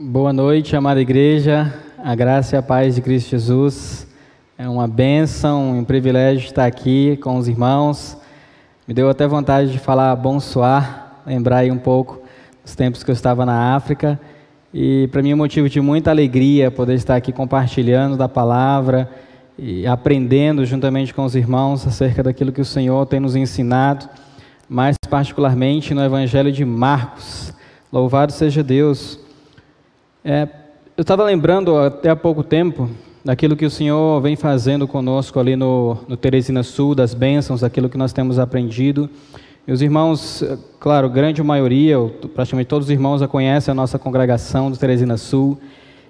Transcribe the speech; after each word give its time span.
Boa 0.00 0.32
noite, 0.32 0.76
amada 0.76 1.00
igreja. 1.00 1.74
A 1.98 2.14
graça 2.14 2.54
e 2.54 2.56
a 2.56 2.62
paz 2.62 2.94
de 2.94 3.02
Cristo 3.02 3.30
Jesus. 3.30 4.06
É 4.56 4.68
uma 4.68 4.86
bênção, 4.86 5.76
um 5.76 5.82
privilégio 5.82 6.46
estar 6.46 6.66
aqui 6.66 7.16
com 7.16 7.36
os 7.36 7.48
irmãos. 7.48 8.16
Me 8.86 8.94
deu 8.94 9.10
até 9.10 9.26
vontade 9.26 9.72
de 9.72 9.78
falar 9.80 10.14
bonsoir, 10.14 10.88
lembrar 11.26 11.58
aí 11.58 11.72
um 11.72 11.78
pouco 11.78 12.22
dos 12.62 12.76
tempos 12.76 13.02
que 13.02 13.10
eu 13.10 13.12
estava 13.12 13.44
na 13.44 13.74
África. 13.74 14.20
E 14.72 15.08
para 15.10 15.20
mim 15.20 15.32
é 15.32 15.34
um 15.34 15.38
motivo 15.38 15.68
de 15.68 15.80
muita 15.80 16.12
alegria 16.12 16.70
poder 16.70 16.94
estar 16.94 17.16
aqui 17.16 17.32
compartilhando 17.32 18.16
da 18.16 18.28
palavra 18.28 19.10
e 19.58 19.84
aprendendo 19.84 20.64
juntamente 20.64 21.12
com 21.12 21.24
os 21.24 21.34
irmãos 21.34 21.84
acerca 21.84 22.22
daquilo 22.22 22.52
que 22.52 22.60
o 22.60 22.64
Senhor 22.64 23.04
tem 23.06 23.18
nos 23.18 23.34
ensinado, 23.34 24.08
mais 24.68 24.94
particularmente 25.10 25.92
no 25.92 26.04
Evangelho 26.04 26.52
de 26.52 26.64
Marcos. 26.64 27.52
Louvado 27.92 28.30
seja 28.30 28.62
Deus. 28.62 29.26
É, 30.30 30.46
eu 30.94 31.00
estava 31.00 31.24
lembrando 31.24 31.78
até 31.78 32.10
há 32.10 32.14
pouco 32.14 32.42
tempo 32.42 32.90
daquilo 33.24 33.56
que 33.56 33.64
o 33.64 33.70
Senhor 33.70 34.20
vem 34.20 34.36
fazendo 34.36 34.86
conosco 34.86 35.40
ali 35.40 35.56
no, 35.56 35.96
no 36.06 36.18
Teresina 36.18 36.62
Sul, 36.62 36.94
das 36.94 37.14
bênçãos, 37.14 37.62
daquilo 37.62 37.88
que 37.88 37.96
nós 37.96 38.12
temos 38.12 38.38
aprendido. 38.38 39.08
E 39.66 39.72
os 39.72 39.80
irmãos, 39.80 40.44
claro, 40.78 41.08
grande 41.08 41.42
maioria, 41.42 41.96
praticamente 42.34 42.68
todos 42.68 42.88
os 42.88 42.90
irmãos 42.90 43.20
já 43.20 43.26
conhecem 43.26 43.72
a 43.72 43.74
nossa 43.74 43.98
congregação 43.98 44.70
do 44.70 44.76
Teresina 44.76 45.16
Sul. 45.16 45.58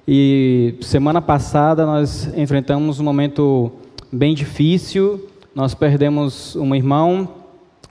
E 0.06 0.74
semana 0.80 1.22
passada 1.22 1.86
nós 1.86 2.28
enfrentamos 2.36 2.98
um 2.98 3.04
momento 3.04 3.70
bem 4.10 4.34
difícil. 4.34 5.28
Nós 5.54 5.76
perdemos 5.76 6.56
um 6.56 6.74
irmão 6.74 7.28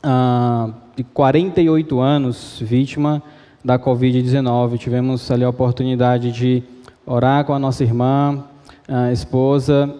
ah, 0.03 0.71
de 0.93 1.05
48 1.05 2.01
anos, 2.01 2.61
vítima 2.61 3.23
da 3.63 3.77
Covid-19. 3.77 4.77
Tivemos 4.77 5.29
ali 5.31 5.43
a 5.43 5.49
oportunidade 5.49 6.31
de 6.31 6.63
orar 7.05 7.45
com 7.45 7.53
a 7.53 7.59
nossa 7.59 7.83
irmã, 7.83 8.43
a 8.87 9.11
esposa 9.11 9.93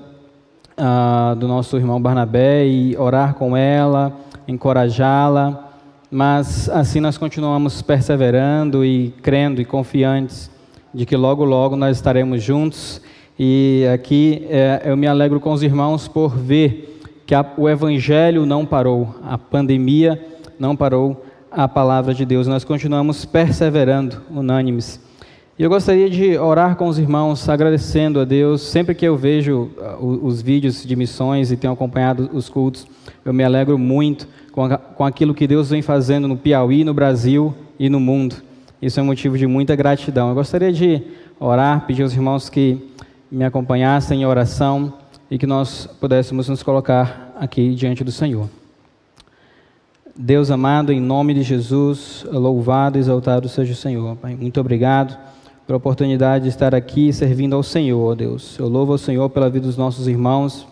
a, 0.76 1.36
do 1.38 1.48
nosso 1.48 1.78
irmão 1.78 2.02
Barnabé, 2.02 2.68
e 2.68 2.96
orar 2.98 3.34
com 3.34 3.56
ela, 3.56 4.14
encorajá-la. 4.48 5.72
Mas 6.10 6.70
assim 6.70 7.00
nós 7.00 7.18
continuamos 7.18 7.82
perseverando 7.82 8.86
e 8.86 9.14
crendo 9.22 9.62
e 9.62 9.66
confiantes 9.66 10.50
de 10.94 11.06
que 11.06 11.16
logo, 11.16 11.44
logo 11.44 11.76
nós 11.76 11.98
estaremos 11.98 12.42
juntos. 12.42 13.02
E 13.38 13.86
aqui 13.94 14.48
é, 14.50 14.82
eu 14.86 14.98
me 14.98 15.06
alegro 15.06 15.40
com 15.40 15.52
os 15.52 15.62
irmãos 15.62 16.08
por 16.08 16.36
ver 16.36 17.00
que 17.26 17.36
a, 17.36 17.46
o 17.58 17.68
Evangelho 17.68 18.46
não 18.46 18.66
parou, 18.66 19.14
a 19.24 19.38
pandemia 19.38 20.20
não 20.58 20.76
parou, 20.76 21.26
a 21.52 21.68
palavra 21.68 22.14
de 22.14 22.26
Deus. 22.26 22.48
Nós 22.48 22.64
continuamos 22.64 23.26
perseverando, 23.26 24.22
unânimes. 24.30 25.00
E 25.60 25.64
eu 25.64 25.70
gostaria 25.70 26.08
de 26.10 26.38
orar 26.38 26.76
com 26.76 26.88
os 26.88 27.00
irmãos, 27.00 27.50
agradecendo 27.50 28.20
a 28.20 28.26
Deus. 28.26 28.62
Sempre 28.62 28.94
que 28.94 29.06
eu 29.06 29.18
vejo 29.18 29.72
uh, 29.78 30.20
os 30.24 30.42
vídeos 30.42 30.86
de 30.86 30.96
missões 30.96 31.52
e 31.52 31.58
tenho 31.58 31.74
acompanhado 31.74 32.30
os 32.32 32.48
cultos, 32.48 32.86
eu 33.26 33.34
me 33.34 33.44
alegro 33.44 33.78
muito 33.78 34.28
com 34.96 35.04
aquilo 35.04 35.34
que 35.34 35.48
Deus 35.48 35.70
vem 35.70 35.82
fazendo 35.82 36.28
no 36.28 36.38
Piauí, 36.38 36.84
no 36.84 36.94
Brasil 36.94 37.56
e 37.80 37.90
no 37.90 38.00
mundo. 38.00 38.36
Isso 38.82 39.00
é 39.00 39.04
um 39.04 39.08
motivo 39.08 39.38
de 39.38 39.48
muita 39.48 39.76
gratidão. 39.76 40.30
Eu 40.30 40.36
gostaria 40.36 40.72
de 40.72 41.02
orar, 41.40 41.86
pedir 41.88 42.04
aos 42.04 42.14
irmãos 42.14 42.50
que 42.50 42.78
me 43.32 43.44
acompanhassem 43.44 44.22
em 44.22 44.26
oração 44.26 44.94
e 45.30 45.38
que 45.38 45.48
nós 45.48 45.88
pudéssemos 46.00 46.48
nos 46.48 46.64
colocar 46.64 47.36
aqui 47.40 47.74
diante 47.74 48.04
do 48.04 48.12
Senhor. 48.12 48.48
Deus 50.20 50.50
amado, 50.50 50.92
em 50.92 51.00
nome 51.00 51.32
de 51.36 51.44
Jesus, 51.44 52.26
louvado 52.32 52.98
e 52.98 53.00
exaltado 53.00 53.48
seja 53.48 53.74
o 53.74 53.76
Senhor. 53.76 54.16
Pai, 54.16 54.36
muito 54.36 54.60
obrigado 54.60 55.16
pela 55.68 55.78
oportunidade 55.78 56.46
de 56.46 56.50
estar 56.50 56.74
aqui 56.74 57.14
servindo 57.14 57.56
ao 57.56 57.62
Senhor, 57.62 58.16
Deus. 58.16 58.58
Eu 58.58 58.68
louvo 58.68 58.94
ao 58.94 58.98
Senhor 58.98 59.30
pela 59.30 59.48
vida 59.48 59.68
dos 59.68 59.78
nossos 59.78 60.08
irmãos, 60.08 60.68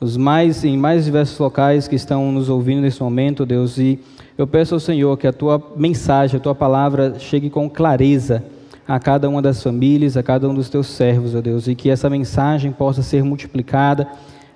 os 0.00 0.16
mais 0.16 0.64
em 0.64 0.78
mais 0.78 1.04
diversos 1.04 1.38
locais 1.38 1.86
que 1.86 1.94
estão 1.94 2.32
nos 2.32 2.48
ouvindo 2.48 2.80
nesse 2.80 3.02
momento, 3.02 3.44
Deus, 3.44 3.76
e 3.76 4.00
eu 4.38 4.46
peço 4.46 4.72
ao 4.72 4.80
Senhor 4.80 5.14
que 5.18 5.26
a 5.26 5.32
tua 5.32 5.62
mensagem, 5.76 6.38
a 6.38 6.42
tua 6.42 6.54
palavra 6.54 7.18
chegue 7.18 7.50
com 7.50 7.68
clareza 7.68 8.42
a 8.86 8.98
cada 8.98 9.28
uma 9.28 9.42
das 9.42 9.62
famílias, 9.62 10.16
a 10.16 10.22
cada 10.22 10.48
um 10.48 10.54
dos 10.54 10.70
teus 10.70 10.86
servos, 10.86 11.34
ó 11.34 11.42
Deus, 11.42 11.68
e 11.68 11.74
que 11.74 11.90
essa 11.90 12.08
mensagem 12.08 12.72
possa 12.72 13.02
ser 13.02 13.22
multiplicada 13.22 14.08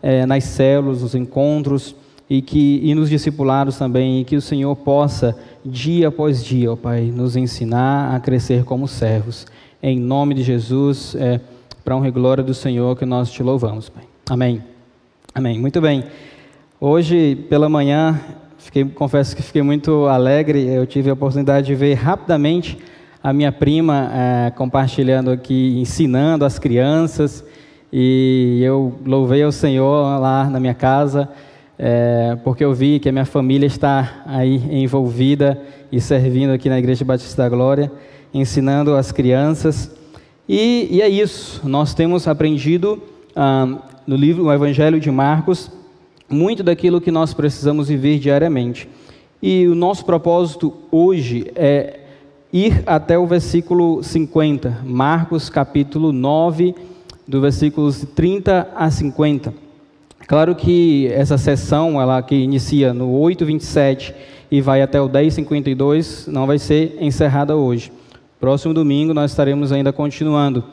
eh, 0.03 0.25
nas 0.25 0.45
células, 0.45 1.03
nos 1.03 1.15
encontros, 1.15 1.95
e 2.29 2.41
que 2.41 2.81
e 2.83 2.95
nos 2.95 3.11
discipulados 3.11 3.77
também, 3.77 4.21
e 4.21 4.25
que 4.25 4.37
o 4.37 4.41
Senhor 4.41 4.75
possa, 4.77 5.37
dia 5.65 6.09
após 6.09 6.45
dia, 6.45 6.73
ó 6.73 6.77
Pai, 6.77 7.13
nos 7.15 7.37
ensinar 7.37 8.15
a 8.15 8.21
crescer 8.21 8.65
como 8.65 8.89
servos. 8.89 9.47
Em 9.83 9.99
nome 9.99 10.35
de 10.35 10.43
Jesus, 10.43 11.15
é, 11.19 11.41
para 11.85 11.97
honra 11.97 12.09
e 12.09 12.11
glória 12.11 12.43
do 12.43 12.55
Senhor 12.55 12.97
que 12.97 13.05
nós 13.05 13.31
te 13.31 13.43
louvamos, 13.43 13.89
Pai. 13.89 14.05
Amém. 14.31 14.63
Amém. 15.35 15.59
Muito 15.59 15.81
bem. 15.81 16.05
Hoje, 16.81 17.37
pela 17.49 17.69
manhã, 17.69 18.21
fiquei, 18.59 18.85
confesso 18.85 19.35
que 19.35 19.43
fiquei 19.43 19.63
muito 19.63 20.07
alegre. 20.07 20.67
Eu 20.67 20.87
tive 20.87 21.11
a 21.11 21.13
oportunidade 21.13 21.67
de 21.67 21.75
ver 21.75 21.95
rapidamente 21.95 22.79
a 23.23 23.33
minha 23.33 23.53
prima 23.53 24.11
é, 24.13 24.51
compartilhando 24.51 25.31
aqui, 25.31 25.79
ensinando 25.79 26.45
as 26.45 26.59
crianças. 26.59 27.45
E 27.93 28.61
eu 28.63 28.95
louvei 29.05 29.43
ao 29.43 29.53
Senhor 29.53 30.19
lá 30.19 30.49
na 30.49 30.59
minha 30.59 30.75
casa 30.75 31.29
é, 31.79 32.37
porque 32.45 32.65
eu 32.65 32.75
vi 32.75 32.99
que 32.99 33.09
a 33.09 33.13
minha 33.13 33.25
família 33.25 33.67
está 33.67 34.23
aí 34.27 34.63
envolvida 34.71 35.61
e 35.91 36.01
servindo 36.01 36.51
aqui 36.51 36.69
na 36.69 36.79
Igreja 36.79 37.05
Batista 37.05 37.43
da 37.43 37.49
Glória, 37.49 37.91
ensinando 38.33 38.95
as 38.95 39.11
crianças. 39.11 39.91
E, 40.49 40.89
e 40.91 41.03
é 41.03 41.09
isso, 41.09 41.61
nós 41.69 41.95
temos 41.95 42.29
aprendido 42.29 43.03
ah, 43.35 43.79
no 44.07 44.17
livro, 44.17 44.45
no 44.45 44.53
Evangelho 44.53 45.01
de 45.01 45.11
Marcos, 45.11 45.71
muito 46.29 46.63
daquilo 46.63 47.01
que 47.01 47.11
nós 47.11 47.35
precisamos 47.35 47.89
viver 47.89 48.19
diariamente. 48.19 48.89
E 49.43 49.67
o 49.67 49.75
nosso 49.75 50.05
propósito 50.05 50.73
hoje 50.91 51.51
é 51.55 52.01
ir 52.53 52.83
até 52.87 53.19
o 53.19 53.27
versículo 53.27 54.03
50, 54.03 54.83
Marcos 54.85 55.49
capítulo 55.49 56.13
9, 56.13 56.75
do 57.27 57.41
versículos 57.41 58.07
30 58.15 58.69
a 58.75 58.91
50. 58.91 59.62
Claro 60.33 60.55
que 60.55 61.09
essa 61.09 61.37
sessão, 61.37 62.01
ela 62.01 62.23
que 62.23 62.35
inicia 62.35 62.95
no 62.95 63.21
8:27 63.21 64.15
e 64.51 64.63
vai 64.63 64.81
até 64.81 64.99
o 64.99 65.07
10:52, 65.07 66.27
não 66.27 66.47
vai 66.47 66.59
ser 66.59 66.97
encerrada 67.03 67.55
hoje. 67.55 67.93
Próximo 68.41 68.73
domingo 68.73 69.13
nós 69.13 69.31
estaremos 69.31 69.73
ainda 69.73 69.93
continuando. 69.93 70.65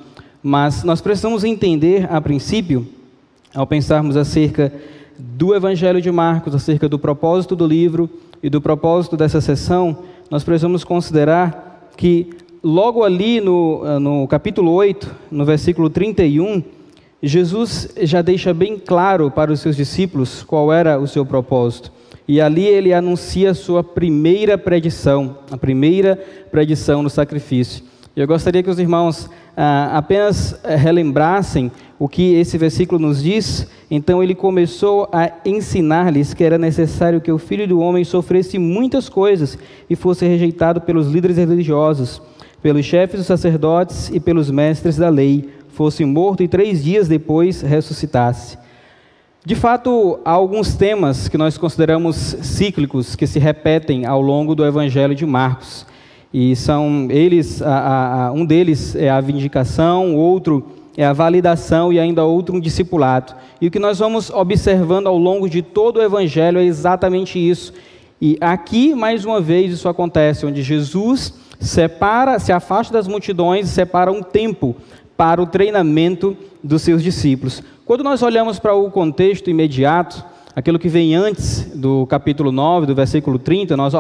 Mas 0.42 0.86
nós 0.86 1.02
precisamos 1.02 1.44
entender, 1.44 2.08
a 2.10 2.22
princípio, 2.22 2.88
ao 3.54 3.68
pensarmos 3.68 4.16
acerca 4.16 4.72
do 5.18 5.54
Evangelho 5.54 6.02
de 6.02 6.10
Marcos, 6.10 6.56
acerca 6.56 6.88
do 6.88 6.98
propósito 6.98 7.54
do 7.54 7.68
livro 7.68 8.10
e 8.42 8.50
do 8.50 8.62
propósito 8.62 9.18
dessa 9.18 9.42
sessão, 9.42 9.98
nós 10.32 10.42
precisamos 10.42 10.86
considerar 10.86 11.90
que 11.98 12.30
logo 12.64 13.04
ali 13.04 13.42
no, 13.42 14.00
no 14.00 14.26
capítulo 14.26 14.72
8, 14.72 15.14
no 15.30 15.44
versículo 15.44 15.90
31, 15.90 16.64
Jesus 17.22 17.90
já 18.02 18.22
deixa 18.22 18.54
bem 18.54 18.80
claro 18.80 19.30
para 19.30 19.52
os 19.52 19.60
seus 19.60 19.76
discípulos 19.76 20.42
qual 20.44 20.72
era 20.72 21.00
o 21.00 21.08
seu 21.08 21.26
propósito. 21.26 21.92
E 22.28 22.40
ali 22.40 22.66
ele 22.66 22.94
anuncia 22.94 23.52
a 23.52 23.56
sua 23.56 23.84
primeira 23.84 24.58
predição, 24.58 25.40
a 25.52 25.58
primeira 25.58 26.16
predição 26.52 27.04
no 27.04 27.10
sacrifício. 27.10 27.84
Eu 28.16 28.28
gostaria 28.28 28.62
que 28.62 28.70
os 28.70 28.80
irmãos 28.80 29.30
ah, 29.56 29.98
apenas 29.98 30.58
eh, 30.64 30.76
relembrassem 30.76 31.72
o 31.98 32.08
que 32.08 32.36
esse 32.36 32.58
versículo 32.58 33.00
nos 33.00 33.22
diz. 33.22 33.68
Então 33.92 34.24
ele 34.24 34.34
começou 34.34 35.10
a 35.12 35.32
ensinar-lhes 35.46 36.34
que 36.34 36.44
era 36.44 36.58
necessário 36.58 37.20
que 37.20 37.32
o 37.32 37.38
filho 37.38 37.68
do 37.68 37.80
homem 37.80 38.04
sofresse 38.04 38.58
muitas 38.58 39.10
coisas 39.10 39.58
e 39.90 39.96
fosse 39.96 40.26
rejeitado 40.26 40.82
pelos 40.82 41.08
líderes 41.08 41.38
religiosos, 41.38 42.22
pelos 42.62 42.86
chefes 42.86 43.20
dos 43.20 43.28
sacerdotes 43.28 44.10
e 44.14 44.20
pelos 44.20 44.50
mestres 44.50 44.96
da 44.96 45.10
lei 45.10 45.50
fosse 45.80 46.04
morto 46.04 46.44
e 46.44 46.48
três 46.50 46.84
dias 46.84 47.08
depois 47.08 47.62
ressuscitasse. 47.62 48.58
De 49.46 49.56
fato, 49.56 50.20
há 50.26 50.32
alguns 50.32 50.76
temas 50.76 51.30
que 51.30 51.38
nós 51.38 51.58
consideramos 51.58 52.18
cíclicos 52.18 53.16
que 53.16 53.26
se 53.26 53.40
repetem 53.40 54.06
ao 54.06 54.20
longo 54.20 54.54
do 54.54 54.66
Evangelho 54.66 55.16
de 55.16 55.26
Marcos. 55.26 55.86
E 56.34 56.54
são 56.54 57.08
eles, 57.10 57.62
a, 57.62 58.26
a, 58.26 58.32
um 58.34 58.46
deles 58.46 58.94
é 58.94 59.10
a 59.10 59.22
vindicação, 59.22 60.18
outro 60.18 60.66
é 60.98 61.06
a 61.06 61.14
validação 61.14 61.94
e 61.94 61.98
ainda 61.98 62.26
outro 62.26 62.58
um 62.58 62.60
discipulado. 62.60 63.34
E 63.62 63.68
o 63.68 63.72
que 63.72 63.80
nós 63.80 64.00
vamos 64.00 64.30
observando 64.30 65.08
ao 65.08 65.18
longo 65.18 65.50
de 65.50 65.62
todo 65.62 65.96
o 65.96 66.04
Evangelho 66.04 66.60
é 66.60 66.66
exatamente 66.66 67.40
isso. 67.40 67.74
E 68.20 68.38
aqui, 68.42 68.94
mais 68.94 69.24
uma 69.24 69.40
vez, 69.40 69.72
isso 69.72 69.88
acontece, 69.88 70.46
onde 70.46 70.62
Jesus 70.62 71.34
separa, 71.58 72.38
se 72.38 72.52
afasta 72.52 72.94
das 72.94 73.08
multidões, 73.08 73.70
separa 73.70 74.12
um 74.12 74.22
tempo 74.22 74.76
para 75.20 75.42
o 75.42 75.46
treinamento 75.46 76.38
dos 76.64 76.82
seus 76.82 77.04
discípulos. 77.04 77.62
Quando 77.86 78.06
nós 78.06 78.24
olhamos 78.24 78.58
para 78.58 78.74
o 78.74 78.90
contexto 78.90 79.50
imediato, 79.50 80.24
aquilo 80.56 80.80
que 80.80 80.88
vem 80.88 81.14
antes 81.14 81.70
do 81.76 82.08
capítulo 82.08 82.54
9, 82.54 82.86
do 82.86 82.96
versículo 82.96 83.38
30, 83.38 83.76
nós 83.76 83.94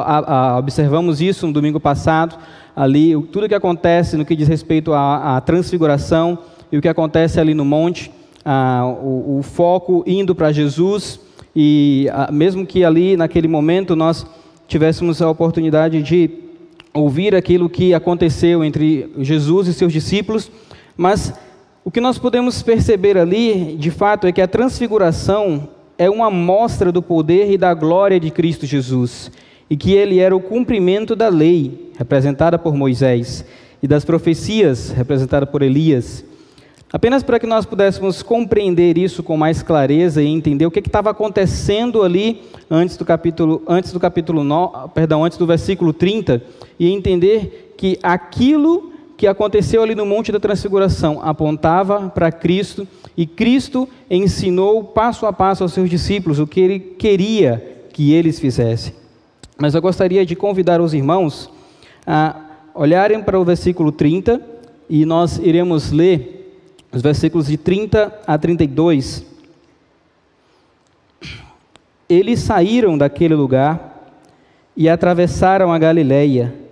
observamos 0.57 1.19
isso 1.19 1.45
no 1.45 1.51
domingo 1.51 1.77
passado, 1.77 2.37
ali 2.73 3.21
tudo 3.33 3.47
o 3.47 3.49
que 3.49 3.53
acontece 3.53 4.15
no 4.15 4.23
que 4.23 4.33
diz 4.33 4.47
respeito 4.47 4.93
à, 4.93 5.35
à 5.35 5.41
transfiguração 5.41 6.39
e 6.71 6.77
o 6.77 6.81
que 6.81 6.87
acontece 6.87 7.37
ali 7.37 7.53
no 7.53 7.65
monte, 7.65 8.09
o, 9.03 9.39
o, 9.39 9.43
foco 9.43 10.05
indo 10.07 10.33
para 10.33 10.53
Jesus, 10.53 11.19
e 11.53 12.07
mesmo 12.31 12.65
que 12.65 12.85
ali 12.85 13.17
naquele 13.17 13.49
momento 13.49 13.93
nós 13.93 14.25
tivéssemos 14.69 15.21
a 15.21 15.29
oportunidade 15.29 16.01
de 16.01 16.29
ouvir 16.93 17.35
aquilo 17.35 17.69
que 17.69 17.93
aconteceu 17.93 18.63
entre 18.63 19.11
Jesus 19.17 19.67
e 19.67 19.73
seus 19.73 19.91
discípulos, 19.91 20.49
mas 20.99 21.33
o 21.85 21.89
que 21.89 22.01
nós 22.01 22.19
podemos 22.19 22.61
perceber 22.61 23.17
ali, 23.17 23.77
de 23.77 23.89
fato, 23.89 24.27
é 24.27 24.33
que 24.33 24.41
a 24.41 24.47
transfiguração 24.49 25.69
é 25.97 26.09
uma 26.09 26.29
mostra 26.29 26.91
do 26.91 27.01
poder 27.01 27.49
e 27.49 27.57
da 27.57 27.73
glória 27.73 28.19
de 28.19 28.29
Cristo 28.29 28.65
Jesus, 28.65 29.31
e 29.69 29.77
que 29.77 29.93
ele 29.93 30.19
era 30.19 30.35
o 30.35 30.41
cumprimento 30.41 31.15
da 31.15 31.29
lei, 31.29 31.93
representada 31.97 32.59
por 32.59 32.75
Moisés, 32.75 33.45
e 33.81 33.87
das 33.87 34.03
profecias, 34.03 34.89
representada 34.89 35.45
por 35.45 35.61
Elias. 35.61 36.25
Apenas 36.91 37.23
para 37.23 37.39
que 37.39 37.47
nós 37.47 37.65
pudéssemos 37.65 38.21
compreender 38.21 38.97
isso 38.97 39.23
com 39.23 39.37
mais 39.37 39.63
clareza 39.63 40.21
e 40.21 40.27
entender 40.27 40.65
o 40.65 40.71
que 40.71 40.79
estava 40.79 41.11
acontecendo 41.11 42.03
ali 42.03 42.41
antes 42.69 42.97
do 42.97 43.05
capítulo, 43.05 43.63
antes 43.65 43.93
do 43.93 44.01
capítulo 44.01 44.43
9, 44.43 44.89
perdão, 44.93 45.23
antes 45.23 45.37
do 45.37 45.47
versículo 45.47 45.93
30, 45.93 46.43
e 46.77 46.91
entender 46.91 47.73
que 47.77 47.97
aquilo 48.03 48.88
que 49.19 49.27
aconteceu 49.27 49.83
ali 49.83 49.93
no 49.95 50.05
Monte 50.05 50.31
da 50.31 50.39
Transfiguração 50.39 51.19
apontava 51.21 52.09
para 52.09 52.31
Cristo 52.31 52.87
e 53.17 53.27
Cristo 53.27 53.85
ensinou 54.09 54.81
passo 54.81 55.25
a 55.25 55.33
passo 55.33 55.61
aos 55.61 55.73
seus 55.73 55.89
discípulos 55.89 56.39
o 56.39 56.47
que 56.47 56.61
ele 56.61 56.79
queria 56.79 57.81
que 57.91 58.13
eles 58.13 58.39
fizessem. 58.39 58.93
Mas 59.57 59.75
eu 59.75 59.81
gostaria 59.81 60.25
de 60.25 60.37
convidar 60.37 60.79
os 60.79 60.93
irmãos 60.93 61.51
a 62.07 62.33
olharem 62.73 63.21
para 63.21 63.37
o 63.37 63.43
versículo 63.43 63.91
30 63.91 64.41
e 64.89 65.05
nós 65.05 65.37
iremos 65.37 65.91
ler 65.91 66.57
os 66.89 67.01
versículos 67.01 67.47
de 67.47 67.57
30 67.57 68.21
a 68.25 68.37
32. 68.37 69.25
Eles 72.07 72.39
saíram 72.39 72.97
daquele 72.97 73.35
lugar 73.35 74.15
e 74.77 74.87
atravessaram 74.87 75.73
a 75.73 75.77
Galileia. 75.77 76.68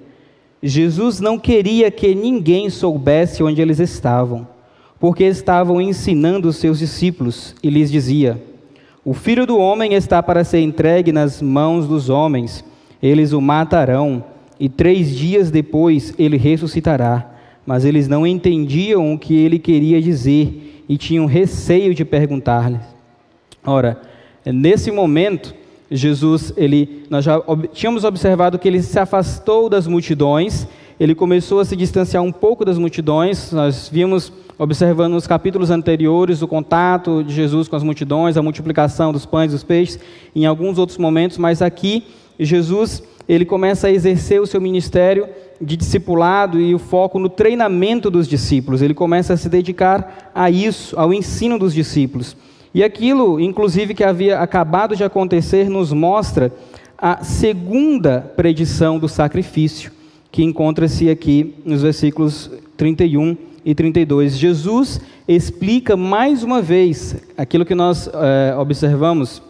Jesus 0.61 1.19
não 1.19 1.37
queria 1.37 1.91
que 1.91 2.15
ninguém 2.15 2.69
soubesse 2.69 3.43
onde 3.43 3.61
eles 3.61 3.79
estavam, 3.79 4.47
porque 4.99 5.23
estavam 5.23 5.79
ensinando 5.79 6.49
os 6.49 6.57
seus 6.57 6.79
discípulos 6.79 7.55
e 7.61 7.69
lhes 7.69 7.91
dizia: 7.91 8.41
O 9.05 9.13
filho 9.13 9.45
do 9.45 9.57
homem 9.57 9.93
está 9.93 10.21
para 10.23 10.43
ser 10.43 10.61
entregue 10.61 11.11
nas 11.11 11.41
mãos 11.41 11.87
dos 11.87 12.09
homens, 12.09 12.63
eles 13.01 13.33
o 13.33 13.41
matarão, 13.41 14.23
e 14.59 14.67
três 14.67 15.15
dias 15.15 15.51
depois 15.51 16.13
ele 16.17 16.37
ressuscitará 16.37 17.37
mas 17.67 17.83
eles 17.83 18.07
não 18.07 18.25
entendiam 18.25 19.13
o 19.13 19.19
que 19.19 19.35
ele 19.35 19.59
queria 19.59 20.01
dizer 20.01 20.85
e 20.87 20.97
tinham 20.97 21.25
receio 21.25 21.93
de 21.93 22.05
perguntar-lhe. 22.05 22.79
Ora, 23.61 24.01
nesse 24.45 24.89
momento, 24.89 25.53
Jesus, 25.89 26.53
ele, 26.57 27.05
nós 27.09 27.23
já 27.23 27.41
ob, 27.47 27.67
tínhamos 27.69 28.03
observado 28.03 28.59
que 28.59 28.67
ele 28.67 28.81
se 28.81 28.99
afastou 28.99 29.69
das 29.69 29.87
multidões, 29.87 30.67
ele 30.99 31.15
começou 31.15 31.59
a 31.59 31.65
se 31.65 31.75
distanciar 31.75 32.23
um 32.23 32.31
pouco 32.31 32.65
das 32.65 32.77
multidões, 32.77 33.51
nós 33.51 33.89
vimos, 33.91 34.31
observando 34.57 35.13
nos 35.13 35.27
capítulos 35.27 35.69
anteriores, 35.69 36.41
o 36.41 36.47
contato 36.47 37.23
de 37.23 37.33
Jesus 37.33 37.67
com 37.67 37.75
as 37.75 37.83
multidões, 37.83 38.35
a 38.35 38.41
multiplicação 38.41 39.13
dos 39.13 39.25
pães 39.25 39.51
e 39.51 39.55
dos 39.55 39.63
peixes, 39.63 39.99
em 40.35 40.45
alguns 40.45 40.77
outros 40.77 40.97
momentos, 40.97 41.37
mas 41.37 41.61
aqui, 41.61 42.03
Jesus, 42.39 43.03
ele 43.29 43.45
começa 43.45 43.87
a 43.87 43.91
exercer 43.91 44.41
o 44.41 44.47
seu 44.47 44.59
ministério 44.59 45.27
de 45.61 45.75
discipulado 45.75 46.59
e 46.59 46.73
o 46.73 46.79
foco 46.79 47.17
no 47.19 47.29
treinamento 47.29 48.09
dos 48.09 48.27
discípulos. 48.27 48.81
Ele 48.81 48.93
começa 48.93 49.33
a 49.33 49.37
se 49.37 49.49
dedicar 49.49 50.31
a 50.33 50.49
isso, 50.49 50.97
ao 50.99 51.13
ensino 51.13 51.57
dos 51.57 51.73
discípulos. 51.73 52.35
E 52.77 52.83
aquilo, 52.83 53.39
inclusive, 53.39 53.95
que 53.95 54.03
havia 54.03 54.37
acabado 54.37 54.95
de 54.95 55.03
acontecer, 55.03 55.67
nos 55.67 55.91
mostra 55.91 56.53
a 56.95 57.23
segunda 57.23 58.31
predição 58.35 58.99
do 58.99 59.09
sacrifício, 59.09 59.91
que 60.31 60.43
encontra-se 60.43 61.09
aqui 61.09 61.55
nos 61.65 61.81
versículos 61.81 62.51
31 62.77 63.35
e 63.65 63.73
32. 63.73 64.37
Jesus 64.37 65.01
explica 65.27 65.97
mais 65.97 66.43
uma 66.43 66.61
vez 66.61 67.15
aquilo 67.35 67.65
que 67.65 67.73
nós 67.73 68.07
é, 68.13 68.55
observamos 68.55 69.41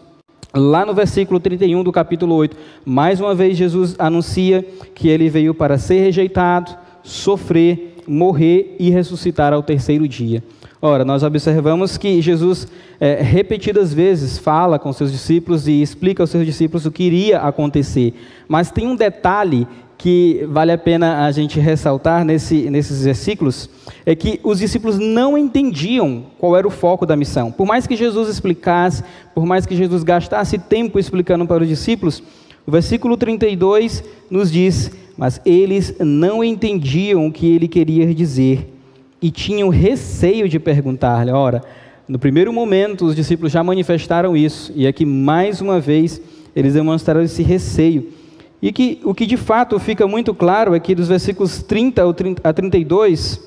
Lá 0.54 0.86
no 0.86 0.94
versículo 0.94 1.38
31 1.38 1.84
do 1.84 1.92
capítulo 1.92 2.34
8, 2.34 2.56
mais 2.82 3.20
uma 3.20 3.34
vez 3.34 3.54
Jesus 3.54 3.94
anuncia 3.98 4.64
que 4.94 5.06
ele 5.06 5.28
veio 5.28 5.52
para 5.52 5.76
ser 5.76 6.00
rejeitado, 6.00 6.74
sofrer, 7.02 7.87
morrer 8.08 8.76
e 8.78 8.90
ressuscitar 8.90 9.52
ao 9.52 9.62
terceiro 9.62 10.08
dia. 10.08 10.42
Ora, 10.80 11.04
nós 11.04 11.22
observamos 11.22 11.98
que 11.98 12.22
Jesus 12.22 12.68
é, 13.00 13.20
repetidas 13.20 13.92
vezes 13.92 14.38
fala 14.38 14.78
com 14.78 14.92
seus 14.92 15.10
discípulos 15.10 15.66
e 15.66 15.82
explica 15.82 16.22
aos 16.22 16.30
seus 16.30 16.46
discípulos 16.46 16.86
o 16.86 16.90
que 16.92 17.02
iria 17.02 17.40
acontecer. 17.40 18.14
Mas 18.46 18.70
tem 18.70 18.86
um 18.86 18.94
detalhe 18.94 19.66
que 19.98 20.46
vale 20.48 20.70
a 20.70 20.78
pena 20.78 21.26
a 21.26 21.32
gente 21.32 21.58
ressaltar 21.58 22.24
nesse, 22.24 22.70
nesses 22.70 23.02
versículos 23.02 23.68
é 24.06 24.14
que 24.14 24.38
os 24.44 24.60
discípulos 24.60 24.96
não 24.96 25.36
entendiam 25.36 26.26
qual 26.38 26.56
era 26.56 26.66
o 26.66 26.70
foco 26.70 27.04
da 27.04 27.16
missão. 27.16 27.50
Por 27.50 27.66
mais 27.66 27.84
que 27.84 27.96
Jesus 27.96 28.28
explicasse, 28.28 29.02
por 29.34 29.44
mais 29.44 29.66
que 29.66 29.74
Jesus 29.74 30.04
gastasse 30.04 30.56
tempo 30.56 31.00
explicando 31.00 31.44
para 31.44 31.64
os 31.64 31.68
discípulos, 31.68 32.22
o 32.68 32.70
versículo 32.70 33.16
32 33.16 34.04
nos 34.30 34.52
diz: 34.52 34.90
Mas 35.16 35.40
eles 35.42 35.94
não 35.98 36.44
entendiam 36.44 37.26
o 37.26 37.32
que 37.32 37.50
ele 37.50 37.66
queria 37.66 38.14
dizer 38.14 38.74
e 39.22 39.30
tinham 39.30 39.70
receio 39.70 40.46
de 40.46 40.58
perguntar-lhe. 40.58 41.30
Ora, 41.30 41.62
no 42.06 42.18
primeiro 42.18 42.52
momento, 42.52 43.06
os 43.06 43.16
discípulos 43.16 43.52
já 43.52 43.64
manifestaram 43.64 44.36
isso, 44.36 44.70
e 44.76 44.86
aqui 44.86 45.06
mais 45.06 45.62
uma 45.62 45.80
vez 45.80 46.20
eles 46.54 46.74
demonstraram 46.74 47.22
esse 47.22 47.42
receio. 47.42 48.12
E 48.60 48.70
que 48.70 49.00
o 49.02 49.14
que 49.14 49.24
de 49.24 49.38
fato 49.38 49.78
fica 49.78 50.06
muito 50.06 50.34
claro 50.34 50.74
é 50.74 50.78
que 50.78 50.94
dos 50.94 51.08
versículos 51.08 51.62
30 51.62 52.02
a 52.44 52.52
32, 52.52 53.40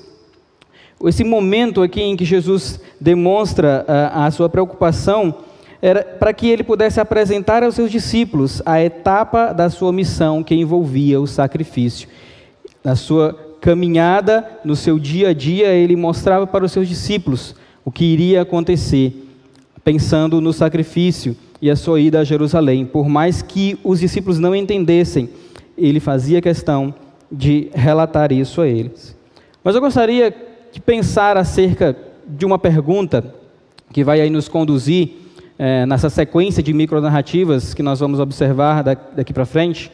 esse 1.04 1.22
momento 1.22 1.80
aqui 1.80 2.02
em 2.02 2.16
que 2.16 2.24
Jesus 2.24 2.80
demonstra 3.00 3.84
a, 3.86 4.26
a 4.26 4.30
sua 4.32 4.48
preocupação 4.48 5.32
era 5.82 6.04
para 6.04 6.32
que 6.32 6.48
ele 6.48 6.62
pudesse 6.62 7.00
apresentar 7.00 7.64
aos 7.64 7.74
seus 7.74 7.90
discípulos 7.90 8.62
a 8.64 8.80
etapa 8.80 9.52
da 9.52 9.68
sua 9.68 9.92
missão 9.92 10.40
que 10.40 10.54
envolvia 10.54 11.20
o 11.20 11.26
sacrifício. 11.26 12.08
Na 12.84 12.94
sua 12.94 13.36
caminhada, 13.60 14.48
no 14.64 14.76
seu 14.76 14.96
dia 14.96 15.30
a 15.30 15.32
dia, 15.32 15.72
ele 15.72 15.96
mostrava 15.96 16.46
para 16.46 16.64
os 16.64 16.70
seus 16.70 16.88
discípulos 16.88 17.56
o 17.84 17.90
que 17.90 18.04
iria 18.04 18.42
acontecer, 18.42 19.28
pensando 19.82 20.40
no 20.40 20.52
sacrifício 20.52 21.36
e 21.60 21.68
a 21.68 21.74
sua 21.74 22.00
ida 22.00 22.20
a 22.20 22.24
Jerusalém. 22.24 22.86
Por 22.86 23.08
mais 23.08 23.42
que 23.42 23.76
os 23.82 23.98
discípulos 23.98 24.38
não 24.38 24.54
entendessem, 24.54 25.28
ele 25.76 25.98
fazia 25.98 26.40
questão 26.40 26.94
de 27.30 27.70
relatar 27.74 28.30
isso 28.30 28.60
a 28.60 28.68
eles. 28.68 29.16
Mas 29.64 29.74
eu 29.74 29.80
gostaria 29.80 30.32
de 30.70 30.80
pensar 30.80 31.36
acerca 31.36 31.96
de 32.26 32.46
uma 32.46 32.58
pergunta 32.58 33.34
que 33.92 34.04
vai 34.04 34.20
aí 34.20 34.30
nos 34.30 34.48
conduzir 34.48 35.21
é, 35.64 35.86
nessa 35.86 36.10
sequência 36.10 36.60
de 36.60 36.72
micronarrativas 36.72 37.72
que 37.72 37.84
nós 37.84 38.00
vamos 38.00 38.18
observar 38.18 38.82
daqui 38.82 39.32
para 39.32 39.46
frente. 39.46 39.92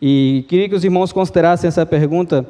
E 0.00 0.44
queria 0.46 0.68
que 0.68 0.74
os 0.76 0.84
irmãos 0.84 1.12
considerassem 1.12 1.66
essa 1.66 1.84
pergunta 1.84 2.46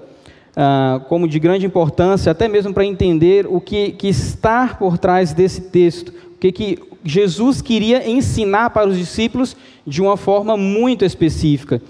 ah, 0.55 1.01
como 1.09 1.27
de 1.27 1.39
grande 1.39 1.65
importância, 1.65 2.31
até 2.31 2.49
mesmo 2.49 2.75
para 2.75 2.85
entender 2.85 3.47
o 3.49 3.63
que, 3.63 3.93
que 3.93 4.09
está 4.09 4.69
por 4.79 4.99
trás 4.99 5.33
desse 5.33 5.63
texto, 5.71 6.11
o 6.11 6.39
que, 6.39 6.53
que 6.53 6.79
Jesus 7.03 7.63
queria 7.63 8.07
ensinar 8.07 8.69
para 8.69 8.91
os 8.91 8.99
discípulos 8.99 9.57
de 9.87 10.03
uma 10.03 10.19
forma 10.19 10.55
muito 10.55 11.03
específica. 11.03 11.81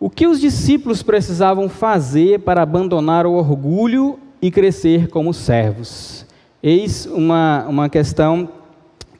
O 0.00 0.10
que 0.10 0.26
os 0.26 0.40
discípulos 0.40 1.00
precisavam 1.00 1.68
fazer 1.68 2.40
para 2.40 2.60
abandonar 2.60 3.24
o 3.24 3.34
orgulho 3.34 4.18
e 4.42 4.50
crescer 4.50 5.06
como 5.06 5.32
servos? 5.32 6.26
Eis 6.60 7.06
uma, 7.06 7.64
uma 7.68 7.88
questão 7.88 8.48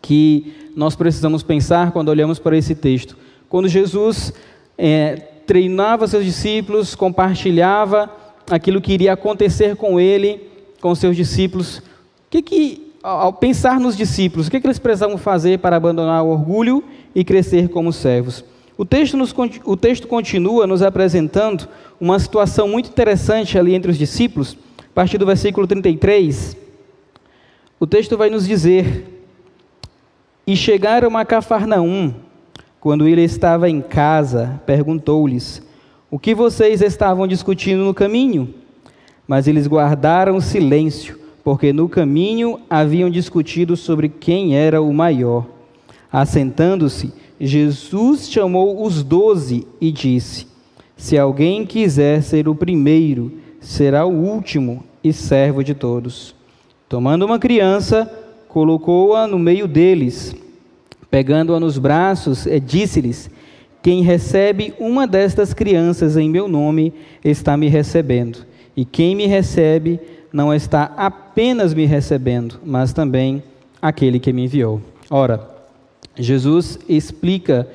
que 0.07 0.71
nós 0.77 0.95
precisamos 0.95 1.43
pensar 1.43 1.91
quando 1.91 2.11
olhamos 2.11 2.39
para 2.39 2.57
esse 2.57 2.77
texto. 2.77 3.17
Quando 3.49 3.67
Jesus 3.67 4.33
é, 4.79 5.17
treinava 5.45 6.07
seus 6.07 6.25
discípulos, 6.25 6.95
compartilhava 6.95 8.09
aquilo 8.49 8.81
que 8.81 8.93
iria 8.93 9.15
acontecer 9.15 9.75
com 9.75 9.99
ele, 9.99 10.41
com 10.81 10.95
seus 10.95 11.17
discípulos, 11.17 11.79
o 11.79 11.83
que, 12.31 12.41
que 12.41 12.93
ao 13.03 13.33
pensar 13.33 13.81
nos 13.81 13.97
discípulos, 13.97 14.47
o 14.47 14.51
que, 14.51 14.61
que 14.61 14.67
eles 14.67 14.79
precisavam 14.79 15.19
fazer 15.19 15.59
para 15.59 15.75
abandonar 15.75 16.23
o 16.23 16.29
orgulho 16.29 16.85
e 17.13 17.25
crescer 17.25 17.69
como 17.69 17.93
servos? 17.93 18.45
O 18.79 18.85
texto, 18.85 19.17
nos, 19.17 19.35
o 19.65 19.77
texto 19.77 20.07
continua 20.07 20.69
nos 20.69 20.83
apresentando 20.83 21.67
uma 22.01 22.19
situação 22.21 22.69
muito 22.69 22.91
interessante 22.91 23.59
ali 23.59 23.75
entre 23.75 23.91
os 23.91 23.99
discípulos, 23.99 24.57
a 24.79 24.95
partir 24.95 25.19
do 25.19 25.27
versículo 25.27 25.67
33. 25.67 26.57
O 27.81 27.87
texto 27.87 28.17
vai 28.17 28.31
nos 28.31 28.47
dizer: 28.47 29.16
E 30.49 30.55
chegaram 30.55 31.17
a 31.17 31.25
Cafarnaum, 31.25 32.15
quando 32.79 33.09
ele 33.09 33.23
estava 33.23 33.69
em 33.69 33.81
casa, 33.81 34.61
perguntou-lhes: 34.65 35.61
O 36.09 36.21
que 36.21 36.37
vocês 36.37 36.81
estavam 36.81 37.27
discutindo 37.27 37.85
no 37.85 37.93
caminho? 37.93 38.55
Mas 39.27 39.49
eles 39.49 39.67
guardaram 39.67 40.41
silêncio, 40.41 41.19
porque 41.43 41.73
no 41.73 41.89
caminho 41.89 42.61
haviam 42.71 43.11
discutido 43.11 43.77
sobre 43.77 44.09
quem 44.09 44.57
era 44.57 44.81
o 44.81 44.95
maior. 44.95 45.47
Assentando-se, 46.13 47.13
Jesus 47.41 48.31
chamou 48.31 48.85
os 48.87 49.03
doze 49.03 49.67
e 49.81 49.91
disse: 49.91 50.47
Se 50.97 51.19
alguém 51.19 51.67
quiser 51.67 52.23
ser 52.23 52.49
o 52.49 52.55
primeiro, 52.55 53.33
será 53.59 54.07
o 54.07 54.13
último 54.13 54.85
e 55.03 55.13
servo 55.13 55.65
de 55.65 55.75
todos. 55.75 56.37
Tomando 56.89 57.27
uma 57.27 57.37
criança, 57.37 58.09
colocou-a 58.57 59.27
no 59.27 59.39
meio 59.39 59.69
deles. 59.69 60.35
Pegando-a 61.11 61.61
nos 61.61 61.77
braços, 61.77 62.49
disse-lhes: 62.65 63.29
Quem 63.83 64.01
recebe 64.01 64.73
uma 64.81 65.07
destas 65.07 65.53
crianças 65.53 66.17
em 66.17 66.31
meu 66.31 66.49
nome 66.49 66.95
está 67.23 67.55
me 67.55 67.69
recebendo. 67.69 68.47
E 68.75 68.83
quem 68.83 69.15
me 69.15 69.27
recebe 69.27 70.01
não 70.33 70.55
está 70.55 70.85
apenas 70.97 71.75
me 71.75 71.85
recebendo, 71.85 72.59
mas 72.65 72.95
também 72.95 73.43
aquele 73.83 74.19
que 74.19 74.33
me 74.33 74.45
enviou. 74.45 74.81
Ora, 75.11 75.51
Jesus 76.19 76.79
explica 76.89 77.69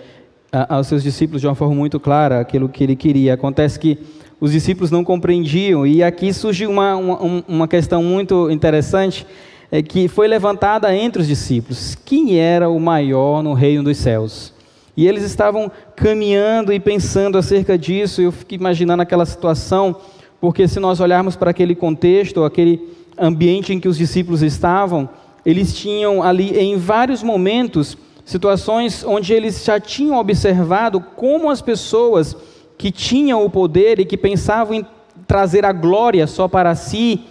aos 0.67 0.87
seus 0.87 1.03
discípulos 1.03 1.41
de 1.41 1.47
uma 1.47 1.53
forma 1.53 1.75
muito 1.75 1.99
clara 1.99 2.39
aquilo 2.39 2.67
que 2.67 2.83
ele 2.83 2.95
queria. 2.95 3.35
Acontece 3.35 3.77
que 3.77 3.99
os 4.39 4.51
discípulos 4.51 4.89
não 4.89 5.03
compreendiam, 5.03 5.85
e 5.85 6.01
aqui 6.01 6.33
surge 6.33 6.65
uma, 6.65 6.95
uma, 6.95 7.43
uma 7.47 7.67
questão 7.67 8.01
muito 8.01 8.49
interessante, 8.49 9.27
é 9.71 9.81
que 9.81 10.07
foi 10.09 10.27
levantada 10.27 10.93
entre 10.95 11.21
os 11.21 11.27
discípulos: 11.27 11.95
quem 12.05 12.37
era 12.37 12.69
o 12.69 12.79
maior 12.79 13.41
no 13.41 13.53
reino 13.53 13.83
dos 13.83 13.97
céus? 13.97 14.53
E 14.95 15.07
eles 15.07 15.23
estavam 15.23 15.71
caminhando 15.95 16.73
e 16.73 16.79
pensando 16.79 17.37
acerca 17.37 17.77
disso, 17.77 18.21
eu 18.21 18.31
fico 18.31 18.53
imaginando 18.53 19.01
aquela 19.01 19.25
situação, 19.25 19.95
porque 20.39 20.67
se 20.67 20.79
nós 20.79 20.99
olharmos 20.99 21.37
para 21.37 21.51
aquele 21.51 21.73
contexto, 21.73 22.43
aquele 22.43 22.89
ambiente 23.17 23.71
em 23.71 23.79
que 23.79 23.87
os 23.87 23.97
discípulos 23.97 24.41
estavam, 24.41 25.09
eles 25.45 25.73
tinham 25.73 26.21
ali 26.21 26.57
em 26.59 26.75
vários 26.77 27.23
momentos 27.23 27.97
situações 28.25 29.03
onde 29.03 29.33
eles 29.33 29.63
já 29.63 29.79
tinham 29.79 30.17
observado 30.17 30.99
como 30.99 31.49
as 31.49 31.61
pessoas 31.61 32.35
que 32.77 32.91
tinham 32.91 33.45
o 33.45 33.49
poder 33.49 33.99
e 33.99 34.05
que 34.05 34.17
pensavam 34.17 34.75
em 34.75 34.85
trazer 35.25 35.65
a 35.65 35.71
glória 35.71 36.27
só 36.27 36.47
para 36.47 36.75
si, 36.75 37.21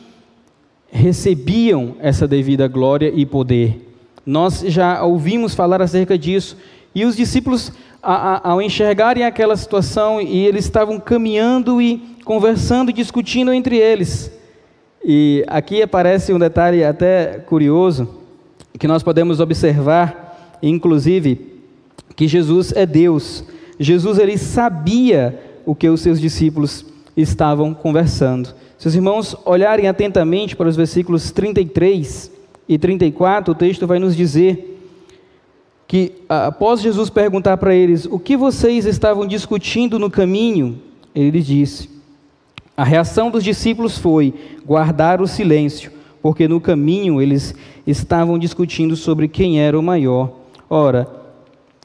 recebiam 0.90 1.96
essa 2.00 2.26
devida 2.26 2.66
glória 2.68 3.12
e 3.14 3.24
poder. 3.24 3.86
Nós 4.24 4.60
já 4.66 5.02
ouvimos 5.02 5.54
falar 5.54 5.80
acerca 5.80 6.18
disso, 6.18 6.56
e 6.94 7.04
os 7.04 7.16
discípulos, 7.16 7.72
ao 8.02 8.60
enxergarem 8.60 9.24
aquela 9.24 9.56
situação, 9.56 10.20
e 10.20 10.46
eles 10.46 10.64
estavam 10.64 10.98
caminhando 10.98 11.80
e 11.80 12.16
conversando 12.24 12.92
discutindo 12.92 13.52
entre 13.52 13.76
eles. 13.76 14.30
E 15.04 15.44
aqui 15.46 15.82
aparece 15.82 16.32
um 16.32 16.38
detalhe 16.38 16.84
até 16.84 17.38
curioso, 17.46 18.08
que 18.78 18.88
nós 18.88 19.02
podemos 19.02 19.40
observar 19.40 20.30
inclusive, 20.62 21.60
que 22.14 22.28
Jesus 22.28 22.72
é 22.72 22.84
Deus. 22.84 23.44
Jesus 23.78 24.18
ele 24.18 24.36
sabia 24.36 25.40
o 25.64 25.74
que 25.74 25.88
os 25.88 26.00
seus 26.00 26.20
discípulos 26.20 26.84
estavam 27.16 27.72
conversando. 27.72 28.54
Se 28.80 28.88
os 28.88 28.94
irmãos 28.94 29.36
olharem 29.44 29.88
atentamente 29.88 30.56
para 30.56 30.66
os 30.66 30.74
versículos 30.74 31.30
33 31.30 32.32
e 32.66 32.78
34, 32.78 33.52
o 33.52 33.54
texto 33.54 33.86
vai 33.86 33.98
nos 33.98 34.16
dizer 34.16 34.80
que 35.86 36.12
após 36.26 36.80
Jesus 36.80 37.10
perguntar 37.10 37.58
para 37.58 37.74
eles 37.74 38.06
o 38.06 38.18
que 38.18 38.38
vocês 38.38 38.86
estavam 38.86 39.26
discutindo 39.26 39.98
no 39.98 40.10
caminho, 40.10 40.80
ele 41.14 41.30
lhes 41.30 41.44
disse: 41.44 41.90
A 42.74 42.82
reação 42.82 43.30
dos 43.30 43.44
discípulos 43.44 43.98
foi 43.98 44.32
guardar 44.64 45.20
o 45.20 45.26
silêncio, 45.26 45.92
porque 46.22 46.48
no 46.48 46.58
caminho 46.58 47.20
eles 47.20 47.54
estavam 47.86 48.38
discutindo 48.38 48.96
sobre 48.96 49.28
quem 49.28 49.60
era 49.60 49.78
o 49.78 49.82
maior. 49.82 50.32
Ora, 50.70 51.06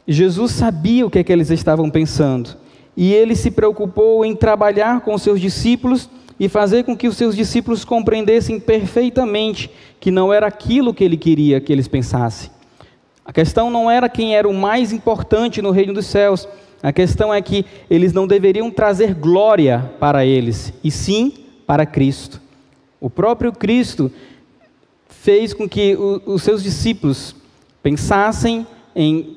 Jesus 0.08 0.54
sabia 0.54 1.06
o 1.06 1.10
que, 1.10 1.20
é 1.20 1.24
que 1.25 1.34
eles 1.34 1.50
estavam 1.50 1.90
pensando 1.90 2.56
e 2.96 3.14
ele 3.14 3.36
se 3.36 3.52
preocupou 3.52 4.24
em 4.24 4.34
trabalhar 4.34 5.02
com 5.02 5.18
seus 5.18 5.42
discípulos 5.42 6.10
e 6.39 6.50
fazer 6.50 6.84
com 6.84 6.96
que 6.96 7.08
os 7.08 7.18
seus 7.18 7.36
discípulos 7.36 7.86
compreendessem 7.86 8.60
perfeitamente 8.60 9.70
que 10.00 10.12
não 10.12 10.34
era 10.34 10.48
aquilo 10.48 10.94
que 10.94 11.04
ele 11.04 11.18
queria 11.18 11.62
que 11.62 11.72
eles 11.72 11.88
pensassem. 11.88 12.51
A 13.25 13.34
questão 13.34 13.70
não 13.70 13.89
era 13.89 14.10
quem 14.10 14.36
era 14.36 14.48
o 14.48 14.54
mais 14.54 14.92
importante 14.92 15.62
no 15.62 15.72
reino 15.72 15.94
dos 15.94 16.06
céus, 16.06 16.48
a 16.84 16.94
questão 16.94 17.34
é 17.34 17.42
que 17.42 17.65
eles 17.89 18.13
não 18.13 18.27
deveriam 18.27 18.70
trazer 18.70 19.15
glória 19.15 19.92
para 20.00 20.25
eles, 20.25 20.72
e 20.84 20.92
sim 20.92 21.34
para 21.65 21.86
Cristo. 21.86 22.39
O 23.01 23.10
próprio 23.10 23.51
Cristo 23.51 24.12
fez 25.08 25.54
com 25.54 25.68
que 25.68 25.98
os 26.25 26.44
seus 26.44 26.62
discípulos 26.62 27.36
pensassem 27.82 28.68
em 28.96 29.35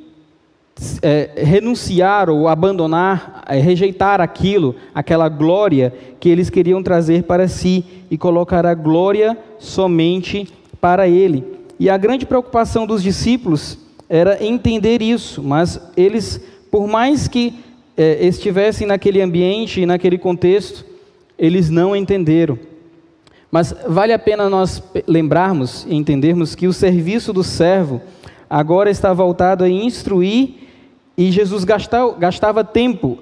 é, 1.02 1.30
renunciar 1.36 2.30
ou 2.30 2.48
abandonar, 2.48 3.42
é, 3.48 3.58
rejeitar 3.58 4.20
aquilo, 4.20 4.74
aquela 4.94 5.28
glória 5.28 5.92
que 6.20 6.28
eles 6.28 6.50
queriam 6.50 6.82
trazer 6.82 7.24
para 7.24 7.48
si 7.48 7.84
e 8.10 8.16
colocar 8.16 8.64
a 8.64 8.74
glória 8.74 9.36
somente 9.58 10.48
para 10.80 11.08
Ele. 11.08 11.44
E 11.78 11.88
a 11.88 11.96
grande 11.96 12.26
preocupação 12.26 12.86
dos 12.86 13.02
discípulos 13.02 13.78
era 14.08 14.42
entender 14.44 15.02
isso, 15.02 15.42
mas 15.42 15.80
eles, 15.96 16.40
por 16.70 16.86
mais 16.86 17.28
que 17.28 17.54
é, 17.96 18.26
estivessem 18.26 18.86
naquele 18.86 19.20
ambiente 19.20 19.80
e 19.80 19.86
naquele 19.86 20.18
contexto, 20.18 20.84
eles 21.38 21.68
não 21.68 21.94
entenderam. 21.94 22.58
Mas 23.50 23.74
vale 23.86 24.12
a 24.12 24.18
pena 24.18 24.48
nós 24.48 24.82
lembrarmos 25.06 25.86
e 25.88 25.94
entendermos 25.94 26.54
que 26.54 26.66
o 26.66 26.72
serviço 26.72 27.32
do 27.32 27.42
servo 27.42 28.00
agora 28.48 28.90
está 28.90 29.12
voltado 29.12 29.64
a 29.64 29.68
instruir, 29.68 30.67
e 31.18 31.32
Jesus 31.32 31.64
gastava, 31.64 32.62
tempo 32.62 33.18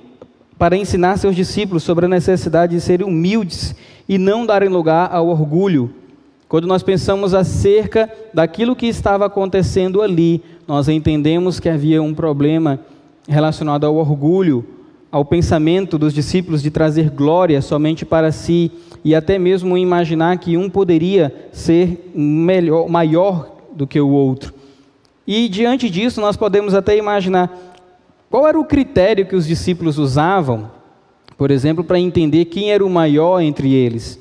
para 0.58 0.76
ensinar 0.76 1.16
seus 1.16 1.34
discípulos 1.34 1.82
sobre 1.82 2.04
a 2.04 2.08
necessidade 2.08 2.74
de 2.74 2.80
serem 2.82 3.06
humildes 3.06 3.74
e 4.06 4.18
não 4.18 4.44
darem 4.44 4.68
lugar 4.68 5.08
ao 5.10 5.28
orgulho. 5.28 5.90
Quando 6.46 6.66
nós 6.66 6.82
pensamos 6.82 7.32
acerca 7.32 8.12
daquilo 8.34 8.76
que 8.76 8.86
estava 8.86 9.24
acontecendo 9.24 10.02
ali, 10.02 10.42
nós 10.68 10.90
entendemos 10.90 11.58
que 11.58 11.70
havia 11.70 12.02
um 12.02 12.12
problema 12.12 12.78
relacionado 13.26 13.86
ao 13.86 13.96
orgulho, 13.96 14.62
ao 15.10 15.24
pensamento 15.24 15.96
dos 15.96 16.12
discípulos 16.12 16.62
de 16.62 16.70
trazer 16.70 17.08
glória 17.08 17.62
somente 17.62 18.04
para 18.04 18.30
si 18.30 18.70
e 19.02 19.14
até 19.14 19.38
mesmo 19.38 19.76
imaginar 19.78 20.36
que 20.36 20.54
um 20.58 20.68
poderia 20.68 21.34
ser 21.50 22.10
melhor, 22.14 22.90
maior 22.90 23.56
do 23.74 23.86
que 23.86 23.98
o 23.98 24.10
outro. 24.10 24.52
E 25.26 25.48
diante 25.48 25.90
disso, 25.90 26.20
nós 26.20 26.36
podemos 26.36 26.72
até 26.72 26.96
imaginar 26.96 27.65
qual 28.36 28.46
era 28.46 28.60
o 28.60 28.66
critério 28.66 29.24
que 29.24 29.34
os 29.34 29.46
discípulos 29.46 29.96
usavam, 29.96 30.70
por 31.38 31.50
exemplo, 31.50 31.82
para 31.82 31.98
entender 31.98 32.44
quem 32.44 32.70
era 32.70 32.84
o 32.84 32.90
maior 32.90 33.40
entre 33.40 33.72
eles. 33.72 34.20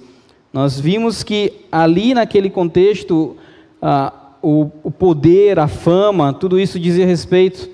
Nós 0.54 0.80
vimos 0.80 1.22
que 1.22 1.52
ali 1.70 2.14
naquele 2.14 2.50
contexto, 2.50 3.36
ah, 3.82 4.14
o, 4.42 4.72
o 4.86 4.90
poder, 4.90 5.60
a 5.60 5.68
fama, 5.68 6.32
tudo 6.32 6.58
isso 6.58 6.80
dizia 6.80 7.06
respeito 7.06 7.70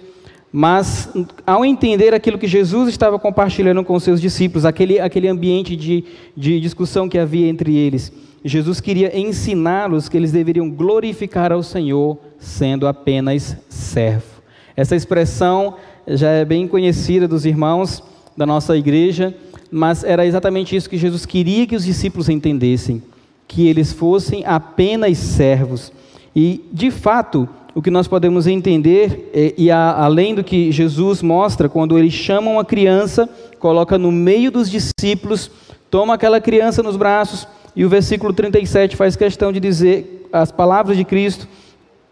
mas 0.51 1.09
ao 1.45 1.63
entender 1.63 2.13
aquilo 2.13 2.39
que 2.39 2.47
Jesus 2.47 2.89
estava 2.89 3.17
compartilhando 3.19 3.83
com 3.85 3.93
os 3.93 4.03
seus 4.03 4.19
discípulos, 4.19 4.65
aquele, 4.65 4.99
aquele 4.99 5.27
ambiente 5.29 5.77
de, 5.77 6.03
de 6.35 6.59
discussão 6.59 7.07
que 7.07 7.19
havia 7.19 7.47
entre 7.47 7.77
eles, 7.77 8.11
Jesus 8.43 8.81
queria 8.81 9.17
ensiná-los 9.17 10.09
que 10.09 10.17
eles 10.17 10.31
deveriam 10.31 10.69
glorificar 10.69 11.53
ao 11.53 11.61
Senhor 11.61 12.17
sendo 12.37 12.85
apenas 12.87 13.55
servo. 13.69 14.41
Essa 14.75 14.95
expressão 14.95 15.75
já 16.07 16.29
é 16.29 16.45
bem 16.45 16.67
conhecida 16.67 17.27
dos 17.27 17.45
irmãos 17.45 18.03
da 18.35 18.45
nossa 18.45 18.75
igreja, 18.77 19.35
mas 19.71 20.03
era 20.03 20.25
exatamente 20.25 20.75
isso 20.75 20.89
que 20.89 20.97
Jesus 20.97 21.25
queria 21.25 21.65
que 21.67 21.75
os 21.75 21.85
discípulos 21.85 22.29
entendessem, 22.29 23.01
que 23.47 23.67
eles 23.67 23.93
fossem 23.93 24.45
apenas 24.45 25.17
servos. 25.17 25.91
E, 26.35 26.61
de 26.71 26.91
fato, 26.91 27.47
o 27.73 27.81
que 27.81 27.89
nós 27.89 28.07
podemos 28.07 28.47
entender, 28.47 29.29
é, 29.33 29.53
e 29.57 29.71
além 29.71 30.35
do 30.35 30.43
que 30.43 30.71
Jesus 30.71 31.21
mostra, 31.21 31.69
quando 31.69 31.97
ele 31.97 32.11
chama 32.11 32.51
uma 32.51 32.65
criança, 32.65 33.29
coloca 33.59 33.97
no 33.97 34.11
meio 34.11 34.51
dos 34.51 34.69
discípulos, 34.69 35.49
toma 35.89 36.15
aquela 36.15 36.41
criança 36.41 36.83
nos 36.83 36.97
braços, 36.97 37.47
e 37.75 37.85
o 37.85 37.89
versículo 37.89 38.33
37 38.33 38.95
faz 38.97 39.15
questão 39.15 39.51
de 39.51 39.59
dizer 39.59 40.27
as 40.33 40.51
palavras 40.51 40.97
de 40.97 41.05
Cristo, 41.05 41.47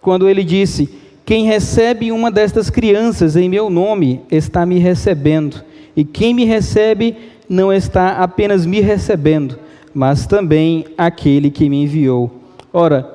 quando 0.02 0.30
ele 0.30 0.44
disse: 0.44 0.90
Quem 1.30 1.46
recebe 1.46 2.12
uma 2.12 2.32
destas 2.32 2.72
crianças 2.72 3.36
em 3.36 3.48
meu 3.48 3.70
nome 3.70 4.20
está 4.32 4.66
me 4.66 4.80
recebendo, 4.80 5.64
e 5.96 6.04
quem 6.04 6.34
me 6.34 6.44
recebe 6.44 7.16
não 7.48 7.72
está 7.72 8.14
apenas 8.14 8.66
me 8.66 8.80
recebendo, 8.80 9.60
mas 9.94 10.26
também 10.26 10.86
aquele 10.98 11.52
que 11.52 11.70
me 11.70 11.84
enviou. 11.84 12.32
Ora, 12.74 13.14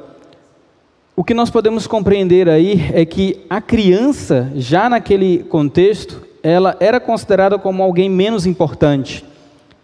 o 1.17 1.25
que 1.25 1.35
nós 1.35 1.51
podemos 1.51 1.89
compreender 1.89 2.49
aí 2.49 2.89
é 2.95 3.05
que 3.05 3.41
a 3.51 3.61
criança, 3.61 4.49
já 4.55 4.89
naquele 4.89 5.39
contexto, 5.39 6.23
ela 6.41 6.77
era 6.79 7.01
considerada 7.01 7.59
como 7.59 7.83
alguém 7.83 8.09
menos 8.09 8.47
importante. 8.47 9.25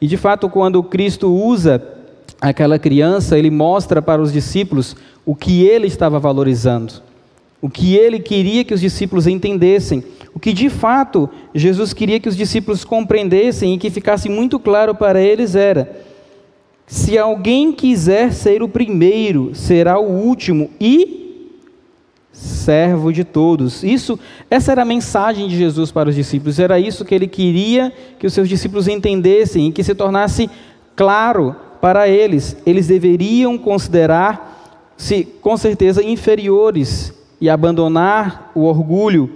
E 0.00 0.06
de 0.06 0.16
fato, 0.16 0.48
quando 0.48 0.84
Cristo 0.84 1.34
usa 1.34 1.82
aquela 2.40 2.78
criança, 2.78 3.36
ele 3.36 3.50
mostra 3.50 4.00
para 4.00 4.22
os 4.22 4.32
discípulos 4.32 4.94
o 5.26 5.34
que 5.34 5.64
ele 5.66 5.88
estava 5.88 6.20
valorizando, 6.20 7.09
o 7.62 7.68
que 7.68 7.94
ele 7.94 8.18
queria 8.18 8.64
que 8.64 8.72
os 8.72 8.80
discípulos 8.80 9.26
entendessem, 9.26 10.02
o 10.34 10.40
que 10.40 10.52
de 10.52 10.70
fato 10.70 11.28
Jesus 11.54 11.92
queria 11.92 12.18
que 12.18 12.28
os 12.28 12.36
discípulos 12.36 12.84
compreendessem 12.84 13.74
e 13.74 13.78
que 13.78 13.90
ficasse 13.90 14.28
muito 14.28 14.58
claro 14.58 14.94
para 14.94 15.20
eles 15.20 15.54
era: 15.54 16.04
se 16.86 17.18
alguém 17.18 17.72
quiser 17.72 18.32
ser 18.32 18.62
o 18.62 18.68
primeiro, 18.68 19.54
será 19.54 19.98
o 19.98 20.10
último 20.10 20.70
e 20.80 21.18
servo 22.32 23.12
de 23.12 23.24
todos. 23.24 23.82
Isso, 23.82 24.18
essa 24.50 24.72
era 24.72 24.82
a 24.82 24.86
mensagem 24.86 25.46
de 25.46 25.56
Jesus 25.56 25.90
para 25.90 26.08
os 26.08 26.14
discípulos. 26.14 26.58
Era 26.58 26.80
isso 26.80 27.04
que 27.04 27.14
ele 27.14 27.26
queria 27.26 27.92
que 28.18 28.26
os 28.26 28.32
seus 28.32 28.48
discípulos 28.48 28.88
entendessem 28.88 29.68
e 29.68 29.72
que 29.72 29.84
se 29.84 29.94
tornasse 29.94 30.48
claro 30.96 31.54
para 31.80 32.08
eles. 32.08 32.56
Eles 32.64 32.86
deveriam 32.86 33.58
considerar-se 33.58 35.24
com 35.42 35.56
certeza 35.56 36.02
inferiores 36.02 37.19
e 37.40 37.48
abandonar 37.48 38.50
o 38.54 38.62
orgulho 38.62 39.30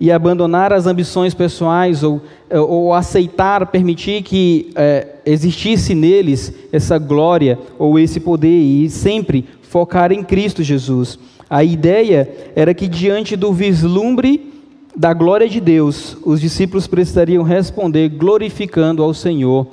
e 0.00 0.10
abandonar 0.10 0.72
as 0.72 0.86
ambições 0.86 1.34
pessoais 1.34 2.02
ou, 2.02 2.20
ou 2.50 2.92
aceitar, 2.92 3.66
permitir 3.68 4.22
que 4.22 4.70
é, 4.74 5.16
existisse 5.24 5.94
neles 5.94 6.52
essa 6.72 6.98
glória 6.98 7.58
ou 7.78 7.98
esse 7.98 8.20
poder 8.20 8.60
e 8.60 8.90
sempre 8.90 9.46
focar 9.62 10.12
em 10.12 10.22
Cristo 10.22 10.62
Jesus. 10.62 11.18
A 11.48 11.62
ideia 11.62 12.28
era 12.56 12.74
que, 12.74 12.88
diante 12.88 13.36
do 13.36 13.52
vislumbre 13.52 14.52
da 14.96 15.12
glória 15.12 15.48
de 15.48 15.60
Deus, 15.60 16.16
os 16.24 16.40
discípulos 16.40 16.86
precisariam 16.86 17.42
responder 17.42 18.08
glorificando 18.08 19.02
ao 19.02 19.14
Senhor 19.14 19.66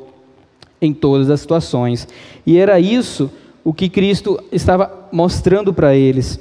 em 0.82 0.94
todas 0.94 1.30
as 1.30 1.42
situações. 1.42 2.08
E 2.46 2.58
era 2.58 2.80
isso 2.80 3.30
o 3.64 3.74
que 3.74 3.90
Cristo 3.90 4.40
estava 4.52 5.10
mostrando 5.12 5.74
para 5.74 5.96
eles. 5.96 6.40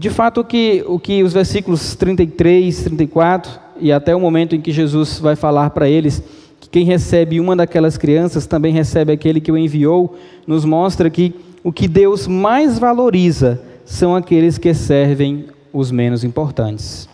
De 0.00 0.08
fato, 0.08 0.40
o 0.40 0.44
que, 0.44 0.82
o 0.86 0.98
que 0.98 1.22
os 1.22 1.34
versículos 1.34 1.94
33, 1.94 2.84
34 2.84 3.60
e 3.78 3.92
até 3.92 4.16
o 4.16 4.18
momento 4.18 4.56
em 4.56 4.60
que 4.62 4.72
Jesus 4.72 5.18
vai 5.18 5.36
falar 5.36 5.68
para 5.68 5.90
eles 5.90 6.22
que 6.58 6.70
quem 6.70 6.86
recebe 6.86 7.38
uma 7.38 7.54
daquelas 7.54 7.98
crianças 7.98 8.46
também 8.46 8.72
recebe 8.72 9.12
aquele 9.12 9.42
que 9.42 9.52
o 9.52 9.58
enviou, 9.58 10.16
nos 10.46 10.64
mostra 10.64 11.10
que 11.10 11.34
o 11.62 11.70
que 11.70 11.86
Deus 11.86 12.26
mais 12.26 12.78
valoriza 12.78 13.60
são 13.84 14.16
aqueles 14.16 14.56
que 14.56 14.72
servem 14.72 15.44
os 15.70 15.90
menos 15.90 16.24
importantes. 16.24 17.06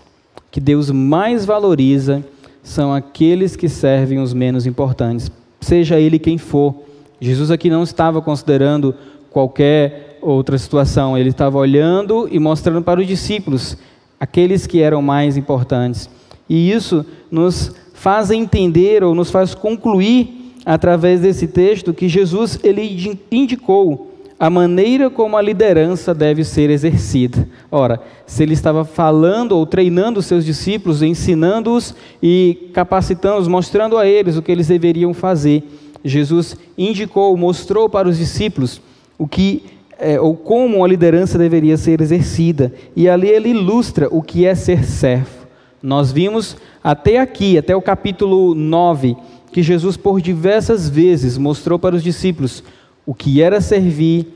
Que 0.48 0.60
Deus 0.60 0.88
mais 0.88 1.44
valoriza 1.44 2.24
são 2.62 2.94
aqueles 2.94 3.56
que 3.56 3.68
servem 3.68 4.20
os 4.20 4.32
menos 4.32 4.64
importantes, 4.64 5.28
seja 5.60 5.98
ele 5.98 6.20
quem 6.20 6.38
for. 6.38 6.72
Jesus 7.20 7.50
aqui 7.50 7.68
não 7.68 7.82
estava 7.82 8.22
considerando 8.22 8.94
qualquer 9.28 10.15
outra 10.26 10.58
situação, 10.58 11.16
ele 11.16 11.30
estava 11.30 11.56
olhando 11.56 12.28
e 12.30 12.38
mostrando 12.38 12.82
para 12.82 13.00
os 13.00 13.06
discípulos 13.06 13.76
aqueles 14.18 14.66
que 14.66 14.80
eram 14.80 15.00
mais 15.00 15.36
importantes. 15.36 16.10
E 16.48 16.70
isso 16.70 17.04
nos 17.30 17.74
faz 17.94 18.30
entender 18.30 19.04
ou 19.04 19.14
nos 19.14 19.30
faz 19.30 19.54
concluir 19.54 20.54
através 20.64 21.20
desse 21.20 21.46
texto 21.46 21.94
que 21.94 22.08
Jesus 22.08 22.58
ele 22.64 23.20
indicou 23.30 24.12
a 24.38 24.50
maneira 24.50 25.08
como 25.08 25.36
a 25.36 25.42
liderança 25.42 26.12
deve 26.12 26.44
ser 26.44 26.68
exercida. 26.70 27.48
Ora, 27.70 28.00
se 28.26 28.42
ele 28.42 28.52
estava 28.52 28.84
falando 28.84 29.52
ou 29.52 29.64
treinando 29.64 30.20
seus 30.20 30.44
discípulos, 30.44 31.02
ensinando-os 31.02 31.94
e 32.22 32.68
capacitando-os, 32.74 33.48
mostrando 33.48 33.96
a 33.96 34.06
eles 34.06 34.36
o 34.36 34.42
que 34.42 34.52
eles 34.52 34.66
deveriam 34.66 35.14
fazer, 35.14 35.62
Jesus 36.04 36.56
indicou, 36.76 37.34
mostrou 37.36 37.88
para 37.88 38.08
os 38.08 38.18
discípulos 38.18 38.80
o 39.18 39.26
que 39.26 39.62
é, 39.98 40.20
ou 40.20 40.36
como 40.36 40.84
a 40.84 40.88
liderança 40.88 41.38
deveria 41.38 41.76
ser 41.76 42.00
exercida. 42.00 42.72
E 42.94 43.08
ali 43.08 43.28
ele 43.28 43.50
ilustra 43.50 44.08
o 44.10 44.22
que 44.22 44.46
é 44.46 44.54
ser 44.54 44.84
servo. 44.84 45.46
Nós 45.82 46.10
vimos 46.10 46.56
até 46.82 47.18
aqui, 47.18 47.58
até 47.58 47.74
o 47.74 47.82
capítulo 47.82 48.54
9, 48.54 49.16
que 49.52 49.62
Jesus 49.62 49.96
por 49.96 50.20
diversas 50.20 50.88
vezes 50.88 51.38
mostrou 51.38 51.78
para 51.78 51.94
os 51.94 52.02
discípulos 52.02 52.62
o 53.04 53.14
que 53.14 53.40
era 53.40 53.60
servir, 53.60 54.26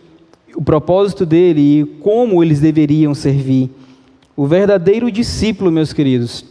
o 0.54 0.62
propósito 0.62 1.26
dele 1.26 1.80
e 1.80 1.84
como 1.84 2.42
eles 2.42 2.60
deveriam 2.60 3.14
servir. 3.14 3.70
O 4.36 4.46
verdadeiro 4.46 5.10
discípulo, 5.10 5.70
meus 5.70 5.92
queridos, 5.92 6.44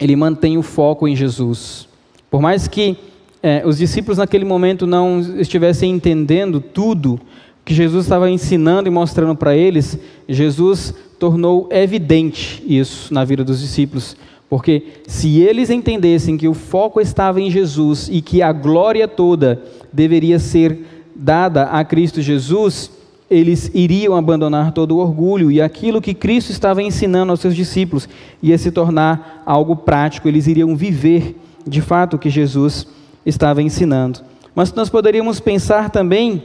ele 0.00 0.16
mantém 0.16 0.56
o 0.56 0.62
foco 0.62 1.06
em 1.06 1.14
Jesus. 1.14 1.88
Por 2.30 2.40
mais 2.40 2.66
que 2.66 2.96
é, 3.42 3.62
os 3.66 3.78
discípulos 3.78 4.18
naquele 4.18 4.44
momento 4.44 4.86
não 4.86 5.20
estivessem 5.38 5.90
entendendo 5.90 6.60
tudo 6.60 7.20
que 7.64 7.74
Jesus 7.74 8.04
estava 8.04 8.30
ensinando 8.30 8.88
e 8.88 8.90
mostrando 8.90 9.34
para 9.34 9.56
eles, 9.56 9.98
Jesus 10.28 10.94
tornou 11.18 11.68
evidente 11.70 12.62
isso 12.66 13.12
na 13.12 13.24
vida 13.24 13.42
dos 13.42 13.60
discípulos. 13.60 14.16
Porque 14.48 14.84
se 15.06 15.40
eles 15.40 15.70
entendessem 15.70 16.36
que 16.36 16.46
o 16.46 16.54
foco 16.54 17.00
estava 17.00 17.40
em 17.40 17.50
Jesus 17.50 18.08
e 18.12 18.20
que 18.20 18.42
a 18.42 18.52
glória 18.52 19.08
toda 19.08 19.62
deveria 19.92 20.38
ser 20.38 20.78
dada 21.16 21.64
a 21.64 21.82
Cristo 21.84 22.20
Jesus, 22.20 22.90
eles 23.30 23.70
iriam 23.74 24.14
abandonar 24.14 24.72
todo 24.72 24.96
o 24.96 24.98
orgulho 24.98 25.50
e 25.50 25.60
aquilo 25.60 26.02
que 26.02 26.12
Cristo 26.12 26.50
estava 26.50 26.82
ensinando 26.82 27.32
aos 27.32 27.40
seus 27.40 27.56
discípulos 27.56 28.08
ia 28.42 28.58
se 28.58 28.70
tornar 28.70 29.42
algo 29.46 29.74
prático, 29.74 30.28
eles 30.28 30.46
iriam 30.46 30.76
viver 30.76 31.36
de 31.66 31.80
fato 31.80 32.14
o 32.14 32.18
que 32.18 32.28
Jesus 32.28 32.86
estava 33.24 33.62
ensinando. 33.62 34.20
Mas 34.54 34.72
nós 34.72 34.90
poderíamos 34.90 35.40
pensar 35.40 35.90
também 35.90 36.44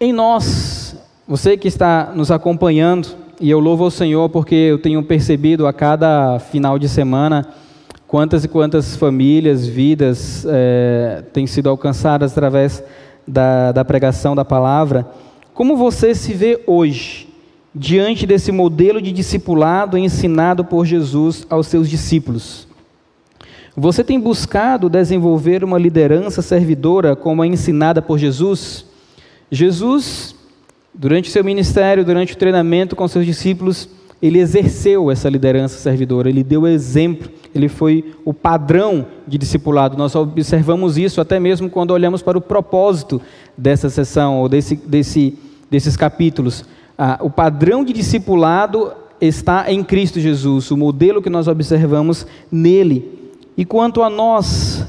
em 0.00 0.14
nós, 0.14 0.96
você 1.28 1.58
que 1.58 1.68
está 1.68 2.10
nos 2.14 2.30
acompanhando, 2.30 3.08
e 3.38 3.50
eu 3.50 3.60
louvo 3.60 3.84
ao 3.84 3.90
Senhor 3.90 4.30
porque 4.30 4.54
eu 4.54 4.78
tenho 4.78 5.02
percebido 5.02 5.66
a 5.66 5.74
cada 5.74 6.38
final 6.38 6.78
de 6.78 6.88
semana 6.88 7.46
quantas 8.08 8.42
e 8.42 8.48
quantas 8.48 8.96
famílias, 8.96 9.66
vidas 9.66 10.46
é, 10.48 11.22
têm 11.34 11.46
sido 11.46 11.68
alcançadas 11.68 12.32
através 12.32 12.82
da, 13.28 13.72
da 13.72 13.84
pregação 13.84 14.34
da 14.34 14.44
palavra, 14.44 15.06
como 15.52 15.76
você 15.76 16.14
se 16.14 16.32
vê 16.32 16.62
hoje 16.66 17.28
diante 17.74 18.26
desse 18.26 18.50
modelo 18.50 19.02
de 19.02 19.12
discipulado 19.12 19.98
ensinado 19.98 20.64
por 20.64 20.86
Jesus 20.86 21.46
aos 21.50 21.66
seus 21.66 21.90
discípulos? 21.90 22.66
Você 23.76 24.02
tem 24.02 24.18
buscado 24.18 24.88
desenvolver 24.88 25.62
uma 25.62 25.78
liderança 25.78 26.40
servidora 26.40 27.14
como 27.14 27.42
a 27.42 27.46
ensinada 27.46 28.00
por 28.00 28.18
Jesus? 28.18 28.89
Jesus, 29.50 30.34
durante 30.94 31.30
seu 31.30 31.42
ministério, 31.42 32.04
durante 32.04 32.34
o 32.34 32.36
treinamento 32.36 32.94
com 32.94 33.08
seus 33.08 33.26
discípulos, 33.26 33.88
ele 34.22 34.38
exerceu 34.38 35.10
essa 35.10 35.28
liderança 35.28 35.78
servidora, 35.78 36.28
ele 36.28 36.44
deu 36.44 36.66
exemplo, 36.66 37.30
ele 37.54 37.68
foi 37.68 38.12
o 38.24 38.34
padrão 38.34 39.06
de 39.26 39.38
discipulado. 39.38 39.96
Nós 39.96 40.14
observamos 40.14 40.98
isso 40.98 41.20
até 41.20 41.40
mesmo 41.40 41.70
quando 41.70 41.92
olhamos 41.92 42.22
para 42.22 42.36
o 42.36 42.40
propósito 42.40 43.20
dessa 43.56 43.88
sessão 43.88 44.38
ou 44.40 44.48
desse, 44.48 44.76
desse, 44.76 45.38
desses 45.70 45.96
capítulos. 45.96 46.64
Ah, 46.98 47.18
o 47.22 47.30
padrão 47.30 47.82
de 47.82 47.94
discipulado 47.94 48.92
está 49.20 49.72
em 49.72 49.82
Cristo 49.82 50.20
Jesus, 50.20 50.70
o 50.70 50.76
modelo 50.76 51.22
que 51.22 51.30
nós 51.30 51.48
observamos 51.48 52.26
nele. 52.52 53.18
E 53.56 53.64
quanto 53.64 54.02
a 54.02 54.10
nós, 54.10 54.84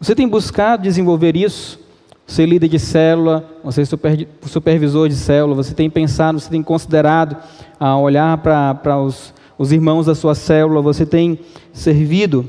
você 0.00 0.14
tem 0.14 0.28
buscado 0.28 0.82
desenvolver 0.82 1.36
isso? 1.36 1.81
É 2.40 2.46
líder 2.46 2.68
de 2.68 2.78
célula, 2.78 3.44
você 3.62 3.82
é 3.82 3.84
super, 3.84 4.26
supervisor 4.46 5.08
de 5.08 5.14
célula, 5.14 5.54
você 5.54 5.74
tem 5.74 5.90
pensado, 5.90 6.38
você 6.38 6.48
tem 6.48 6.62
considerado 6.62 7.36
a 7.78 7.98
olhar 7.98 8.38
para 8.38 8.98
os, 8.98 9.34
os 9.58 9.72
irmãos 9.72 10.06
da 10.06 10.14
sua 10.14 10.34
célula, 10.34 10.80
você 10.80 11.04
tem 11.04 11.38
servido. 11.72 12.46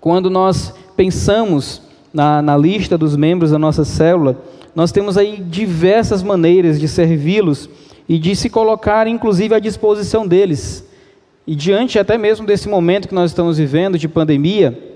Quando 0.00 0.28
nós 0.28 0.74
pensamos 0.96 1.82
na, 2.12 2.42
na 2.42 2.56
lista 2.56 2.98
dos 2.98 3.16
membros 3.16 3.50
da 3.50 3.58
nossa 3.58 3.84
célula, 3.84 4.38
nós 4.74 4.90
temos 4.90 5.16
aí 5.16 5.36
diversas 5.40 6.22
maneiras 6.22 6.80
de 6.80 6.88
servi-los 6.88 7.68
e 8.08 8.18
de 8.18 8.34
se 8.34 8.50
colocar, 8.50 9.06
inclusive, 9.06 9.54
à 9.54 9.58
disposição 9.58 10.26
deles. 10.26 10.84
E 11.46 11.54
diante 11.54 11.98
até 11.98 12.18
mesmo 12.18 12.46
desse 12.46 12.68
momento 12.68 13.08
que 13.08 13.14
nós 13.14 13.30
estamos 13.30 13.58
vivendo 13.58 13.98
de 13.98 14.08
pandemia, 14.08 14.93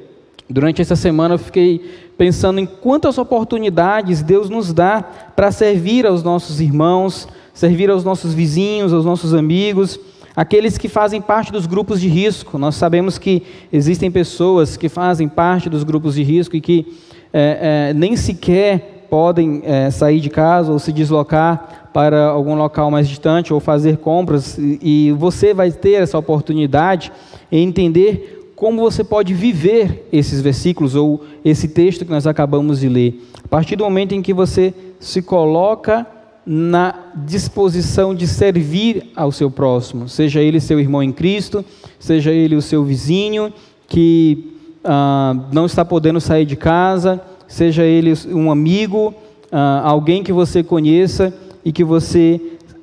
durante 0.48 0.80
essa 0.80 0.96
semana 0.96 1.34
eu 1.34 1.38
fiquei 1.38 2.08
pensando 2.16 2.58
em 2.58 2.66
quantas 2.66 3.18
oportunidades 3.18 4.22
Deus 4.22 4.48
nos 4.48 4.72
dá 4.72 5.02
para 5.36 5.52
servir 5.52 6.06
aos 6.06 6.22
nossos 6.22 6.60
irmãos, 6.60 7.28
servir 7.52 7.90
aos 7.90 8.04
nossos 8.04 8.34
vizinhos, 8.34 8.92
aos 8.92 9.04
nossos 9.04 9.34
amigos, 9.34 9.98
aqueles 10.34 10.78
que 10.78 10.88
fazem 10.88 11.20
parte 11.20 11.52
dos 11.52 11.66
grupos 11.66 12.00
de 12.00 12.08
risco. 12.08 12.58
Nós 12.58 12.76
sabemos 12.76 13.18
que 13.18 13.42
existem 13.72 14.10
pessoas 14.10 14.76
que 14.76 14.88
fazem 14.88 15.28
parte 15.28 15.68
dos 15.68 15.84
grupos 15.84 16.14
de 16.14 16.22
risco 16.22 16.56
e 16.56 16.60
que 16.60 16.86
é, 17.32 17.90
é, 17.90 17.94
nem 17.94 18.16
sequer 18.16 19.06
podem 19.10 19.62
é, 19.64 19.90
sair 19.90 20.20
de 20.20 20.30
casa 20.30 20.70
ou 20.70 20.78
se 20.78 20.92
deslocar 20.92 21.90
para 21.92 22.26
algum 22.26 22.54
local 22.54 22.90
mais 22.90 23.08
distante 23.08 23.52
ou 23.52 23.60
fazer 23.60 23.96
compras, 23.96 24.56
e 24.58 25.12
você 25.18 25.52
vai 25.52 25.72
ter 25.72 25.94
essa 25.94 26.18
oportunidade 26.18 27.10
em 27.50 27.66
entender 27.66 28.37
como 28.58 28.82
você 28.82 29.04
pode 29.04 29.32
viver 29.34 30.08
esses 30.12 30.40
versículos 30.40 30.96
ou 30.96 31.22
esse 31.44 31.68
texto 31.68 32.04
que 32.04 32.10
nós 32.10 32.26
acabamos 32.26 32.80
de 32.80 32.88
ler. 32.88 33.24
A 33.44 33.46
partir 33.46 33.76
do 33.76 33.84
momento 33.84 34.16
em 34.16 34.20
que 34.20 34.34
você 34.34 34.74
se 34.98 35.22
coloca 35.22 36.04
na 36.44 37.12
disposição 37.24 38.12
de 38.12 38.26
servir 38.26 39.12
ao 39.14 39.30
seu 39.30 39.48
próximo, 39.48 40.08
seja 40.08 40.40
ele 40.40 40.58
seu 40.58 40.80
irmão 40.80 41.00
em 41.00 41.12
Cristo, 41.12 41.64
seja 42.00 42.32
ele 42.32 42.56
o 42.56 42.62
seu 42.62 42.82
vizinho 42.82 43.52
que 43.86 44.52
ah, 44.82 45.36
não 45.52 45.64
está 45.64 45.84
podendo 45.84 46.20
sair 46.20 46.44
de 46.44 46.56
casa, 46.56 47.20
seja 47.46 47.84
ele 47.84 48.12
um 48.32 48.50
amigo, 48.50 49.14
ah, 49.52 49.82
alguém 49.84 50.24
que 50.24 50.32
você 50.32 50.64
conheça 50.64 51.32
e 51.64 51.70
que 51.70 51.84
você 51.84 52.40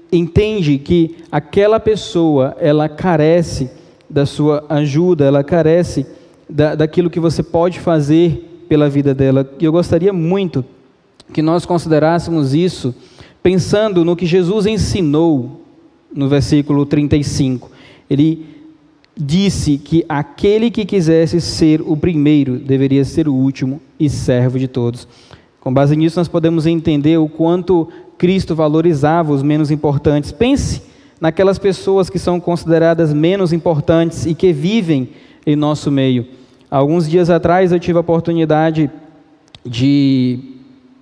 entende 0.09 0.77
que 0.77 1.17
aquela 1.29 1.81
pessoa 1.81 2.55
ela 2.61 2.87
carece 2.87 3.69
da 4.09 4.25
sua 4.25 4.63
ajuda, 4.69 5.25
ela 5.25 5.43
carece 5.43 6.05
da, 6.49 6.75
daquilo 6.75 7.09
que 7.09 7.19
você 7.19 7.41
pode 7.41 7.79
fazer 7.79 8.65
pela 8.67 8.89
vida 8.89 9.13
dela. 9.13 9.49
E 9.59 9.65
eu 9.65 9.71
gostaria 9.71 10.13
muito 10.13 10.63
que 11.33 11.41
nós 11.41 11.65
considerássemos 11.65 12.53
isso 12.53 12.93
pensando 13.41 14.05
no 14.05 14.15
que 14.15 14.25
Jesus 14.25 14.65
ensinou 14.65 15.61
no 16.13 16.27
versículo 16.27 16.85
35. 16.85 17.69
Ele 18.09 18.45
disse 19.17 19.77
que 19.77 20.05
aquele 20.09 20.69
que 20.69 20.85
quisesse 20.85 21.39
ser 21.39 21.81
o 21.81 21.95
primeiro 21.95 22.57
deveria 22.57 23.05
ser 23.05 23.27
o 23.27 23.33
último 23.33 23.81
e 23.99 24.09
servo 24.09 24.59
de 24.59 24.67
todos. 24.67 25.07
Com 25.59 25.73
base 25.73 25.95
nisso, 25.95 26.19
nós 26.19 26.27
podemos 26.27 26.65
entender 26.65 27.17
o 27.17 27.27
quanto 27.27 27.87
Cristo 28.17 28.55
valorizava 28.55 29.33
os 29.33 29.41
menos 29.41 29.71
importantes. 29.71 30.31
Pense 30.31 30.81
naquelas 31.19 31.57
pessoas 31.57 32.09
que 32.09 32.19
são 32.19 32.39
consideradas 32.39 33.13
menos 33.13 33.53
importantes 33.53 34.25
e 34.25 34.33
que 34.33 34.51
vivem 34.51 35.09
em 35.45 35.55
nosso 35.55 35.91
meio. 35.91 36.25
Alguns 36.69 37.09
dias 37.09 37.29
atrás 37.29 37.71
eu 37.71 37.79
tive 37.79 37.97
a 37.97 38.01
oportunidade 38.01 38.89
de 39.65 40.39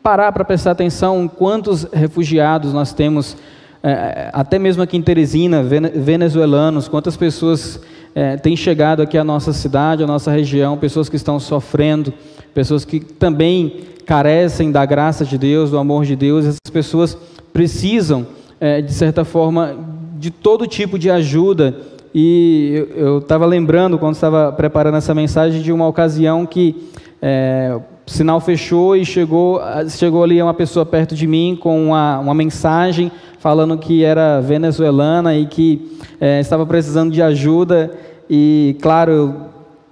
parar 0.04 0.32
para 0.32 0.44
prestar 0.44 0.72
atenção 0.72 1.24
em 1.24 1.28
quantos 1.28 1.88
refugiados 1.92 2.74
nós 2.74 2.94
temos, 2.94 3.38
é, 3.82 4.30
até 4.34 4.60
mesmo 4.60 4.84
aqui 4.84 4.98
em 4.98 5.02
Teresina, 5.02 5.64
venezuelanos, 5.64 6.88
quantas 6.88 7.16
pessoas 7.16 7.80
é, 8.14 8.38
têm 8.38 8.56
chegado 8.56 9.02
aqui 9.02 9.18
à 9.18 9.24
nossa 9.24 9.54
cidade, 9.54 10.04
à 10.04 10.08
nossa 10.08 10.30
região, 10.30 10.78
pessoas 10.78 11.10
que 11.10 11.16
estão 11.16 11.40
sofrendo, 11.40 12.14
pessoas 12.54 12.86
que 12.86 13.00
também 13.00 13.82
carecem 14.06 14.72
da 14.72 14.86
graça 14.86 15.26
de 15.26 15.38
Deus, 15.38 15.72
do 15.72 15.78
amor 15.78 16.06
de 16.06 16.16
Deus, 16.16 16.46
essas 16.46 16.72
pessoas 16.72 17.18
precisam, 17.54 18.28
é, 18.60 18.82
de 18.82 18.94
certa 18.94 19.24
forma, 19.24 19.78
de 20.24 20.32
todo 20.32 20.66
tipo 20.66 20.98
de 20.98 21.12
ajuda. 21.12 21.76
E 22.16 22.88
eu 22.96 23.18
estava 23.18 23.46
lembrando, 23.46 24.00
quando 24.00 24.14
estava 24.16 24.54
preparando 24.54 24.96
essa 24.96 25.14
mensagem, 25.14 25.62
de 25.62 25.70
uma 25.70 25.86
ocasião 25.86 26.46
que 26.46 26.90
é, 27.22 27.78
o 28.08 28.10
sinal 28.10 28.40
fechou 28.40 28.96
e 28.96 29.04
chegou, 29.04 29.60
chegou 29.90 30.24
ali 30.24 30.42
uma 30.42 30.54
pessoa 30.54 30.86
perto 30.86 31.14
de 31.14 31.28
mim 31.28 31.58
com 31.60 31.88
uma, 31.88 32.20
uma 32.20 32.34
mensagem 32.34 33.12
falando 33.38 33.78
que 33.78 34.06
era 34.06 34.40
venezuelana 34.40 35.36
e 35.36 35.46
que 35.46 36.00
é, 36.22 36.40
estava 36.40 36.66
precisando 36.66 37.12
de 37.12 37.22
ajuda. 37.22 37.92
E, 38.30 38.78
claro, 38.82 39.36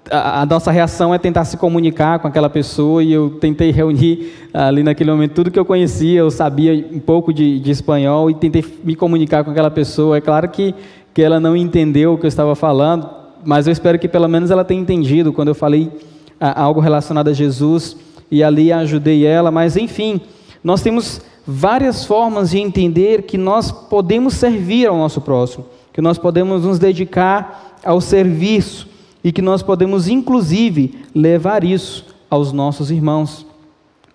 a, 0.09 0.41
a, 0.41 0.45
nossa 0.45 0.71
reação 0.71 1.13
é 1.13 1.17
tentar 1.17 1.45
se 1.45 1.57
comunicar 1.57 2.19
com 2.19 2.27
aquela 2.27 2.49
pessoa. 2.49 3.03
E 3.03 3.11
eu 3.11 3.37
tentei 3.39 3.69
reunir 3.71 4.33
ali 4.53 4.83
naquele 4.83 5.11
momento 5.11 5.33
tudo 5.33 5.51
que 5.51 5.59
eu 5.59 5.65
conhecia. 5.65 6.19
Eu 6.19 6.31
sabia 6.31 6.87
um 6.91 6.99
pouco 6.99 7.33
de, 7.33 7.59
de 7.59 7.71
espanhol 7.71 8.29
e 8.29 8.33
tentei 8.33 8.63
me 8.83 8.95
comunicar 8.95 9.43
com 9.43 9.51
aquela 9.51 9.71
pessoa. 9.71 10.17
É 10.17 10.21
claro 10.21 10.49
que, 10.49 10.73
que 11.13 11.21
ela 11.21 11.39
não 11.39 11.55
entendeu 11.55 12.13
o 12.13 12.17
que 12.17 12.25
eu 12.25 12.29
estava 12.29 12.55
falando, 12.55 13.09
mas 13.45 13.67
eu 13.67 13.73
espero 13.73 13.99
que 13.99 14.07
pelo 14.07 14.27
menos 14.27 14.49
ela 14.51 14.63
tenha 14.63 14.81
entendido 14.81 15.33
quando 15.33 15.49
eu 15.49 15.55
falei 15.55 15.91
algo 16.39 16.79
relacionado 16.79 17.27
a 17.27 17.33
Jesus 17.33 17.95
e 18.31 18.43
ali 18.43 18.71
ajudei 18.71 19.25
ela, 19.25 19.51
mas 19.51 19.77
enfim, 19.77 20.21
nós 20.63 20.81
temos 20.81 21.21
várias 21.45 22.05
formas 22.05 22.51
de 22.51 22.59
entender 22.59 23.23
que 23.23 23.37
nós 23.37 23.71
podemos 23.71 24.33
servir 24.35 24.87
ao 24.87 24.97
nosso 24.97 25.21
próximo, 25.21 25.65
que 25.93 26.01
nós 26.01 26.17
podemos 26.17 26.63
nos 26.63 26.79
dedicar 26.79 27.77
ao 27.83 27.99
serviço 27.99 28.87
e 29.23 29.31
que 29.31 29.41
nós 29.41 29.61
podemos 29.61 30.07
inclusive 30.07 30.95
levar 31.13 31.63
isso 31.63 32.05
aos 32.29 32.51
nossos 32.51 32.89
irmãos 32.91 33.45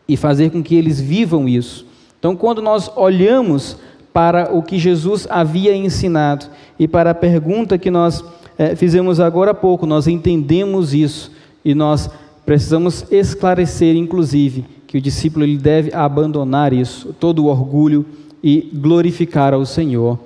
e 0.08 0.16
fazer 0.16 0.50
com 0.50 0.62
que 0.62 0.74
eles 0.74 1.00
vivam 1.00 1.48
isso. 1.48 1.86
Então, 2.18 2.34
quando 2.34 2.62
nós 2.62 2.90
olhamos 2.96 3.76
para 4.12 4.54
o 4.54 4.62
que 4.62 4.78
Jesus 4.78 5.26
havia 5.28 5.76
ensinado 5.76 6.46
e 6.78 6.88
para 6.88 7.10
a 7.10 7.14
pergunta 7.14 7.76
que 7.76 7.90
nós 7.90 8.24
é, 8.56 8.74
fizemos 8.74 9.20
agora 9.20 9.50
há 9.50 9.54
pouco, 9.54 9.84
nós 9.84 10.06
entendemos 10.06 10.94
isso 10.94 11.30
e 11.64 11.74
nós 11.74 12.08
precisamos 12.44 13.04
esclarecer, 13.10 13.94
inclusive, 13.96 14.64
que 14.86 14.96
o 14.96 15.00
discípulo 15.00 15.44
ele 15.44 15.58
deve 15.58 15.92
abandonar 15.92 16.72
isso, 16.72 17.14
todo 17.20 17.44
o 17.44 17.46
orgulho 17.48 18.06
e 18.42 18.70
glorificar 18.72 19.52
ao 19.52 19.66
Senhor. 19.66 20.18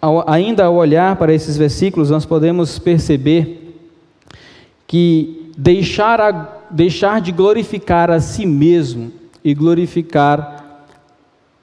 Ao, 0.00 0.28
ainda 0.30 0.64
ao 0.64 0.76
olhar 0.76 1.16
para 1.16 1.34
esses 1.34 1.56
versículos, 1.56 2.10
nós 2.10 2.24
podemos 2.24 2.78
perceber 2.78 3.76
que 4.86 5.52
deixar, 5.56 6.20
a, 6.20 6.30
deixar 6.70 7.20
de 7.20 7.32
glorificar 7.32 8.10
a 8.10 8.20
si 8.20 8.46
mesmo 8.46 9.12
e 9.44 9.52
glorificar 9.54 10.86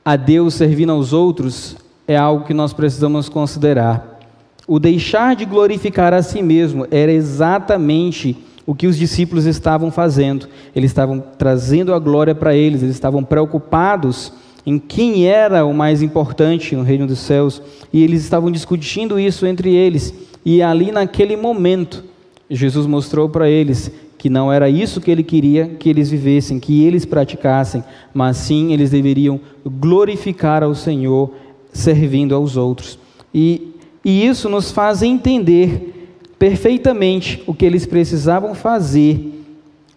a 0.03 0.15
Deus 0.15 0.53
servindo 0.53 0.91
aos 0.91 1.13
outros 1.13 1.77
é 2.07 2.15
algo 2.15 2.45
que 2.45 2.53
nós 2.53 2.73
precisamos 2.73 3.29
considerar. 3.29 4.19
O 4.67 4.79
deixar 4.79 5.35
de 5.35 5.45
glorificar 5.45 6.13
a 6.13 6.21
si 6.21 6.41
mesmo 6.41 6.85
era 6.91 7.11
exatamente 7.11 8.37
o 8.65 8.75
que 8.75 8.87
os 8.87 8.97
discípulos 8.97 9.45
estavam 9.45 9.91
fazendo. 9.91 10.47
Eles 10.75 10.91
estavam 10.91 11.23
trazendo 11.37 11.93
a 11.93 11.99
glória 11.99 12.35
para 12.35 12.55
eles, 12.55 12.83
eles 12.83 12.95
estavam 12.95 13.23
preocupados 13.23 14.31
em 14.65 14.79
quem 14.79 15.27
era 15.27 15.65
o 15.65 15.73
mais 15.73 16.01
importante 16.01 16.75
no 16.75 16.83
reino 16.83 17.05
dos 17.05 17.19
céus, 17.19 17.61
e 17.93 18.03
eles 18.03 18.23
estavam 18.23 18.51
discutindo 18.51 19.19
isso 19.19 19.45
entre 19.45 19.73
eles. 19.73 20.13
E 20.43 20.61
ali 20.61 20.91
naquele 20.91 21.35
momento, 21.35 22.03
Jesus 22.49 22.85
mostrou 22.85 23.29
para 23.29 23.49
eles 23.49 23.91
que 24.17 24.29
não 24.29 24.51
era 24.51 24.67
isso 24.69 25.01
que 25.01 25.11
ele 25.11 25.23
queria 25.23 25.67
que 25.67 25.89
eles 25.89 26.09
vivessem, 26.09 26.59
que 26.59 26.83
eles 26.83 27.05
praticassem, 27.05 27.83
mas 28.13 28.37
sim 28.37 28.73
eles 28.73 28.89
deveriam 28.89 29.39
glorificar 29.63 30.63
ao 30.63 30.73
Senhor 30.73 31.31
servindo 31.71 32.33
aos 32.33 32.57
outros. 32.57 32.97
E 33.33 33.75
e 34.05 34.23
isso 34.23 34.47
nos 34.47 34.69
faz 34.69 35.01
entender 35.01 36.11
perfeitamente 36.37 37.41
o 37.47 37.55
que 37.55 37.65
eles 37.65 37.87
precisavam 37.87 38.53
fazer 38.53 39.34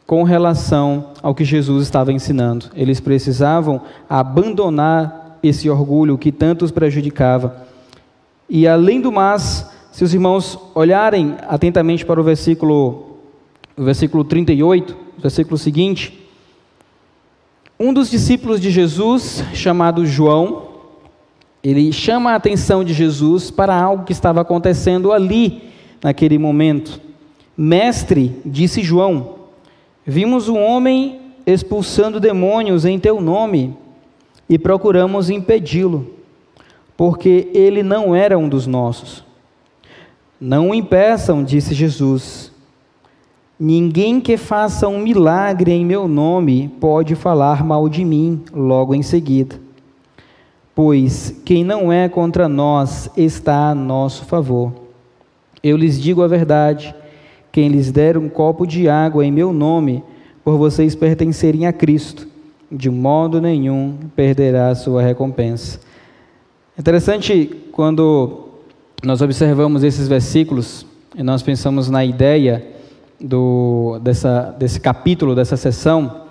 com 0.08 0.22
relação 0.22 1.10
ao 1.22 1.34
que 1.34 1.44
Jesus 1.44 1.82
estava 1.84 2.10
ensinando. 2.10 2.70
Eles 2.74 2.98
precisavam 2.98 3.82
abandonar 4.08 5.38
esse 5.42 5.68
orgulho 5.68 6.16
que 6.16 6.32
tanto 6.32 6.64
os 6.64 6.70
prejudicava. 6.70 7.66
E 8.48 8.66
além 8.66 9.02
do 9.02 9.12
mais, 9.12 9.70
se 9.92 10.02
os 10.02 10.14
irmãos 10.14 10.58
olharem 10.74 11.34
atentamente 11.46 12.06
para 12.06 12.18
o 12.18 12.24
versículo, 12.24 13.18
o 13.76 13.84
versículo 13.84 14.24
38, 14.24 14.96
o 15.18 15.20
versículo 15.20 15.58
seguinte, 15.58 16.26
um 17.78 17.92
dos 17.92 18.10
discípulos 18.10 18.58
de 18.62 18.70
Jesus, 18.70 19.44
chamado 19.52 20.06
João, 20.06 20.68
ele 21.62 21.92
chama 21.92 22.32
a 22.32 22.36
atenção 22.36 22.82
de 22.82 22.94
Jesus 22.94 23.50
para 23.50 23.78
algo 23.78 24.04
que 24.04 24.12
estava 24.12 24.40
acontecendo 24.40 25.12
ali, 25.12 25.64
naquele 26.02 26.38
momento. 26.38 26.98
Mestre, 27.54 28.40
disse 28.46 28.82
João, 28.82 29.36
vimos 30.08 30.48
um 30.48 30.58
homem 30.58 31.20
expulsando 31.46 32.18
demônios 32.18 32.84
em 32.84 32.98
teu 32.98 33.20
nome 33.20 33.76
e 34.48 34.58
procuramos 34.58 35.30
impedi-lo, 35.30 36.14
porque 36.96 37.48
ele 37.54 37.84
não 37.84 38.16
era 38.16 38.36
um 38.36 38.48
dos 38.48 38.66
nossos. 38.66 39.24
Não 40.40 40.70
o 40.70 40.74
impeçam, 40.74 41.44
disse 41.44 41.74
Jesus. 41.74 42.50
Ninguém 43.60 44.20
que 44.20 44.36
faça 44.36 44.88
um 44.88 44.98
milagre 44.98 45.70
em 45.70 45.84
meu 45.84 46.08
nome 46.08 46.68
pode 46.80 47.14
falar 47.14 47.64
mal 47.64 47.88
de 47.88 48.04
mim 48.04 48.42
logo 48.52 48.94
em 48.94 49.02
seguida 49.02 49.68
pois 50.78 51.34
quem 51.44 51.64
não 51.64 51.92
é 51.92 52.08
contra 52.08 52.48
nós 52.48 53.10
está 53.16 53.70
a 53.70 53.74
nosso 53.74 54.24
favor. 54.26 54.72
Eu 55.60 55.76
lhes 55.76 56.00
digo 56.00 56.22
a 56.22 56.28
verdade: 56.28 56.94
quem 57.50 57.68
lhes 57.68 57.90
der 57.90 58.16
um 58.16 58.28
copo 58.28 58.66
de 58.66 58.88
água 58.88 59.24
em 59.24 59.32
meu 59.32 59.52
nome, 59.52 60.02
por 60.44 60.56
vocês 60.56 60.94
pertencerem 60.94 61.66
a 61.66 61.72
Cristo, 61.72 62.26
de 62.70 62.90
modo 62.90 63.40
nenhum 63.40 63.96
perderá 64.14 64.70
a 64.70 64.74
sua 64.74 65.02
recompensa. 65.02 65.80
É 66.76 66.80
interessante 66.80 67.50
quando 67.72 68.48
nós 69.02 69.22
observamos 69.22 69.82
esses 69.82 70.08
versículos 70.08 70.86
e 71.16 71.22
nós 71.22 71.42
pensamos 71.42 71.88
na 71.88 72.04
ideia 72.04 72.64
do, 73.20 73.98
dessa, 74.00 74.54
desse 74.58 74.80
capítulo, 74.80 75.34
dessa 75.34 75.56
sessão, 75.56 76.22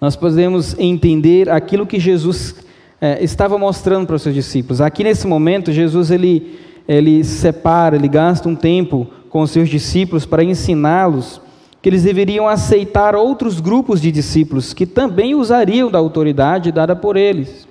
nós 0.00 0.16
podemos 0.16 0.76
entender 0.78 1.48
aquilo 1.48 1.86
que 1.86 2.00
Jesus 2.00 2.56
é, 3.00 3.22
estava 3.22 3.56
mostrando 3.58 4.06
para 4.06 4.16
os 4.16 4.22
seus 4.22 4.34
discípulos. 4.34 4.80
Aqui 4.80 5.04
nesse 5.04 5.26
momento, 5.26 5.70
Jesus 5.72 6.10
ele, 6.10 6.58
ele 6.88 7.22
separa, 7.22 7.96
ele 7.96 8.08
gasta 8.08 8.48
um 8.48 8.54
tempo 8.56 9.06
com 9.32 9.46
seus 9.46 9.70
discípulos 9.70 10.26
para 10.26 10.44
ensiná-los 10.44 11.40
que 11.80 11.88
eles 11.88 12.02
deveriam 12.02 12.46
aceitar 12.46 13.16
outros 13.16 13.60
grupos 13.60 13.98
de 13.98 14.12
discípulos 14.12 14.74
que 14.74 14.84
também 14.84 15.34
usariam 15.34 15.90
da 15.90 15.98
autoridade 15.98 16.70
dada 16.70 16.94
por 16.94 17.16
eles. 17.16 17.66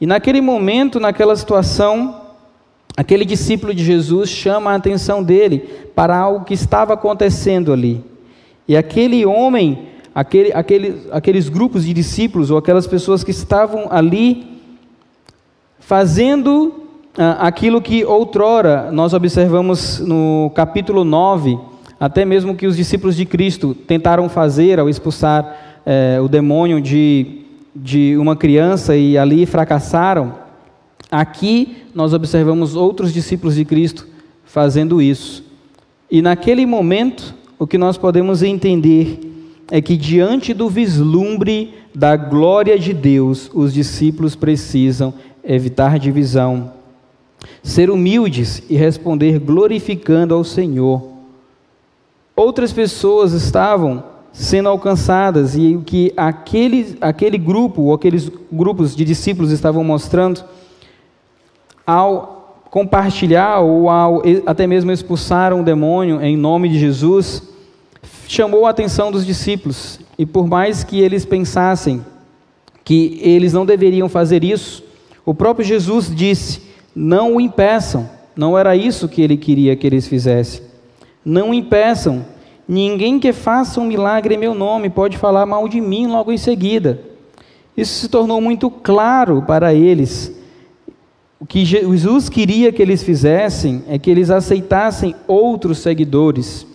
E 0.00 0.04
naquele 0.04 0.40
momento, 0.40 0.98
naquela 0.98 1.36
situação, 1.36 2.20
aquele 2.96 3.24
discípulo 3.24 3.72
de 3.72 3.84
Jesus 3.84 4.28
chama 4.28 4.72
a 4.72 4.74
atenção 4.74 5.22
dele 5.22 5.60
para 5.94 6.18
algo 6.18 6.44
que 6.44 6.54
estava 6.54 6.94
acontecendo 6.94 7.72
ali. 7.72 8.04
E 8.66 8.76
aquele 8.76 9.24
homem, 9.24 9.86
aquele, 10.12 10.52
aquele, 10.52 11.02
aqueles 11.12 11.48
grupos 11.48 11.84
de 11.84 11.94
discípulos 11.94 12.50
ou 12.50 12.58
aquelas 12.58 12.88
pessoas 12.88 13.22
que 13.22 13.30
estavam 13.30 13.86
ali 13.90 14.60
fazendo 15.78 16.79
aquilo 17.16 17.82
que 17.82 18.04
outrora 18.04 18.90
nós 18.92 19.12
observamos 19.12 19.98
no 19.98 20.50
capítulo 20.54 21.04
9, 21.04 21.58
até 21.98 22.24
mesmo 22.24 22.54
que 22.54 22.66
os 22.66 22.76
discípulos 22.76 23.16
de 23.16 23.24
Cristo 23.24 23.74
tentaram 23.74 24.28
fazer 24.28 24.78
ao 24.78 24.88
expulsar 24.88 25.80
eh, 25.84 26.18
o 26.22 26.28
demônio 26.28 26.80
de, 26.80 27.42
de 27.74 28.16
uma 28.16 28.36
criança 28.36 28.96
e 28.96 29.18
ali 29.18 29.44
fracassaram. 29.44 30.34
Aqui 31.10 31.78
nós 31.94 32.14
observamos 32.14 32.76
outros 32.76 33.12
discípulos 33.12 33.56
de 33.56 33.64
Cristo 33.64 34.06
fazendo 34.44 35.02
isso. 35.02 35.44
E 36.10 36.22
naquele 36.22 36.64
momento, 36.64 37.34
o 37.58 37.66
que 37.66 37.76
nós 37.76 37.96
podemos 37.96 38.42
entender 38.42 39.20
é 39.70 39.80
que, 39.80 39.96
diante 39.96 40.52
do 40.52 40.68
vislumbre 40.68 41.74
da 41.94 42.16
glória 42.16 42.78
de 42.78 42.92
Deus, 42.92 43.50
os 43.52 43.72
discípulos 43.72 44.34
precisam 44.34 45.14
evitar 45.44 45.98
divisão, 45.98 46.72
ser 47.62 47.90
humildes 47.90 48.62
e 48.68 48.76
responder 48.76 49.38
glorificando 49.38 50.34
ao 50.34 50.44
Senhor. 50.44 51.02
Outras 52.34 52.72
pessoas 52.72 53.32
estavam 53.32 54.02
sendo 54.32 54.68
alcançadas 54.68 55.56
e 55.56 55.76
o 55.76 55.82
que 55.82 56.12
aquele, 56.16 56.96
aquele 57.00 57.36
grupo, 57.36 57.82
ou 57.82 57.94
aqueles 57.94 58.30
grupos 58.50 58.94
de 58.94 59.04
discípulos 59.04 59.50
estavam 59.50 59.82
mostrando, 59.84 60.44
ao 61.86 62.64
compartilhar 62.70 63.60
ou 63.60 63.90
ao 63.90 64.22
até 64.46 64.66
mesmo 64.66 64.92
expulsar 64.92 65.52
um 65.52 65.62
demônio 65.62 66.22
em 66.22 66.36
nome 66.36 66.68
de 66.68 66.78
Jesus, 66.78 67.42
chamou 68.28 68.64
a 68.64 68.70
atenção 68.70 69.10
dos 69.10 69.26
discípulos. 69.26 69.98
E 70.16 70.24
por 70.24 70.46
mais 70.46 70.84
que 70.84 71.00
eles 71.00 71.24
pensassem 71.24 72.04
que 72.84 73.18
eles 73.22 73.52
não 73.52 73.66
deveriam 73.66 74.08
fazer 74.08 74.44
isso, 74.44 74.84
o 75.26 75.34
próprio 75.34 75.66
Jesus 75.66 76.14
disse: 76.14 76.69
não 76.94 77.36
o 77.36 77.40
impeçam. 77.40 78.08
Não 78.36 78.58
era 78.58 78.76
isso 78.76 79.08
que 79.08 79.22
ele 79.22 79.36
queria 79.36 79.76
que 79.76 79.86
eles 79.86 80.06
fizessem. 80.06 80.62
Não 81.24 81.52
impeçam. 81.52 82.24
Ninguém 82.66 83.18
que 83.18 83.32
faça 83.32 83.80
um 83.80 83.86
milagre 83.86 84.34
em 84.34 84.38
meu 84.38 84.54
nome 84.54 84.88
pode 84.88 85.18
falar 85.18 85.44
mal 85.44 85.68
de 85.68 85.80
mim 85.80 86.06
logo 86.06 86.32
em 86.32 86.38
seguida. 86.38 87.00
Isso 87.76 88.00
se 88.00 88.08
tornou 88.08 88.40
muito 88.40 88.70
claro 88.70 89.42
para 89.42 89.74
eles. 89.74 90.32
O 91.38 91.46
que 91.46 91.64
Jesus 91.64 92.28
queria 92.28 92.70
que 92.70 92.82
eles 92.82 93.02
fizessem 93.02 93.82
é 93.88 93.98
que 93.98 94.10
eles 94.10 94.30
aceitassem 94.30 95.14
outros 95.26 95.78
seguidores, 95.78 96.66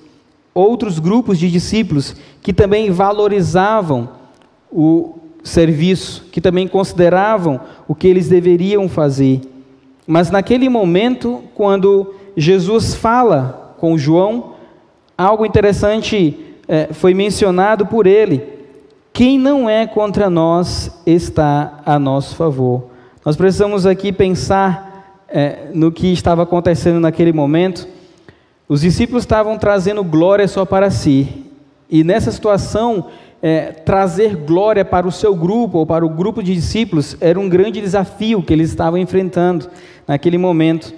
outros 0.54 0.98
grupos 1.00 1.38
de 1.38 1.52
discípulos 1.52 2.16
que 2.42 2.52
também 2.52 2.90
valorizavam 2.90 4.10
o 4.72 5.20
serviço, 5.44 6.26
que 6.32 6.42
também 6.42 6.68
consideravam 6.68 7.60
o 7.88 7.94
que 7.94 8.08
eles 8.08 8.28
deveriam 8.28 8.90
fazer. 8.90 9.42
Mas 10.08 10.30
naquele 10.30 10.70
momento, 10.70 11.44
quando 11.56 12.14
Jesus 12.38 12.94
fala 12.94 13.76
com 13.80 13.98
João, 13.98 14.54
algo 15.18 15.46
interessante 15.46 16.38
é, 16.68 16.90
foi 16.92 17.14
mencionado 17.14 17.86
por 17.86 18.06
ele: 18.06 18.44
quem 19.12 19.40
não 19.40 19.70
é 19.70 19.88
contra 19.88 20.30
nós 20.30 21.02
está 21.06 21.80
a 21.86 21.98
nosso 21.98 22.36
favor. 22.36 22.86
Nós 23.26 23.36
precisamos 23.36 23.86
aqui 23.86 24.12
pensar 24.12 25.24
é, 25.28 25.70
no 25.74 25.92
que 25.92 26.12
estava 26.14 26.44
acontecendo 26.44 27.00
naquele 27.00 27.34
momento. 27.34 27.88
Os 28.68 28.82
discípulos 28.82 29.24
estavam 29.24 29.58
trazendo 29.58 30.04
glória 30.04 30.48
só 30.48 30.66
para 30.66 30.90
si, 30.92 31.46
e 31.90 32.04
nessa 32.04 32.32
situação, 32.32 33.08
é, 33.48 33.72
trazer 33.72 34.36
glória 34.38 34.84
para 34.84 35.08
o 35.08 35.12
seu 35.12 35.36
grupo 35.36 35.78
ou 35.78 35.86
para 35.86 36.04
o 36.04 36.10
grupo 36.10 36.42
de 36.42 36.56
discípulos 36.56 37.16
era 37.22 37.40
um 37.40 37.48
grande 37.48 37.80
desafio 37.80 38.42
que 38.42 38.52
eles 38.52 38.72
estavam 38.72 38.98
enfrentando 38.98 39.70
naquele 40.08 40.36
momento. 40.36 40.92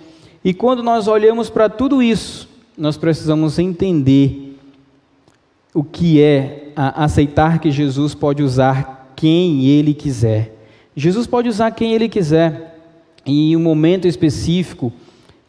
E 0.46 0.54
quando 0.54 0.82
nós 0.82 1.10
olhamos 1.10 1.50
para 1.50 1.68
tudo 1.68 2.02
isso, 2.02 2.48
nós 2.78 2.96
precisamos 2.96 3.60
entender 3.60 4.58
o 5.74 5.84
que 5.84 6.22
é 6.22 6.70
aceitar 6.74 7.60
que 7.60 7.70
Jesus 7.70 8.16
pode 8.16 8.42
usar 8.42 9.12
quem 9.14 9.66
ele 9.66 9.94
quiser. 9.94 10.56
Jesus 10.96 11.28
pode 11.28 11.50
usar 11.50 11.72
quem 11.72 11.92
ele 11.92 12.08
quiser 12.08 12.80
em 13.26 13.58
um 13.58 13.60
momento 13.60 14.08
específico, 14.08 14.94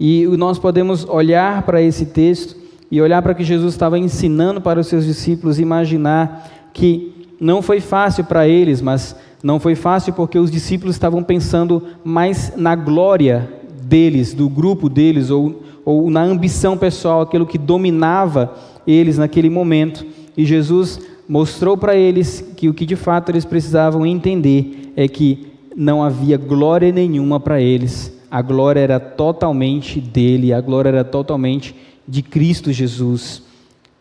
e 0.01 0.27
nós 0.37 0.59
podemos 0.59 1.05
olhar 1.05 1.63
para 1.63 1.81
esse 1.81 2.07
texto 2.07 2.57
e 2.91 3.01
olhar 3.01 3.23
para 3.23 3.31
o 3.33 3.35
que 3.37 3.45
Jesus 3.45 3.75
estava 3.75 3.97
ensinando 3.97 4.61
para 4.61 4.81
os 4.81 4.89
seus 4.89 5.05
discípulos, 5.05 5.61
imaginar 5.61 6.58
que 6.79 7.13
não 7.41 7.61
foi 7.61 7.81
fácil 7.81 8.23
para 8.23 8.47
eles, 8.47 8.81
mas 8.81 9.17
não 9.43 9.59
foi 9.59 9.75
fácil 9.75 10.13
porque 10.13 10.39
os 10.39 10.49
discípulos 10.49 10.95
estavam 10.95 11.25
pensando 11.25 11.83
mais 12.05 12.53
na 12.57 12.77
glória 12.77 13.53
deles, 13.83 14.33
do 14.33 14.49
grupo 14.49 14.89
deles, 14.89 15.29
ou, 15.29 15.61
ou 15.85 16.09
na 16.09 16.23
ambição 16.23 16.79
pessoal, 16.79 17.21
aquilo 17.21 17.47
que 17.47 17.59
dominava 17.59 18.55
eles 18.87 19.19
naquele 19.19 19.51
momento. 19.51 20.07
E 20.37 20.45
Jesus 20.45 21.01
mostrou 21.29 21.77
para 21.77 21.97
eles 21.97 22.45
que 22.57 22.69
o 22.69 22.75
que 22.75 22.87
de 22.87 22.95
fato 22.95 23.33
eles 23.33 23.45
precisavam 23.45 24.07
entender 24.07 24.93
é 24.95 25.09
que 25.09 25.49
não 25.77 26.01
havia 26.01 26.37
glória 26.37 26.93
nenhuma 26.93 27.41
para 27.41 27.61
eles, 27.61 28.17
a 28.31 28.41
glória 28.41 28.81
era 28.81 29.01
totalmente 29.01 30.01
dele, 30.01 30.53
a 30.53 30.61
glória 30.61 30.91
era 30.91 31.05
totalmente 31.05 31.75
de 32.07 32.23
Cristo 32.23 32.73
Jesus. 32.73 33.48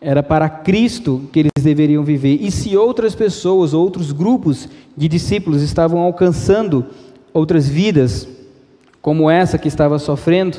Era 0.00 0.22
para 0.22 0.48
Cristo 0.48 1.22
que 1.32 1.40
eles 1.40 1.50
deveriam 1.60 2.04
viver. 2.04 2.38
E 2.40 2.50
se 2.50 2.76
outras 2.76 3.14
pessoas, 3.14 3.74
outros 3.74 4.12
grupos 4.12 4.68
de 4.96 5.08
discípulos 5.08 5.62
estavam 5.62 6.00
alcançando 6.00 6.86
outras 7.32 7.68
vidas, 7.68 8.28
como 9.02 9.30
essa 9.30 9.58
que 9.58 9.68
estava 9.68 9.98
sofrendo 9.98 10.58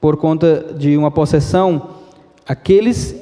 por 0.00 0.16
conta 0.16 0.74
de 0.78 0.96
uma 0.96 1.10
possessão, 1.10 1.90
aqueles 2.46 3.14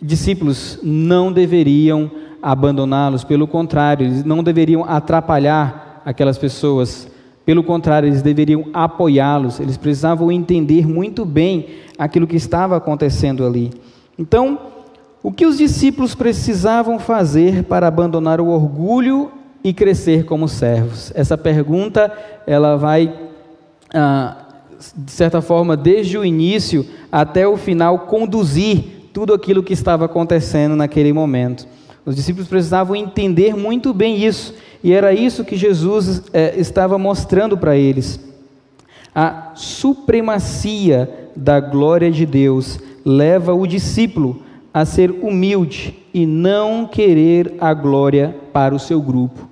discípulos 0.00 0.78
não 0.82 1.32
deveriam 1.32 2.10
abandoná-los, 2.40 3.24
pelo 3.24 3.46
contrário, 3.46 4.06
eles 4.06 4.24
não 4.24 4.42
deveriam 4.42 4.84
atrapalhar 4.84 6.02
aquelas 6.04 6.38
pessoas, 6.38 7.08
pelo 7.44 7.62
contrário, 7.62 8.08
eles 8.08 8.22
deveriam 8.22 8.66
apoiá-los, 8.72 9.60
eles 9.60 9.76
precisavam 9.76 10.30
entender 10.30 10.86
muito 10.86 11.24
bem 11.24 11.66
aquilo 11.98 12.26
que 12.26 12.36
estava 12.36 12.76
acontecendo 12.76 13.44
ali. 13.44 13.70
Então, 14.18 14.58
o 15.22 15.30
que 15.30 15.44
os 15.44 15.58
discípulos 15.58 16.14
precisavam 16.14 16.98
fazer 16.98 17.64
para 17.64 17.86
abandonar 17.86 18.40
o 18.40 18.48
orgulho 18.48 19.30
e 19.62 19.72
crescer 19.72 20.24
como 20.24 20.48
servos? 20.48 21.12
Essa 21.14 21.36
pergunta 21.36 22.10
ela 22.46 22.76
vai, 22.76 23.12
ah, 23.92 24.46
de 24.96 25.10
certa 25.10 25.42
forma, 25.42 25.76
desde 25.76 26.16
o 26.16 26.24
início 26.24 26.86
até 27.12 27.46
o 27.46 27.58
final, 27.58 28.00
conduzir 28.00 29.10
tudo 29.12 29.34
aquilo 29.34 29.62
que 29.62 29.74
estava 29.74 30.06
acontecendo 30.06 30.74
naquele 30.74 31.12
momento. 31.12 31.66
Os 32.06 32.16
discípulos 32.16 32.48
precisavam 32.48 32.96
entender 32.96 33.54
muito 33.54 33.92
bem 33.92 34.24
isso, 34.24 34.54
e 34.82 34.92
era 34.92 35.12
isso 35.12 35.44
que 35.44 35.54
Jesus 35.54 36.22
eh, 36.32 36.54
estava 36.56 36.96
mostrando 36.96 37.58
para 37.58 37.76
eles. 37.76 38.18
A 39.14 39.52
supremacia 39.54 41.28
da 41.36 41.60
glória 41.60 42.10
de 42.10 42.24
Deus 42.24 42.78
leva 43.04 43.52
o 43.52 43.66
discípulo 43.66 44.42
a 44.72 44.84
ser 44.84 45.10
humilde 45.10 45.96
e 46.14 46.26
não 46.26 46.86
querer 46.86 47.54
a 47.60 47.74
glória 47.74 48.36
para 48.52 48.74
o 48.74 48.78
seu 48.78 49.00
grupo. 49.00 49.48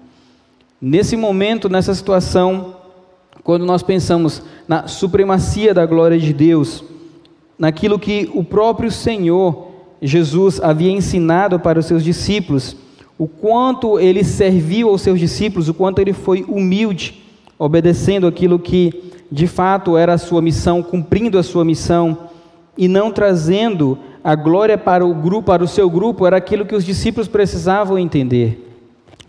Nesse 0.81 1.17
momento, 1.17 1.69
nessa 1.69 1.95
situação, 1.95 2.77
quando 3.43 3.65
nós 3.65 3.83
pensamos 3.83 4.43
na 4.67 4.87
supremacia 4.87 5.75
da 5.75 5.85
glória 5.85 6.19
de 6.19 6.33
Deus, 6.33 6.85
naquilo 7.59 7.99
que 7.99 8.31
o 8.33 8.45
próprio 8.45 8.91
Senhor 8.91 9.69
Jesus 10.01 10.61
havia 10.61 10.93
ensinado 10.93 11.59
para 11.59 11.81
os 11.81 11.87
seus 11.87 12.05
discípulos, 12.05 12.77
o 13.19 13.27
quanto 13.27 13.99
ele 13.99 14.23
serviu 14.23 14.89
aos 14.91 15.03
seus 15.03 15.19
discípulos, 15.19 15.69
o 15.69 15.75
quanto 15.75 15.99
ele 15.99 16.13
foi 16.13 16.45
humilde, 16.47 17.25
obedecendo 17.59 18.29
aquilo 18.29 18.59
que 18.59 19.13
de 19.31 19.49
fato 19.49 19.97
era 19.97 20.15
a 20.15 20.19
sua 20.19 20.41
missão, 20.41 20.83
cumprindo 20.83 21.37
a 21.39 21.43
sua 21.43 21.65
missão 21.65 22.17
e 22.77 22.87
não 22.87 23.11
trazendo 23.11 23.99
a 24.29 24.35
glória 24.35 24.77
para 24.77 25.07
o 25.07 25.15
grupo, 25.15 25.47
para 25.47 25.65
o 25.65 25.67
seu 25.67 25.89
grupo, 25.89 26.27
era 26.27 26.37
aquilo 26.37 26.67
que 26.67 26.75
os 26.75 26.85
discípulos 26.85 27.27
precisavam 27.27 27.99
entender. 27.99 28.63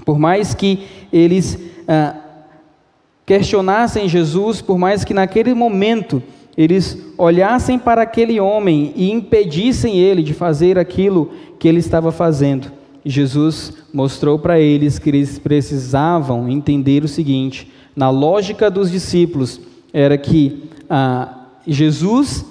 Por 0.04 0.20
mais 0.20 0.54
que 0.54 0.88
eles 1.10 1.58
ah, 1.88 2.18
questionassem 3.26 4.10
Jesus, 4.10 4.62
por 4.62 4.78
mais 4.78 5.06
que 5.06 5.14
naquele 5.14 5.54
momento 5.54 6.22
eles 6.58 6.98
olhassem 7.18 7.80
para 7.80 8.02
aquele 8.02 8.42
homem 8.42 8.92
e 8.94 9.10
impedissem 9.10 9.98
ele 9.98 10.22
de 10.22 10.34
fazer 10.34 10.78
aquilo 10.78 11.32
que 11.58 11.70
ele 11.70 11.80
estava 11.80 12.12
fazendo. 12.12 12.70
Jesus 13.06 13.72
mostrou 13.94 14.38
para 14.38 14.60
eles 14.60 15.00
que 15.00 15.12
eles 15.12 15.40
precisavam 15.40 16.50
entender 16.50 17.06
o 17.06 17.08
seguinte: 17.08 17.72
na 17.96 18.10
lógica 18.10 18.70
dos 18.70 18.92
discípulos, 18.92 19.62
era 19.94 20.18
que 20.18 20.64
ah, 20.90 21.46
Jesus, 21.66 22.46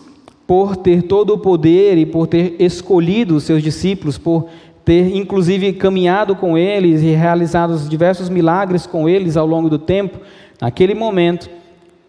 por 0.49 0.79
ter 0.79 1.03
todo 1.03 1.35
o 1.35 1.39
poder 1.39 1.99
e 1.99 2.07
por 2.07 2.27
ter 2.27 2.57
escolhido 2.59 3.37
os 3.37 3.45
seus 3.45 3.63
discípulos, 3.63 4.17
por 4.17 4.47
ter 4.83 5.15
inclusive 5.15 5.75
caminhado 5.75 6.35
com 6.35 6.57
eles 6.57 7.03
e 7.03 7.11
realizado 7.11 7.79
diversos 7.87 8.31
milagres 8.31 8.87
com 8.87 9.07
eles 9.07 9.37
ao 9.37 9.47
longo 9.47 9.69
do 9.69 9.79
tempo, 9.79 10.19
naquele 10.59 10.95
momento, 10.95 11.51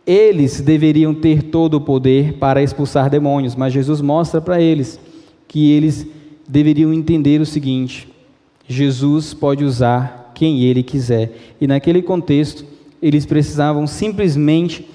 eles 0.08 0.62
deveriam 0.62 1.13
ter 1.13 1.43
todo 1.43 1.73
o 1.73 1.82
poder 1.82 2.36
para 2.36 2.63
expulsar 2.63 3.10
demônios, 3.10 3.58
mas 3.58 3.73
Jesus 3.73 3.99
mostra 3.99 4.39
para 4.39 4.62
eles 4.62 4.97
que 5.45 5.73
eles 5.73 6.08
deveriam 6.47 6.93
entender 6.93 7.41
o 7.41 7.45
seguinte: 7.45 8.08
Jesus 8.65 9.34
pode 9.34 9.65
usar 9.65 10.32
quem 10.34 10.63
ele 10.63 10.82
quiser. 10.82 11.34
E 11.60 11.67
naquele 11.67 12.02
contexto, 12.02 12.63
eles 13.02 13.25
precisavam 13.25 13.86
simplesmente 13.86 14.88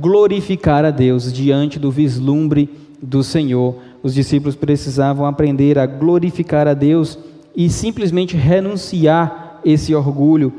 glorificar 0.00 0.84
a 0.84 0.90
Deus 0.90 1.32
diante 1.32 1.78
do 1.78 1.90
vislumbre 1.90 2.70
do 3.00 3.22
Senhor 3.22 3.76
os 4.02 4.12
discípulos 4.12 4.56
precisavam 4.56 5.24
aprender 5.24 5.78
a 5.78 5.86
glorificar 5.86 6.66
a 6.66 6.74
Deus 6.74 7.18
e 7.54 7.70
simplesmente 7.70 8.36
renunciar 8.36 9.60
esse 9.64 9.94
orgulho. 9.94 10.52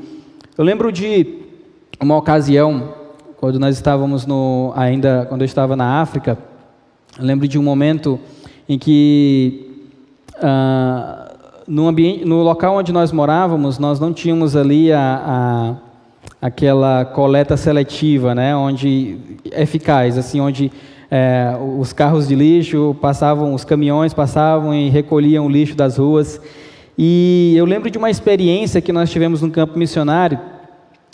Eu 0.57 0.63
lembro 0.63 0.91
de 0.91 1.39
uma 1.99 2.15
ocasião, 2.15 2.93
quando 3.37 3.59
nós 3.59 3.75
estávamos 3.75 4.25
no, 4.25 4.71
ainda, 4.75 5.25
quando 5.27 5.41
eu 5.41 5.45
estava 5.45 5.75
na 5.75 5.99
África, 5.99 6.37
eu 7.19 7.25
lembro 7.25 7.47
de 7.47 7.59
um 7.59 7.63
momento 7.63 8.17
em 8.69 8.79
que 8.79 9.89
ah, 10.41 11.33
no, 11.67 11.87
ambiente, 11.87 12.23
no 12.23 12.43
local 12.43 12.77
onde 12.77 12.93
nós 12.93 13.11
morávamos, 13.11 13.77
nós 13.77 13.99
não 13.99 14.13
tínhamos 14.13 14.55
ali 14.55 14.91
a, 14.93 15.77
aquela 16.43 17.05
coleta 17.05 17.55
seletiva, 17.55 18.35
né, 18.35 18.53
onde 18.53 19.17
eficaz, 19.53 20.17
assim, 20.17 20.41
onde 20.41 20.69
é, 21.09 21.55
os 21.79 21.93
carros 21.93 22.27
de 22.27 22.35
lixo 22.35 22.93
passavam, 22.99 23.53
os 23.53 23.63
caminhões 23.63 24.13
passavam 24.13 24.73
e 24.73 24.89
recolhiam 24.89 25.45
o 25.45 25.49
lixo 25.49 25.73
das 25.73 25.95
ruas. 25.95 26.41
E 26.97 27.53
eu 27.55 27.63
lembro 27.63 27.89
de 27.89 27.97
uma 27.97 28.09
experiência 28.09 28.81
que 28.81 28.91
nós 28.91 29.09
tivemos 29.09 29.41
no 29.41 29.49
campo 29.51 29.79
missionário 29.79 30.37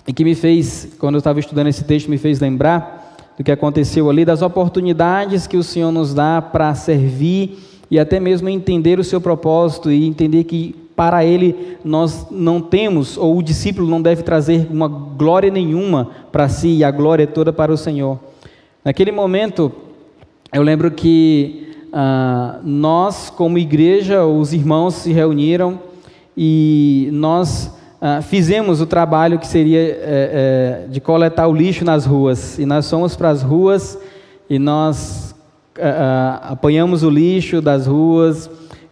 e 0.07 0.11
que 0.11 0.23
me 0.23 0.33
fez, 0.33 0.95
quando 0.97 1.13
eu 1.13 1.19
estava 1.19 1.39
estudando 1.39 1.67
esse 1.67 1.83
texto, 1.83 2.09
me 2.09 2.17
fez 2.17 2.39
lembrar 2.39 3.15
do 3.37 3.43
que 3.43 3.51
aconteceu 3.51 4.09
ali, 4.09 4.25
das 4.25 4.41
oportunidades 4.41 5.45
que 5.45 5.57
o 5.57 5.63
Senhor 5.63 5.91
nos 5.91 6.11
dá 6.11 6.41
para 6.41 6.73
servir 6.73 7.59
e 7.91 7.99
até 7.99 8.19
mesmo 8.19 8.49
entender 8.49 8.99
o 8.99 9.03
seu 9.03 9.21
propósito 9.21 9.91
e 9.91 10.07
entender 10.07 10.45
que 10.45 10.75
para 10.99 11.23
Ele 11.23 11.77
nós 11.81 12.27
não 12.29 12.59
temos, 12.59 13.15
ou 13.15 13.37
o 13.37 13.41
discípulo 13.41 13.87
não 13.87 14.01
deve 14.01 14.21
trazer 14.21 14.67
uma 14.69 14.89
glória 14.89 15.49
nenhuma 15.49 16.09
para 16.29 16.49
si, 16.49 16.67
e 16.67 16.83
a 16.83 16.91
glória 16.91 17.23
é 17.23 17.25
toda 17.25 17.53
para 17.53 17.71
o 17.71 17.77
Senhor. 17.77 18.19
Naquele 18.83 19.09
momento, 19.09 19.71
eu 20.51 20.61
lembro 20.61 20.91
que 20.91 21.69
ah, 21.93 22.59
nós, 22.65 23.29
como 23.29 23.57
igreja, 23.57 24.25
os 24.25 24.51
irmãos 24.51 24.95
se 24.95 25.13
reuniram 25.13 25.79
e 26.35 27.07
nós 27.13 27.73
ah, 28.01 28.21
fizemos 28.21 28.81
o 28.81 28.85
trabalho 28.85 29.39
que 29.39 29.47
seria 29.47 29.79
é, 29.79 29.95
é, 30.03 30.87
de 30.89 30.99
coletar 30.99 31.47
o 31.47 31.53
lixo 31.53 31.85
nas 31.85 32.05
ruas. 32.05 32.59
E 32.59 32.65
nós 32.65 32.89
fomos 32.89 33.15
para 33.15 33.29
as 33.29 33.41
ruas 33.41 33.97
e 34.49 34.59
nós 34.59 35.33
ah, 35.79 36.49
apanhamos 36.51 37.03
o 37.03 37.09
lixo 37.09 37.61
das 37.61 37.87
ruas. 37.87 38.49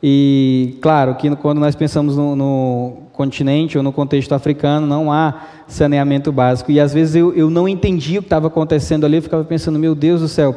E 0.09 0.77
claro 0.79 1.15
que 1.15 1.35
quando 1.35 1.59
nós 1.59 1.75
pensamos 1.75 2.15
no, 2.15 2.33
no, 2.33 2.93
continente 3.11 3.77
ou 3.77 3.83
no 3.83 3.91
contexto 3.91 4.31
africano, 4.31 4.87
não 4.87 5.11
há 5.11 5.41
saneamento 5.67 6.31
básico. 6.31 6.71
E 6.71 6.79
às 6.79 6.93
vezes 6.93 7.13
eu, 7.15 7.33
eu 7.33 7.49
não 7.49 7.67
entendia 7.67 8.19
o 8.19 8.21
que 8.21 8.27
estava 8.27 8.47
acontecendo 8.47 9.05
ali, 9.05 9.17
eu 9.17 9.21
ficava 9.21 9.43
pensando, 9.43 9.77
meu 9.77 9.93
Deus 9.93 10.21
do 10.21 10.29
céu, 10.29 10.55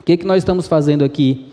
o 0.00 0.02
que, 0.02 0.16
que 0.16 0.24
nós 0.24 0.38
estamos 0.38 0.66
fazendo 0.66 1.04
aqui? 1.04 1.48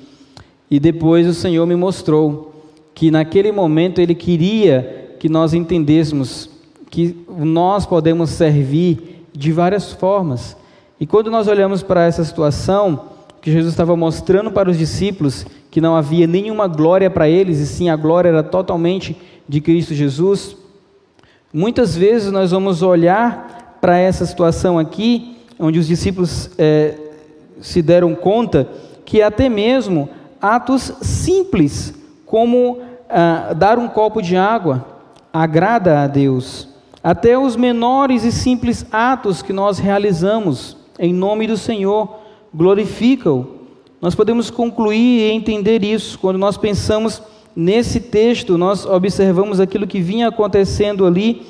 E 0.72 0.80
depois 0.80 1.28
o 1.28 1.34
Senhor 1.34 1.68
me 1.68 1.76
mostrou 1.76 2.63
que 2.96 3.12
naquele 3.12 3.52
momento 3.52 4.00
Ele 4.00 4.16
queria 4.16 5.18
que 5.20 5.28
nós 5.28 5.54
entendêssemos 5.54 6.50
que 6.90 7.13
nós 7.28 7.86
podemos 7.86 8.30
servir 8.30 9.26
de 9.34 9.52
várias 9.52 9.92
formas. 9.92 10.56
E 10.98 11.06
quando 11.06 11.30
nós 11.30 11.50
olhamos 11.50 11.84
para 11.84 12.06
essa 12.06 12.24
situação, 12.24 13.02
que 13.42 13.52
Jesus 13.52 13.74
estava 13.74 13.98
mostrando 13.98 14.50
para 14.50 14.70
os 14.70 14.78
discípulos 14.78 15.46
que 15.78 15.82
não 15.82 15.96
havia 15.96 16.26
nenhuma 16.26 16.68
glória 16.68 17.08
para 17.08 17.30
eles, 17.30 17.60
e 17.60 17.68
sim 17.68 17.88
a 17.88 17.96
glória 17.96 18.30
era 18.30 18.42
totalmente 18.42 19.16
de 19.48 19.62
Cristo 19.62 19.94
Jesus, 19.94 20.58
muitas 21.54 21.96
vezes 21.96 22.32
nós 22.32 22.50
vamos 22.50 22.82
olhar 22.82 23.78
para 23.80 23.96
essa 23.96 24.26
situação 24.26 24.80
aqui, 24.80 25.38
onde 25.60 25.78
os 25.78 25.86
discípulos 25.86 26.50
é, 26.58 26.96
se 27.62 27.84
deram 27.84 28.16
conta 28.16 28.68
que 29.06 29.22
até 29.22 29.48
mesmo 29.50 30.10
atos 30.42 30.94
simples, 31.04 31.94
como 32.26 32.80
ah, 33.08 33.54
dar 33.56 33.78
um 33.78 33.88
copo 33.88 34.20
de 34.20 34.36
água, 34.36 34.84
agrada 35.32 36.00
a 36.00 36.08
Deus. 36.08 36.68
Até 37.04 37.38
os 37.38 37.56
menores 37.56 38.24
e 38.24 38.32
simples 38.32 38.84
atos 38.92 39.44
que 39.44 39.54
nós 39.54 39.78
realizamos 39.78 40.76
em 40.98 41.13
nome 41.13 41.46
do 41.46 41.56
Senhor 41.56 42.16
glorificam. 42.52 43.57
Nós 44.02 44.14
podemos 44.14 44.50
concluir 44.50 45.20
e 45.20 45.32
entender 45.32 45.84
isso 45.84 46.20
quando 46.20 46.38
nós 46.38 46.58
pensamos 46.58 47.22
nesse 47.56 48.00
texto, 48.00 48.58
nós 48.58 48.86
observamos 48.86 49.60
aquilo 49.60 49.88
que 49.88 50.00
vinha 50.00 50.28
acontecendo 50.28 51.06
ali 51.06 51.42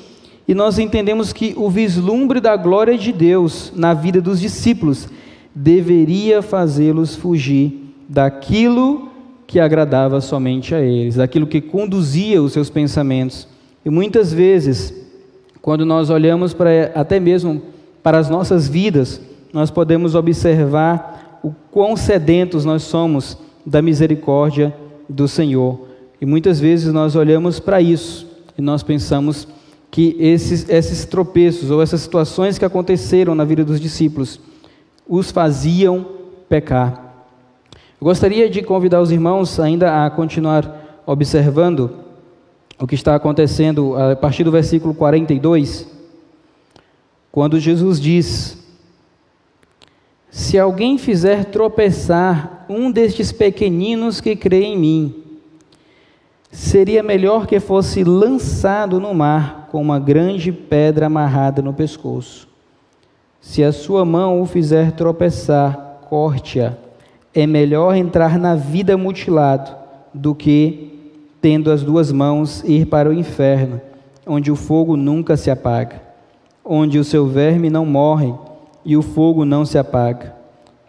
e 0.48 0.54
nós 0.54 0.78
entendemos 0.78 1.30
que 1.30 1.52
o 1.58 1.68
vislumbre 1.68 2.40
da 2.40 2.56
glória 2.56 2.96
de 2.96 3.12
Deus 3.12 3.70
na 3.76 3.92
vida 3.92 4.18
dos 4.18 4.40
discípulos 4.40 5.06
deveria 5.54 6.40
fazê-los 6.40 7.14
fugir 7.14 7.92
daquilo 8.08 9.10
que 9.46 9.60
agradava 9.60 10.22
somente 10.22 10.74
a 10.74 10.80
eles, 10.80 11.16
daquilo 11.16 11.46
que 11.46 11.60
conduzia 11.60 12.42
os 12.42 12.54
seus 12.54 12.70
pensamentos. 12.70 13.46
E 13.84 13.90
muitas 13.90 14.32
vezes, 14.32 14.94
quando 15.60 15.84
nós 15.84 16.08
olhamos 16.08 16.54
para 16.54 16.92
até 16.94 17.20
mesmo 17.20 17.60
para 18.02 18.18
as 18.18 18.30
nossas 18.30 18.66
vidas, 18.66 19.20
nós 19.52 19.70
podemos 19.70 20.14
observar 20.14 21.17
o 21.42 21.52
quão 21.70 21.96
sedentos 21.96 22.64
nós 22.64 22.82
somos 22.82 23.38
da 23.64 23.82
misericórdia 23.82 24.74
do 25.08 25.28
Senhor. 25.28 25.88
E 26.20 26.26
muitas 26.26 26.58
vezes 26.58 26.92
nós 26.92 27.14
olhamos 27.14 27.60
para 27.60 27.80
isso 27.80 28.26
e 28.56 28.62
nós 28.62 28.82
pensamos 28.82 29.46
que 29.90 30.16
esses, 30.18 30.68
esses 30.68 31.04
tropeços 31.04 31.70
ou 31.70 31.80
essas 31.80 32.00
situações 32.00 32.58
que 32.58 32.64
aconteceram 32.64 33.34
na 33.34 33.44
vida 33.44 33.64
dos 33.64 33.80
discípulos 33.80 34.40
os 35.08 35.30
faziam 35.30 36.06
pecar. 36.48 37.26
Eu 38.00 38.04
gostaria 38.04 38.48
de 38.50 38.62
convidar 38.62 39.00
os 39.00 39.10
irmãos 39.10 39.58
ainda 39.58 40.04
a 40.04 40.10
continuar 40.10 41.02
observando 41.06 41.90
o 42.78 42.86
que 42.86 42.94
está 42.94 43.14
acontecendo 43.14 43.96
a 43.96 44.14
partir 44.14 44.44
do 44.44 44.52
versículo 44.52 44.94
42, 44.94 45.88
quando 47.32 47.58
Jesus 47.58 48.00
diz: 48.00 48.57
Se 50.30 50.58
alguém 50.58 50.98
fizer 50.98 51.46
tropeçar 51.46 52.66
um 52.68 52.90
destes 52.90 53.32
pequeninos 53.32 54.20
que 54.20 54.36
crê 54.36 54.64
em 54.64 54.78
mim, 54.78 55.14
seria 56.50 57.02
melhor 57.02 57.46
que 57.46 57.58
fosse 57.58 58.04
lançado 58.04 59.00
no 59.00 59.14
mar 59.14 59.68
com 59.70 59.80
uma 59.80 59.98
grande 59.98 60.52
pedra 60.52 61.06
amarrada 61.06 61.62
no 61.62 61.72
pescoço. 61.72 62.46
Se 63.40 63.62
a 63.62 63.72
sua 63.72 64.04
mão 64.04 64.42
o 64.42 64.46
fizer 64.46 64.92
tropeçar, 64.92 66.00
corte-a. 66.08 66.74
É 67.34 67.46
melhor 67.46 67.94
entrar 67.94 68.38
na 68.38 68.54
vida 68.54 68.96
mutilado 68.96 69.70
do 70.12 70.34
que, 70.34 71.12
tendo 71.40 71.70
as 71.70 71.82
duas 71.82 72.10
mãos, 72.10 72.62
ir 72.64 72.86
para 72.86 73.08
o 73.08 73.12
inferno, 73.12 73.80
onde 74.26 74.50
o 74.50 74.56
fogo 74.56 74.96
nunca 74.96 75.36
se 75.36 75.50
apaga, 75.50 76.02
onde 76.64 76.98
o 76.98 77.04
seu 77.04 77.26
verme 77.26 77.70
não 77.70 77.86
morre 77.86 78.34
e 78.88 78.96
o 78.96 79.02
fogo 79.02 79.44
não 79.44 79.66
se 79.66 79.76
apaga. 79.76 80.34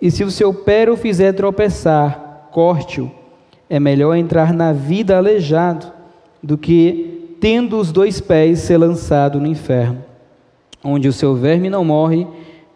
E 0.01 0.09
se 0.09 0.23
o 0.23 0.31
seu 0.31 0.53
pé 0.53 0.89
o 0.89 0.95
fizer 0.95 1.33
tropeçar, 1.33 2.47
corte-o. 2.49 3.11
É 3.69 3.77
melhor 3.77 4.15
entrar 4.15 4.53
na 4.53 4.71
vida 4.71 5.17
aleijado 5.17 5.91
do 6.41 6.57
que, 6.57 7.35
tendo 7.41 7.77
os 7.77 7.91
dois 7.91 8.21
pés, 8.21 8.59
ser 8.59 8.77
lançado 8.77 9.37
no 9.41 9.45
inferno, 9.45 9.97
onde 10.81 11.09
o 11.09 11.13
seu 11.13 11.35
verme 11.35 11.69
não 11.69 11.83
morre 11.83 12.25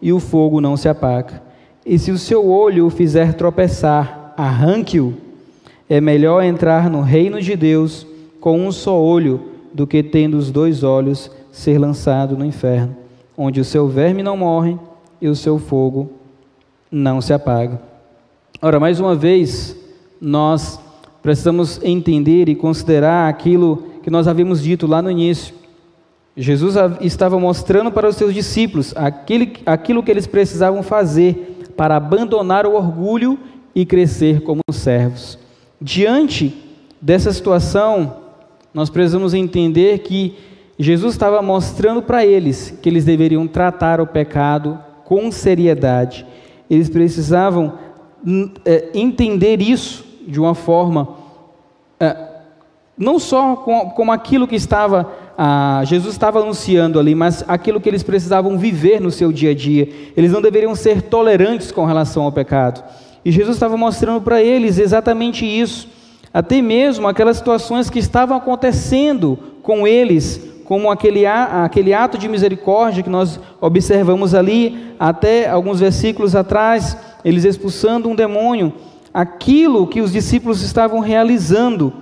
e 0.00 0.12
o 0.12 0.20
fogo 0.20 0.60
não 0.60 0.76
se 0.76 0.90
apaga. 0.90 1.42
E 1.86 1.98
se 1.98 2.10
o 2.10 2.18
seu 2.18 2.46
olho 2.46 2.84
o 2.84 2.90
fizer 2.90 3.32
tropeçar, 3.32 4.34
arranque-o. 4.36 5.14
É 5.88 6.02
melhor 6.02 6.44
entrar 6.44 6.90
no 6.90 7.00
reino 7.00 7.40
de 7.40 7.56
Deus 7.56 8.06
com 8.38 8.60
um 8.60 8.70
só 8.70 9.00
olho 9.00 9.40
do 9.72 9.86
que 9.86 10.02
tendo 10.02 10.36
os 10.36 10.50
dois 10.50 10.82
olhos 10.82 11.30
ser 11.50 11.78
lançado 11.78 12.36
no 12.36 12.44
inferno, 12.44 12.94
onde 13.34 13.58
o 13.58 13.64
seu 13.64 13.88
verme 13.88 14.22
não 14.22 14.36
morre 14.36 14.76
e 15.20 15.28
o 15.28 15.34
seu 15.34 15.58
fogo 15.58 16.12
não 16.90 17.20
se 17.20 17.32
apaga. 17.32 17.80
Ora, 18.60 18.78
mais 18.78 19.00
uma 19.00 19.14
vez, 19.14 19.76
nós 20.20 20.80
precisamos 21.22 21.80
entender 21.82 22.48
e 22.48 22.54
considerar 22.54 23.28
aquilo 23.28 23.84
que 24.02 24.10
nós 24.10 24.28
havíamos 24.28 24.62
dito 24.62 24.86
lá 24.86 25.00
no 25.00 25.10
início. 25.10 25.54
Jesus 26.36 26.74
estava 27.00 27.38
mostrando 27.38 27.92
para 27.92 28.08
os 28.08 28.16
seus 28.16 28.34
discípulos 28.34 28.92
aquilo, 28.96 30.02
que 30.02 30.10
eles 30.10 30.26
precisavam 30.26 30.82
fazer 30.82 31.72
para 31.76 31.96
abandonar 31.96 32.66
o 32.66 32.74
orgulho 32.74 33.38
e 33.74 33.86
crescer 33.86 34.40
como 34.42 34.60
servos. 34.70 35.38
Diante 35.80 36.54
dessa 37.00 37.32
situação, 37.32 38.16
nós 38.72 38.90
precisamos 38.90 39.34
entender 39.34 40.00
que 40.00 40.36
Jesus 40.78 41.14
estava 41.14 41.40
mostrando 41.40 42.02
para 42.02 42.26
eles 42.26 42.76
que 42.82 42.88
eles 42.88 43.04
deveriam 43.04 43.46
tratar 43.46 44.00
o 44.00 44.06
pecado 44.06 44.78
com 45.04 45.30
seriedade. 45.30 46.26
Eles 46.68 46.88
precisavam 46.88 47.74
é, 48.64 48.90
entender 48.94 49.60
isso 49.60 50.04
de 50.26 50.40
uma 50.40 50.54
forma, 50.54 51.16
é, 52.00 52.16
não 52.96 53.18
só 53.18 53.56
com, 53.56 53.90
como 53.90 54.12
aquilo 54.12 54.48
que 54.48 54.56
estava, 54.56 55.12
ah, 55.36 55.82
Jesus 55.84 56.14
estava 56.14 56.40
anunciando 56.40 56.98
ali, 56.98 57.14
mas 57.14 57.44
aquilo 57.46 57.80
que 57.80 57.88
eles 57.88 58.02
precisavam 58.02 58.56
viver 58.56 59.00
no 59.00 59.10
seu 59.10 59.32
dia 59.32 59.50
a 59.50 59.54
dia. 59.54 59.88
Eles 60.16 60.32
não 60.32 60.40
deveriam 60.40 60.74
ser 60.74 61.02
tolerantes 61.02 61.70
com 61.70 61.84
relação 61.84 62.22
ao 62.22 62.32
pecado. 62.32 62.82
E 63.24 63.30
Jesus 63.30 63.56
estava 63.56 63.76
mostrando 63.76 64.20
para 64.20 64.42
eles 64.42 64.78
exatamente 64.78 65.44
isso. 65.44 65.88
Até 66.32 66.60
mesmo 66.60 67.06
aquelas 67.06 67.36
situações 67.36 67.88
que 67.88 67.98
estavam 67.98 68.36
acontecendo 68.36 69.38
com 69.62 69.86
eles, 69.86 70.40
como 70.64 70.90
aquele, 70.90 71.26
aquele 71.26 71.92
ato 71.92 72.16
de 72.16 72.28
misericórdia 72.28 73.02
que 73.02 73.10
nós 73.10 73.38
observamos 73.60 74.34
ali, 74.34 74.94
até 74.98 75.48
alguns 75.48 75.80
versículos 75.80 76.34
atrás, 76.34 76.96
eles 77.24 77.44
expulsando 77.44 78.08
um 78.08 78.14
demônio, 78.14 78.72
aquilo 79.12 79.86
que 79.86 80.00
os 80.00 80.12
discípulos 80.12 80.62
estavam 80.62 81.00
realizando. 81.00 81.92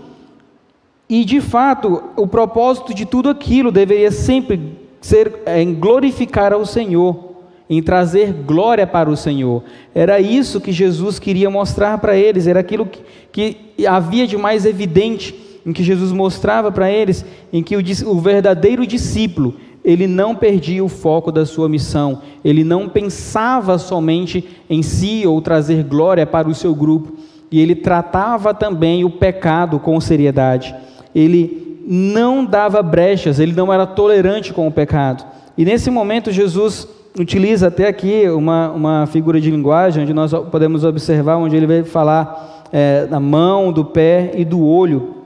E 1.09 1.25
de 1.25 1.41
fato, 1.41 2.03
o 2.17 2.27
propósito 2.27 2.95
de 2.95 3.05
tudo 3.05 3.29
aquilo 3.29 3.73
deveria 3.73 4.11
sempre 4.11 4.79
ser 5.01 5.43
em 5.47 5.75
glorificar 5.75 6.53
ao 6.53 6.65
Senhor, 6.65 7.33
em 7.69 7.83
trazer 7.83 8.33
glória 8.33 8.87
para 8.87 9.11
o 9.11 9.17
Senhor. 9.17 9.65
Era 9.95 10.21
isso 10.21 10.61
que 10.61 10.71
Jesus 10.71 11.19
queria 11.19 11.51
mostrar 11.51 11.99
para 11.99 12.17
eles, 12.17 12.47
era 12.47 12.61
aquilo 12.61 12.87
que, 12.87 13.03
que 13.33 13.87
havia 13.87 14.27
de 14.27 14.37
mais 14.37 14.65
evidente 14.65 15.52
em 15.65 15.73
que 15.73 15.83
Jesus 15.83 16.13
mostrava 16.13 16.71
para 16.73 16.91
eles, 16.91 17.25
em 17.53 17.63
que 17.63 17.77
o, 17.77 17.81
o 18.07 18.21
verdadeiro 18.21 18.87
discípulo, 18.87 19.55
ele 19.85 20.07
não 20.07 20.35
perdia 20.35 20.85
o 20.85 20.89
foco 20.89 21.33
da 21.33 21.45
sua 21.45 21.69
missão, 21.69 22.23
ele 22.45 22.63
não 22.63 22.89
pensava 22.89 23.79
somente 23.79 24.45
em 24.69 24.83
si 24.83 25.27
ou 25.27 25.41
trazer 25.41 25.83
glória 25.85 26.27
para 26.27 26.49
o 26.49 26.55
seu 26.55 26.75
grupo, 26.75 27.15
e 27.51 27.61
ele 27.61 27.75
tratava 27.75 28.55
também 28.55 29.05
o 29.05 29.11
pecado 29.11 29.79
com 29.79 30.01
seriedade. 30.01 30.75
Ele 31.15 31.81
não 31.87 32.45
dava 32.45 32.83
brechas, 32.83 33.39
ele 33.39 33.53
não 33.53 33.73
era 33.73 33.87
tolerante 33.87 34.53
com 34.53 34.67
o 34.67 34.73
pecado. 34.73 35.25
E 35.59 35.65
nesse 35.65 35.91
momento, 35.91 36.33
Jesus 36.33 36.89
utiliza 37.19 37.67
até 37.67 37.87
aqui 37.87 38.27
uma, 38.31 38.71
uma 38.71 39.07
figura 39.07 39.41
de 39.41 39.51
linguagem, 39.51 40.05
onde 40.05 40.15
nós 40.15 40.33
podemos 40.51 40.83
observar, 40.85 41.37
onde 41.37 41.57
ele 41.57 41.67
vai 41.67 41.85
falar 41.85 42.65
é, 42.73 43.05
da 43.05 43.21
mão, 43.21 43.71
do 43.71 43.85
pé 43.85 44.33
e 44.35 44.45
do 44.45 44.65
olho 44.65 45.22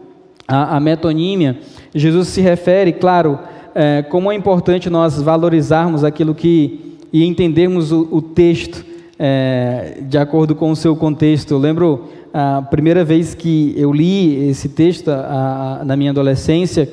a, 0.46 0.76
a 0.76 0.80
metonímia, 0.80 1.58
Jesus 1.94 2.28
se 2.28 2.40
refere, 2.40 2.92
claro, 2.92 3.38
é, 3.74 4.02
como 4.02 4.30
é 4.30 4.34
importante 4.34 4.88
nós 4.88 5.20
valorizarmos 5.20 6.04
aquilo 6.04 6.34
que 6.34 6.96
e 7.12 7.24
entendermos 7.24 7.92
o, 7.92 8.08
o 8.10 8.20
texto 8.20 8.84
é, 9.18 9.98
de 10.02 10.18
acordo 10.18 10.54
com 10.54 10.70
o 10.70 10.76
seu 10.76 10.94
contexto. 10.94 11.52
Eu 11.52 11.58
lembro 11.58 12.08
a 12.32 12.62
primeira 12.62 13.04
vez 13.04 13.34
que 13.34 13.74
eu 13.76 13.92
li 13.92 14.48
esse 14.50 14.68
texto 14.68 15.08
a, 15.10 15.78
a, 15.80 15.84
na 15.84 15.96
minha 15.96 16.10
adolescência 16.10 16.88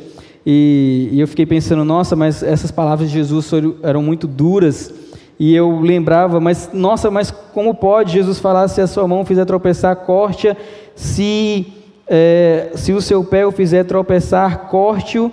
e, 0.45 1.09
e, 1.11 1.19
eu 1.19 1.27
fiquei 1.27 1.45
pensando, 1.45 1.85
nossa, 1.85 2.15
mas 2.15 2.43
essas 2.43 2.69
palavras 2.71 3.09
de 3.09 3.15
Jesus 3.15 3.49
eram 3.81 4.01
muito 4.01 4.27
duras. 4.27 4.93
E 5.39 5.55
eu 5.55 5.79
lembrava, 5.79 6.39
mas 6.39 6.69
nossa, 6.73 7.09
mas 7.09 7.31
como 7.31 7.73
pode 7.73 8.13
Jesus 8.13 8.39
falar 8.39 8.67
se 8.67 8.81
a 8.81 8.87
sua 8.87 9.07
mão 9.07 9.25
fizer 9.25 9.45
tropeçar, 9.45 9.95
corte-a, 9.95 10.55
se 10.95 11.65
é, 12.07 12.71
se 12.75 12.93
o 12.93 13.01
seu 13.01 13.23
pé 13.23 13.45
o 13.45 13.51
fizer 13.51 13.83
tropeçar, 13.85 14.67
corte-o, 14.67 15.31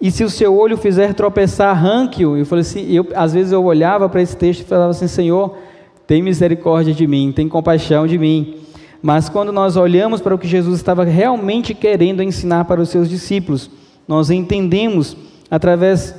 e 0.00 0.10
se 0.10 0.22
o 0.22 0.30
seu 0.30 0.56
olho 0.56 0.76
fizer 0.76 1.12
tropeçar, 1.14 1.70
arranque-o. 1.70 2.36
Eu 2.36 2.46
falei 2.46 2.62
assim, 2.62 2.90
eu, 2.92 3.06
às 3.14 3.32
vezes 3.32 3.52
eu 3.52 3.64
olhava 3.64 4.08
para 4.08 4.22
esse 4.22 4.36
texto 4.36 4.60
e 4.60 4.64
falava 4.64 4.90
assim, 4.90 5.08
Senhor, 5.08 5.56
tem 6.06 6.22
misericórdia 6.22 6.94
de 6.94 7.06
mim, 7.06 7.32
tem 7.32 7.48
compaixão 7.48 8.06
de 8.06 8.16
mim. 8.16 8.56
Mas 9.02 9.28
quando 9.28 9.52
nós 9.52 9.76
olhamos 9.76 10.20
para 10.20 10.34
o 10.34 10.38
que 10.38 10.48
Jesus 10.48 10.76
estava 10.76 11.04
realmente 11.04 11.74
querendo 11.74 12.22
ensinar 12.22 12.64
para 12.64 12.80
os 12.80 12.88
seus 12.88 13.08
discípulos, 13.08 13.70
nós 14.06 14.30
entendemos 14.30 15.16
através 15.50 16.14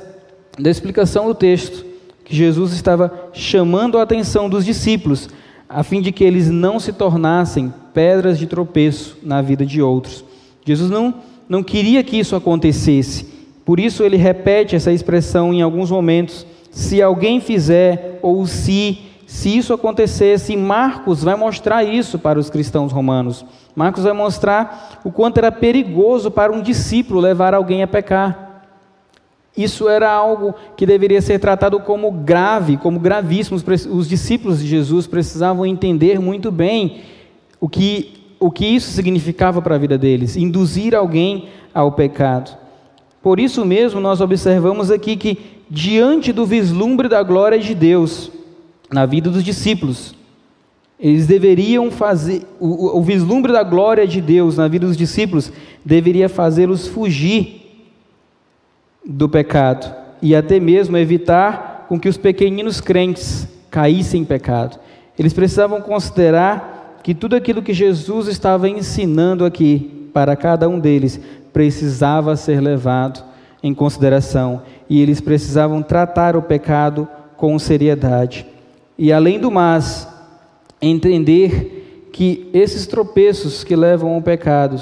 da 0.58 0.70
explicação 0.70 1.26
do 1.26 1.34
texto 1.34 1.84
que 2.24 2.34
Jesus 2.36 2.72
estava 2.72 3.30
chamando 3.32 3.98
a 3.98 4.02
atenção 4.02 4.48
dos 4.48 4.64
discípulos 4.64 5.28
a 5.70 5.84
fim 5.84 6.00
de 6.00 6.10
que 6.10 6.24
eles 6.24 6.50
não 6.50 6.80
se 6.80 6.92
tornassem 6.92 7.72
pedras 7.94 8.36
de 8.36 8.46
tropeço 8.46 9.16
na 9.22 9.40
vida 9.40 9.64
de 9.64 9.80
outros. 9.80 10.24
Jesus 10.64 10.90
não, 10.90 11.14
não 11.48 11.62
queria 11.62 12.02
que 12.02 12.18
isso 12.18 12.34
acontecesse, 12.34 13.24
por 13.64 13.78
isso 13.78 14.02
ele 14.02 14.16
repete 14.16 14.74
essa 14.74 14.92
expressão 14.92 15.54
em 15.54 15.62
alguns 15.62 15.90
momentos: 15.90 16.44
se 16.72 17.00
alguém 17.00 17.40
fizer, 17.40 18.18
ou 18.20 18.44
se, 18.46 18.98
se 19.26 19.56
isso 19.56 19.72
acontecesse, 19.72 20.56
Marcos 20.56 21.22
vai 21.22 21.36
mostrar 21.36 21.84
isso 21.84 22.18
para 22.18 22.38
os 22.38 22.50
cristãos 22.50 22.90
romanos. 22.90 23.44
Marcos 23.74 24.02
vai 24.02 24.12
mostrar 24.12 25.00
o 25.04 25.12
quanto 25.12 25.38
era 25.38 25.52
perigoso 25.52 26.32
para 26.32 26.52
um 26.52 26.60
discípulo 26.60 27.20
levar 27.20 27.54
alguém 27.54 27.84
a 27.84 27.86
pecar. 27.86 28.49
Isso 29.56 29.88
era 29.88 30.10
algo 30.10 30.54
que 30.76 30.86
deveria 30.86 31.20
ser 31.20 31.38
tratado 31.38 31.80
como 31.80 32.10
grave, 32.10 32.76
como 32.76 33.00
gravíssimo. 33.00 33.60
Os 33.90 34.08
discípulos 34.08 34.60
de 34.60 34.66
Jesus 34.66 35.06
precisavam 35.06 35.66
entender 35.66 36.20
muito 36.20 36.50
bem 36.50 37.00
o 37.60 37.68
que, 37.68 38.14
o 38.38 38.50
que 38.50 38.64
isso 38.64 38.90
significava 38.90 39.60
para 39.60 39.74
a 39.74 39.78
vida 39.78 39.98
deles 39.98 40.36
induzir 40.36 40.94
alguém 40.94 41.48
ao 41.74 41.92
pecado. 41.92 42.56
Por 43.22 43.38
isso 43.38 43.64
mesmo, 43.66 44.00
nós 44.00 44.20
observamos 44.20 44.90
aqui 44.90 45.16
que, 45.16 45.38
diante 45.68 46.32
do 46.32 46.46
vislumbre 46.46 47.08
da 47.08 47.22
glória 47.22 47.58
de 47.58 47.74
Deus 47.74 48.30
na 48.90 49.04
vida 49.04 49.28
dos 49.28 49.44
discípulos, 49.44 50.14
eles 50.98 51.26
deveriam 51.26 51.90
fazer, 51.90 52.42
o, 52.58 52.98
o 52.98 53.02
vislumbre 53.02 53.52
da 53.52 53.62
glória 53.62 54.06
de 54.06 54.20
Deus 54.20 54.56
na 54.56 54.68
vida 54.68 54.86
dos 54.86 54.96
discípulos 54.96 55.52
deveria 55.84 56.28
fazê-los 56.28 56.86
fugir 56.86 57.59
do 59.10 59.28
pecado 59.28 59.92
e 60.22 60.36
até 60.36 60.60
mesmo 60.60 60.96
evitar 60.96 61.86
com 61.88 61.98
que 61.98 62.08
os 62.08 62.16
pequeninos 62.16 62.80
crentes 62.80 63.48
caíssem 63.68 64.22
em 64.22 64.24
pecado. 64.24 64.78
Eles 65.18 65.32
precisavam 65.32 65.80
considerar 65.80 67.00
que 67.02 67.12
tudo 67.14 67.34
aquilo 67.34 67.62
que 67.62 67.72
Jesus 67.72 68.28
estava 68.28 68.68
ensinando 68.68 69.44
aqui 69.44 70.08
para 70.12 70.36
cada 70.36 70.68
um 70.68 70.78
deles 70.78 71.20
precisava 71.52 72.36
ser 72.36 72.60
levado 72.60 73.24
em 73.62 73.74
consideração 73.74 74.62
e 74.88 75.02
eles 75.02 75.20
precisavam 75.20 75.82
tratar 75.82 76.36
o 76.36 76.42
pecado 76.42 77.08
com 77.36 77.58
seriedade. 77.58 78.46
E 78.96 79.12
além 79.12 79.40
do 79.40 79.50
mais, 79.50 80.06
entender 80.80 82.08
que 82.12 82.48
esses 82.54 82.86
tropeços 82.86 83.64
que 83.64 83.74
levam 83.74 84.14
ao 84.14 84.22
pecado 84.22 84.80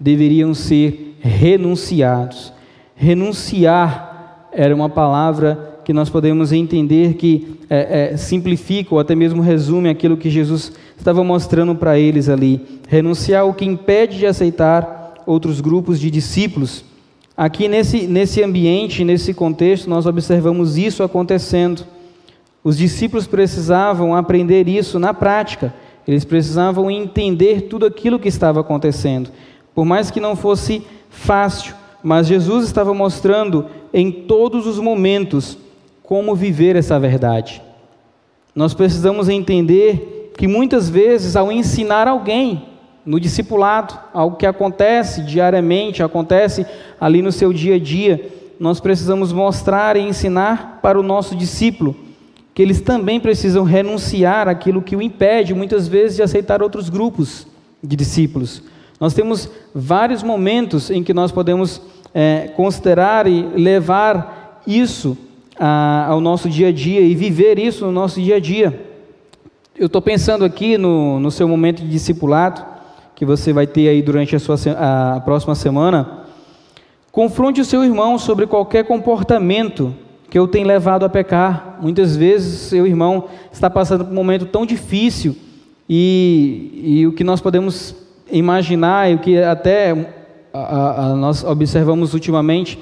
deveriam 0.00 0.52
ser 0.52 1.16
renunciados 1.20 2.52
Renunciar 3.02 4.46
era 4.52 4.72
uma 4.72 4.88
palavra 4.88 5.80
que 5.84 5.92
nós 5.92 6.08
podemos 6.08 6.52
entender 6.52 7.14
que 7.14 7.58
é, 7.68 8.12
é, 8.12 8.16
simplifica 8.16 8.94
ou 8.94 9.00
até 9.00 9.12
mesmo 9.12 9.42
resume 9.42 9.88
aquilo 9.88 10.16
que 10.16 10.30
Jesus 10.30 10.70
estava 10.96 11.24
mostrando 11.24 11.74
para 11.74 11.98
eles 11.98 12.28
ali. 12.28 12.60
Renunciar 12.86 13.44
o 13.44 13.54
que 13.54 13.64
impede 13.64 14.18
de 14.18 14.26
aceitar 14.26 15.14
outros 15.26 15.60
grupos 15.60 15.98
de 15.98 16.12
discípulos. 16.12 16.84
Aqui 17.36 17.66
nesse, 17.66 18.06
nesse 18.06 18.40
ambiente, 18.40 19.02
nesse 19.02 19.34
contexto, 19.34 19.90
nós 19.90 20.06
observamos 20.06 20.78
isso 20.78 21.02
acontecendo. 21.02 21.84
Os 22.62 22.78
discípulos 22.78 23.26
precisavam 23.26 24.14
aprender 24.14 24.68
isso 24.68 25.00
na 25.00 25.12
prática, 25.12 25.74
eles 26.06 26.24
precisavam 26.24 26.88
entender 26.88 27.62
tudo 27.62 27.84
aquilo 27.84 28.20
que 28.20 28.28
estava 28.28 28.60
acontecendo. 28.60 29.28
Por 29.74 29.84
mais 29.84 30.08
que 30.08 30.20
não 30.20 30.36
fosse 30.36 30.84
fácil, 31.10 31.81
mas 32.02 32.26
Jesus 32.26 32.64
estava 32.64 32.92
mostrando 32.92 33.66
em 33.92 34.10
todos 34.10 34.66
os 34.66 34.78
momentos 34.78 35.56
como 36.02 36.34
viver 36.34 36.76
essa 36.76 36.98
verdade. 36.98 37.62
Nós 38.54 38.74
precisamos 38.74 39.28
entender 39.28 40.32
que 40.36 40.46
muitas 40.46 40.90
vezes, 40.90 41.36
ao 41.36 41.52
ensinar 41.52 42.08
alguém 42.08 42.68
no 43.04 43.18
discipulado, 43.18 43.98
algo 44.12 44.36
que 44.36 44.46
acontece 44.46 45.22
diariamente, 45.22 46.02
acontece 46.02 46.66
ali 47.00 47.22
no 47.22 47.32
seu 47.32 47.52
dia 47.52 47.76
a 47.76 47.78
dia, 47.78 48.30
nós 48.58 48.78
precisamos 48.80 49.32
mostrar 49.32 49.96
e 49.96 50.00
ensinar 50.00 50.80
para 50.82 50.98
o 50.98 51.02
nosso 51.02 51.34
discípulo 51.34 51.96
que 52.54 52.62
eles 52.62 52.80
também 52.80 53.18
precisam 53.18 53.64
renunciar 53.64 54.46
àquilo 54.46 54.82
que 54.82 54.94
o 54.94 55.02
impede, 55.02 55.54
muitas 55.54 55.88
vezes, 55.88 56.16
de 56.16 56.22
aceitar 56.22 56.62
outros 56.62 56.88
grupos 56.90 57.46
de 57.82 57.96
discípulos. 57.96 58.62
Nós 59.00 59.14
temos 59.14 59.48
vários 59.74 60.22
momentos 60.22 60.90
em 60.90 61.02
que 61.02 61.14
nós 61.14 61.32
podemos 61.32 61.80
é, 62.14 62.50
considerar 62.56 63.26
e 63.26 63.42
levar 63.54 64.62
isso 64.66 65.16
a, 65.58 66.06
ao 66.08 66.20
nosso 66.20 66.48
dia 66.48 66.68
a 66.68 66.72
dia 66.72 67.00
e 67.00 67.14
viver 67.14 67.58
isso 67.58 67.86
no 67.86 67.92
nosso 67.92 68.20
dia 68.20 68.36
a 68.36 68.40
dia. 68.40 68.88
Eu 69.76 69.86
estou 69.86 70.02
pensando 70.02 70.44
aqui 70.44 70.76
no, 70.76 71.18
no 71.18 71.30
seu 71.30 71.48
momento 71.48 71.82
de 71.82 71.88
discipulado, 71.88 72.62
que 73.14 73.24
você 73.24 73.52
vai 73.52 73.66
ter 73.66 73.88
aí 73.88 74.02
durante 74.02 74.36
a, 74.36 74.38
sua, 74.38 74.56
a 74.78 75.20
próxima 75.20 75.54
semana. 75.54 76.24
Confronte 77.10 77.60
o 77.60 77.64
seu 77.64 77.84
irmão 77.84 78.18
sobre 78.18 78.46
qualquer 78.46 78.84
comportamento 78.84 79.94
que 80.28 80.38
eu 80.38 80.48
tenha 80.48 80.66
levado 80.66 81.04
a 81.04 81.08
pecar. 81.08 81.78
Muitas 81.80 82.16
vezes 82.16 82.60
seu 82.60 82.86
irmão 82.86 83.28
está 83.52 83.68
passando 83.68 84.04
por 84.04 84.12
um 84.12 84.14
momento 84.14 84.46
tão 84.46 84.64
difícil 84.64 85.36
e, 85.88 86.82
e 86.82 87.06
o 87.06 87.12
que 87.12 87.22
nós 87.22 87.40
podemos 87.40 87.94
imaginar 88.30 89.10
e 89.10 89.14
o 89.14 89.18
que 89.18 89.36
até 89.38 90.21
a, 90.52 91.06
a, 91.06 91.14
nós 91.14 91.42
observamos 91.44 92.14
ultimamente 92.14 92.78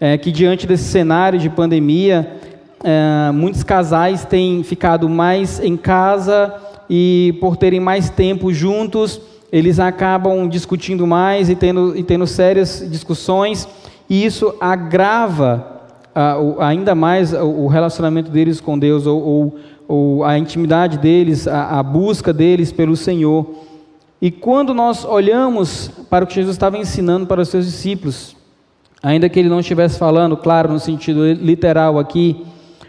é 0.00 0.16
que 0.16 0.32
diante 0.32 0.66
desse 0.66 0.84
cenário 0.84 1.38
de 1.38 1.50
pandemia, 1.50 2.38
é, 2.82 3.30
muitos 3.32 3.62
casais 3.62 4.24
têm 4.24 4.62
ficado 4.62 5.08
mais 5.10 5.60
em 5.60 5.76
casa 5.76 6.54
e 6.88 7.36
por 7.38 7.56
terem 7.56 7.78
mais 7.78 8.08
tempo 8.08 8.50
juntos, 8.52 9.20
eles 9.52 9.78
acabam 9.78 10.48
discutindo 10.48 11.06
mais 11.06 11.50
e 11.50 11.54
tendo, 11.54 11.96
e 11.96 12.02
tendo 12.02 12.26
sérias 12.26 12.84
discussões, 12.90 13.68
e 14.08 14.24
isso 14.24 14.54
agrava 14.60 15.82
uh, 16.16 16.60
ainda 16.60 16.94
mais 16.94 17.32
o 17.32 17.66
relacionamento 17.66 18.30
deles 18.30 18.60
com 18.60 18.78
Deus, 18.78 19.06
ou, 19.06 19.22
ou, 19.22 19.56
ou 19.86 20.24
a 20.24 20.38
intimidade 20.38 20.98
deles, 20.98 21.46
a, 21.46 21.78
a 21.78 21.82
busca 21.82 22.32
deles 22.32 22.72
pelo 22.72 22.96
Senhor. 22.96 23.46
E 24.22 24.30
quando 24.30 24.74
nós 24.74 25.04
olhamos 25.04 25.90
para 26.10 26.24
o 26.24 26.28
que 26.28 26.34
Jesus 26.34 26.54
estava 26.54 26.76
ensinando 26.76 27.26
para 27.26 27.40
os 27.40 27.48
seus 27.48 27.64
discípulos, 27.64 28.36
ainda 29.02 29.30
que 29.30 29.38
ele 29.38 29.48
não 29.48 29.60
estivesse 29.60 29.98
falando, 29.98 30.36
claro, 30.36 30.70
no 30.70 30.78
sentido 30.78 31.32
literal 31.32 31.98
aqui, 31.98 32.44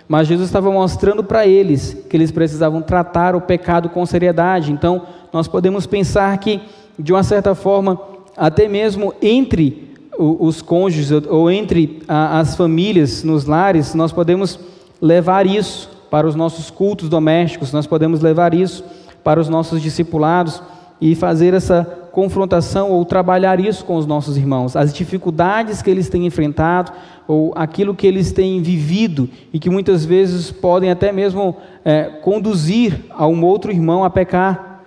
mas 0.09 0.27
Jesus 0.27 0.49
estava 0.49 0.69
mostrando 0.69 1.23
para 1.23 1.47
eles 1.47 2.05
que 2.09 2.17
eles 2.17 2.32
precisavam 2.32 2.82
tratar 2.82 3.34
o 3.34 3.39
pecado 3.39 3.88
com 3.88 4.05
seriedade. 4.05 4.73
Então, 4.73 5.03
nós 5.32 5.47
podemos 5.47 5.86
pensar 5.86 6.38
que, 6.38 6.59
de 6.99 7.13
uma 7.13 7.23
certa 7.23 7.55
forma, 7.55 7.97
até 8.36 8.67
mesmo 8.67 9.13
entre 9.21 9.89
os 10.19 10.61
cônjuges 10.61 11.11
ou 11.29 11.49
entre 11.49 12.03
as 12.09 12.57
famílias 12.57 13.23
nos 13.23 13.45
lares, 13.45 13.95
nós 13.95 14.11
podemos 14.11 14.59
levar 15.01 15.47
isso 15.47 15.89
para 16.09 16.27
os 16.27 16.36
nossos 16.36 16.69
cultos 16.69 17.07
domésticos, 17.07 17.71
nós 17.71 17.88
podemos 17.88 18.19
levar 18.19 18.53
isso 18.53 18.84
para 19.23 19.39
os 19.39 19.47
nossos 19.47 19.82
discipulados 19.82 20.61
e 21.02 21.16
fazer 21.16 21.56
essa 21.56 21.84
confrontação 22.12 22.91
ou 22.91 23.04
trabalhar 23.04 23.60
isso 23.60 23.84
com 23.84 23.95
os 23.95 24.06
nossos 24.06 24.38
irmãos, 24.38 24.76
as 24.76 24.93
dificuldades 24.93 25.82
que 25.82 25.89
eles 25.89 26.08
têm 26.10 26.28
enfrentado 26.28 26.91
ou 27.28 27.54
aquilo 27.56 27.95
que 27.95 28.06
eles 28.06 28.32
têm 28.32 28.62
vivido 28.62 29.28
e 29.52 29.58
que 29.58 29.70
muitas 29.70 30.06
vezes 30.06 30.52
podem 30.52 30.91
até 30.91 31.12
mesmo 31.12 31.56
é, 31.84 32.04
conduzir 32.04 33.06
a 33.10 33.26
um 33.26 33.43
outro 33.43 33.72
irmão 33.72 34.04
a 34.04 34.10
pecar. 34.10 34.84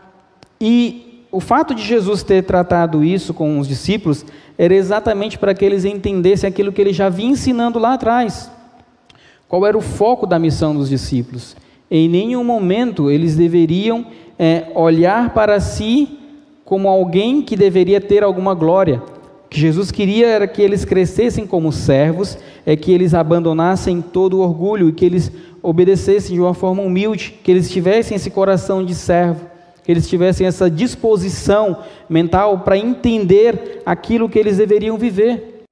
E 0.60 1.24
o 1.32 1.40
fato 1.40 1.74
de 1.74 1.82
Jesus 1.82 2.22
ter 2.22 2.44
tratado 2.44 3.02
isso 3.02 3.34
com 3.34 3.58
os 3.58 3.66
discípulos 3.66 4.24
era 4.56 4.74
exatamente 4.74 5.36
para 5.36 5.52
que 5.52 5.64
eles 5.64 5.84
entendessem 5.84 6.48
aquilo 6.48 6.72
que 6.72 6.80
ele 6.80 6.92
já 6.92 7.08
vinha 7.08 7.32
ensinando 7.32 7.78
lá 7.78 7.94
atrás. 7.94 8.50
Qual 9.48 9.66
era 9.66 9.76
o 9.76 9.80
foco 9.80 10.26
da 10.26 10.38
missão 10.38 10.74
dos 10.74 10.88
discípulos? 10.88 11.56
Em 11.90 12.08
nenhum 12.08 12.44
momento 12.44 13.10
eles 13.10 13.36
deveriam 13.36 14.06
é, 14.44 14.70
olhar 14.74 15.32
para 15.32 15.58
si 15.58 16.18
como 16.66 16.86
alguém 16.86 17.40
que 17.40 17.56
deveria 17.56 17.98
ter 17.98 18.22
alguma 18.22 18.52
glória. 18.52 19.02
O 19.46 19.48
que 19.48 19.58
Jesus 19.58 19.90
queria 19.90 20.26
era 20.26 20.46
que 20.46 20.60
eles 20.60 20.84
crescessem 20.84 21.46
como 21.46 21.72
servos, 21.72 22.36
é 22.66 22.76
que 22.76 22.92
eles 22.92 23.14
abandonassem 23.14 24.02
todo 24.02 24.36
o 24.36 24.40
orgulho 24.40 24.90
e 24.90 24.92
que 24.92 25.02
eles 25.02 25.32
obedecessem 25.62 26.34
de 26.34 26.42
uma 26.42 26.52
forma 26.52 26.82
humilde, 26.82 27.40
que 27.42 27.50
eles 27.50 27.70
tivessem 27.70 28.16
esse 28.16 28.30
coração 28.30 28.84
de 28.84 28.94
servo, 28.94 29.46
que 29.82 29.90
eles 29.90 30.06
tivessem 30.06 30.46
essa 30.46 30.68
disposição 30.68 31.78
mental 32.06 32.58
para 32.58 32.76
entender 32.76 33.80
aquilo 33.86 34.28
que 34.28 34.38
eles 34.38 34.58
deveriam 34.58 34.98
viver. 34.98 35.64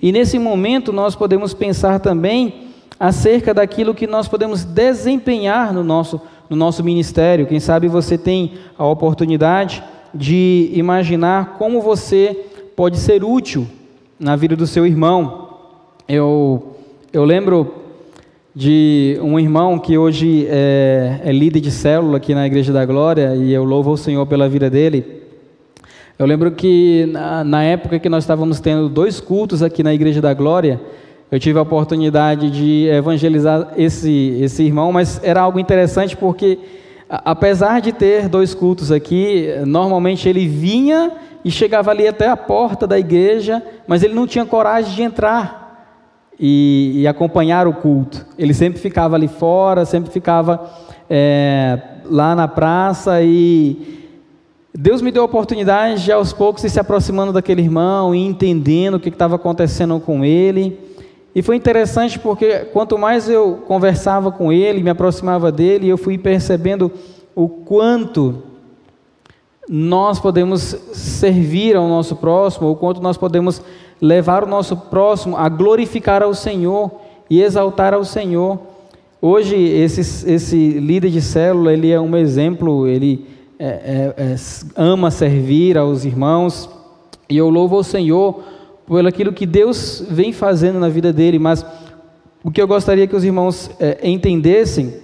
E 0.00 0.10
nesse 0.10 0.38
momento 0.38 0.94
nós 0.94 1.14
podemos 1.14 1.52
pensar 1.52 2.00
também 2.00 2.68
acerca 2.98 3.52
daquilo 3.52 3.94
que 3.94 4.06
nós 4.06 4.28
podemos 4.28 4.64
desempenhar 4.64 5.74
no 5.74 5.84
nosso 5.84 6.18
no 6.48 6.56
nosso 6.56 6.82
ministério. 6.82 7.46
Quem 7.46 7.60
sabe 7.60 7.88
você 7.88 8.16
tem 8.16 8.52
a 8.78 8.86
oportunidade 8.86 9.82
de 10.14 10.70
imaginar 10.72 11.56
como 11.58 11.80
você 11.80 12.46
pode 12.74 12.98
ser 12.98 13.24
útil 13.24 13.66
na 14.18 14.36
vida 14.36 14.56
do 14.56 14.66
seu 14.66 14.86
irmão. 14.86 15.48
Eu, 16.08 16.76
eu 17.12 17.24
lembro 17.24 17.74
de 18.54 19.18
um 19.22 19.38
irmão 19.38 19.78
que 19.78 19.98
hoje 19.98 20.46
é, 20.48 21.20
é 21.24 21.32
líder 21.32 21.60
de 21.60 21.70
célula 21.70 22.16
aqui 22.16 22.34
na 22.34 22.46
Igreja 22.46 22.72
da 22.72 22.86
Glória 22.86 23.34
e 23.36 23.52
eu 23.52 23.64
louvo 23.64 23.92
o 23.92 23.96
Senhor 23.98 24.24
pela 24.26 24.48
vida 24.48 24.70
dele. 24.70 25.24
Eu 26.18 26.24
lembro 26.24 26.50
que 26.50 27.04
na, 27.12 27.44
na 27.44 27.62
época 27.62 27.98
que 27.98 28.08
nós 28.08 28.24
estávamos 28.24 28.58
tendo 28.58 28.88
dois 28.88 29.20
cultos 29.20 29.62
aqui 29.62 29.82
na 29.82 29.92
Igreja 29.92 30.22
da 30.22 30.32
Glória, 30.32 30.80
eu 31.30 31.40
tive 31.40 31.58
a 31.58 31.62
oportunidade 31.62 32.50
de 32.50 32.86
evangelizar 32.88 33.72
esse, 33.76 34.38
esse 34.40 34.62
irmão, 34.62 34.92
mas 34.92 35.20
era 35.24 35.40
algo 35.40 35.58
interessante 35.58 36.16
porque, 36.16 36.58
apesar 37.08 37.80
de 37.80 37.92
ter 37.92 38.28
dois 38.28 38.54
cultos 38.54 38.92
aqui, 38.92 39.48
normalmente 39.66 40.28
ele 40.28 40.46
vinha 40.46 41.12
e 41.44 41.50
chegava 41.50 41.90
ali 41.90 42.06
até 42.06 42.28
a 42.28 42.36
porta 42.36 42.86
da 42.86 42.98
igreja, 42.98 43.62
mas 43.88 44.02
ele 44.02 44.14
não 44.14 44.26
tinha 44.26 44.44
coragem 44.44 44.94
de 44.94 45.02
entrar 45.02 45.66
e, 46.38 46.92
e 46.96 47.06
acompanhar 47.08 47.66
o 47.66 47.74
culto. 47.74 48.24
Ele 48.38 48.54
sempre 48.54 48.80
ficava 48.80 49.16
ali 49.16 49.28
fora, 49.28 49.84
sempre 49.84 50.10
ficava 50.12 50.70
é, 51.10 51.78
lá 52.04 52.36
na 52.36 52.46
praça 52.46 53.20
e 53.22 53.96
Deus 54.72 55.00
me 55.00 55.10
deu 55.10 55.22
a 55.22 55.26
oportunidade 55.26 56.04
de 56.04 56.12
aos 56.12 56.32
poucos 56.32 56.62
ir 56.62 56.70
se 56.70 56.78
aproximando 56.78 57.32
daquele 57.32 57.62
irmão 57.62 58.14
e 58.14 58.18
entendendo 58.24 58.94
o 58.94 59.00
que 59.00 59.08
estava 59.08 59.36
acontecendo 59.36 59.98
com 59.98 60.24
ele. 60.24 60.78
E 61.36 61.42
foi 61.42 61.54
interessante 61.54 62.18
porque 62.18 62.60
quanto 62.72 62.96
mais 62.96 63.28
eu 63.28 63.58
conversava 63.66 64.32
com 64.32 64.50
ele, 64.50 64.82
me 64.82 64.88
aproximava 64.88 65.52
dele, 65.52 65.86
eu 65.86 65.98
fui 65.98 66.16
percebendo 66.16 66.90
o 67.34 67.46
quanto 67.46 68.42
nós 69.68 70.18
podemos 70.18 70.62
servir 70.94 71.76
ao 71.76 71.86
nosso 71.88 72.16
próximo, 72.16 72.70
o 72.70 72.74
quanto 72.74 73.02
nós 73.02 73.18
podemos 73.18 73.60
levar 74.00 74.44
o 74.44 74.46
nosso 74.46 74.78
próximo 74.78 75.36
a 75.36 75.46
glorificar 75.50 76.22
ao 76.22 76.32
Senhor 76.32 76.90
e 77.28 77.42
exaltar 77.42 77.92
ao 77.92 78.02
Senhor. 78.02 78.58
Hoje, 79.20 79.56
esse, 79.56 80.00
esse 80.32 80.56
líder 80.56 81.10
de 81.10 81.20
célula, 81.20 81.70
ele 81.70 81.90
é 81.90 82.00
um 82.00 82.16
exemplo, 82.16 82.86
ele 82.86 83.26
é, 83.58 83.66
é, 83.66 84.14
é, 84.16 84.36
ama 84.74 85.10
servir 85.10 85.76
aos 85.76 86.06
irmãos, 86.06 86.66
e 87.28 87.36
eu 87.36 87.50
louvo 87.50 87.76
ao 87.76 87.84
Senhor 87.84 88.55
por 88.86 89.06
aquilo 89.06 89.32
que 89.32 89.44
Deus 89.44 90.04
vem 90.08 90.32
fazendo 90.32 90.78
na 90.78 90.88
vida 90.88 91.12
dele, 91.12 91.38
mas 91.38 91.64
o 92.44 92.50
que 92.50 92.62
eu 92.62 92.68
gostaria 92.68 93.06
que 93.06 93.16
os 93.16 93.24
irmãos 93.24 93.70
é, 93.80 93.98
entendessem 94.08 94.94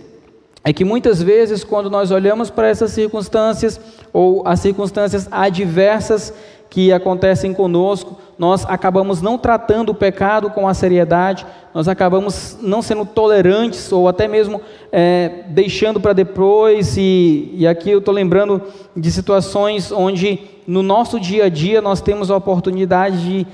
é 0.64 0.72
que 0.72 0.84
muitas 0.84 1.20
vezes, 1.20 1.64
quando 1.64 1.90
nós 1.90 2.12
olhamos 2.12 2.48
para 2.50 2.68
essas 2.68 2.92
circunstâncias, 2.92 3.80
ou 4.12 4.42
as 4.46 4.60
circunstâncias 4.60 5.26
adversas 5.30 6.32
que 6.70 6.92
acontecem 6.92 7.52
conosco, 7.52 8.16
nós 8.38 8.64
acabamos 8.66 9.20
não 9.20 9.36
tratando 9.36 9.90
o 9.90 9.94
pecado 9.94 10.50
com 10.50 10.68
a 10.68 10.72
seriedade, 10.72 11.44
nós 11.74 11.88
acabamos 11.88 12.56
não 12.62 12.80
sendo 12.80 13.04
tolerantes, 13.04 13.90
ou 13.90 14.06
até 14.06 14.28
mesmo 14.28 14.60
é, 14.92 15.44
deixando 15.48 16.00
para 16.00 16.12
depois, 16.12 16.96
e, 16.96 17.50
e 17.54 17.66
aqui 17.66 17.90
eu 17.90 17.98
estou 17.98 18.14
lembrando 18.14 18.62
de 18.96 19.10
situações 19.10 19.90
onde 19.90 20.38
no 20.66 20.82
nosso 20.82 21.18
dia 21.18 21.46
a 21.46 21.48
dia 21.48 21.82
nós 21.82 22.00
temos 22.00 22.30
a 22.30 22.36
oportunidade 22.36 23.22
de 23.22 23.46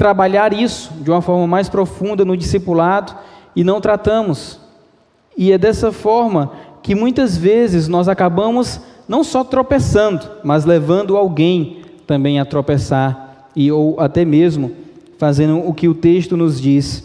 trabalhar 0.00 0.54
isso 0.54 0.94
de 1.02 1.10
uma 1.10 1.20
forma 1.20 1.46
mais 1.46 1.68
profunda 1.68 2.24
no 2.24 2.34
discipulado 2.34 3.14
e 3.54 3.62
não 3.62 3.82
tratamos. 3.82 4.58
E 5.36 5.52
é 5.52 5.58
dessa 5.58 5.92
forma 5.92 6.52
que 6.82 6.94
muitas 6.94 7.36
vezes 7.36 7.86
nós 7.86 8.08
acabamos 8.08 8.80
não 9.06 9.22
só 9.22 9.44
tropeçando, 9.44 10.26
mas 10.42 10.64
levando 10.64 11.18
alguém 11.18 11.82
também 12.06 12.40
a 12.40 12.46
tropeçar 12.46 13.50
e 13.54 13.70
ou 13.70 14.00
até 14.00 14.24
mesmo 14.24 14.72
fazendo 15.18 15.58
o 15.68 15.74
que 15.74 15.86
o 15.86 15.92
texto 15.94 16.34
nos 16.34 16.58
diz. 16.58 17.04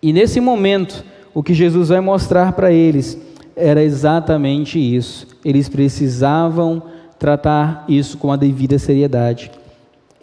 E 0.00 0.12
nesse 0.12 0.40
momento, 0.40 1.04
o 1.34 1.42
que 1.42 1.52
Jesus 1.52 1.88
vai 1.88 2.00
mostrar 2.00 2.52
para 2.52 2.70
eles 2.70 3.20
era 3.56 3.82
exatamente 3.82 4.78
isso. 4.78 5.26
Eles 5.44 5.68
precisavam 5.68 6.84
tratar 7.18 7.84
isso 7.88 8.16
com 8.16 8.30
a 8.30 8.36
devida 8.36 8.78
seriedade. 8.78 9.50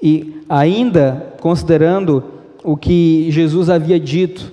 E 0.01 0.41
ainda 0.47 1.33
considerando 1.39 2.23
o 2.63 2.75
que 2.75 3.27
Jesus 3.31 3.69
havia 3.69 3.99
dito 3.99 4.51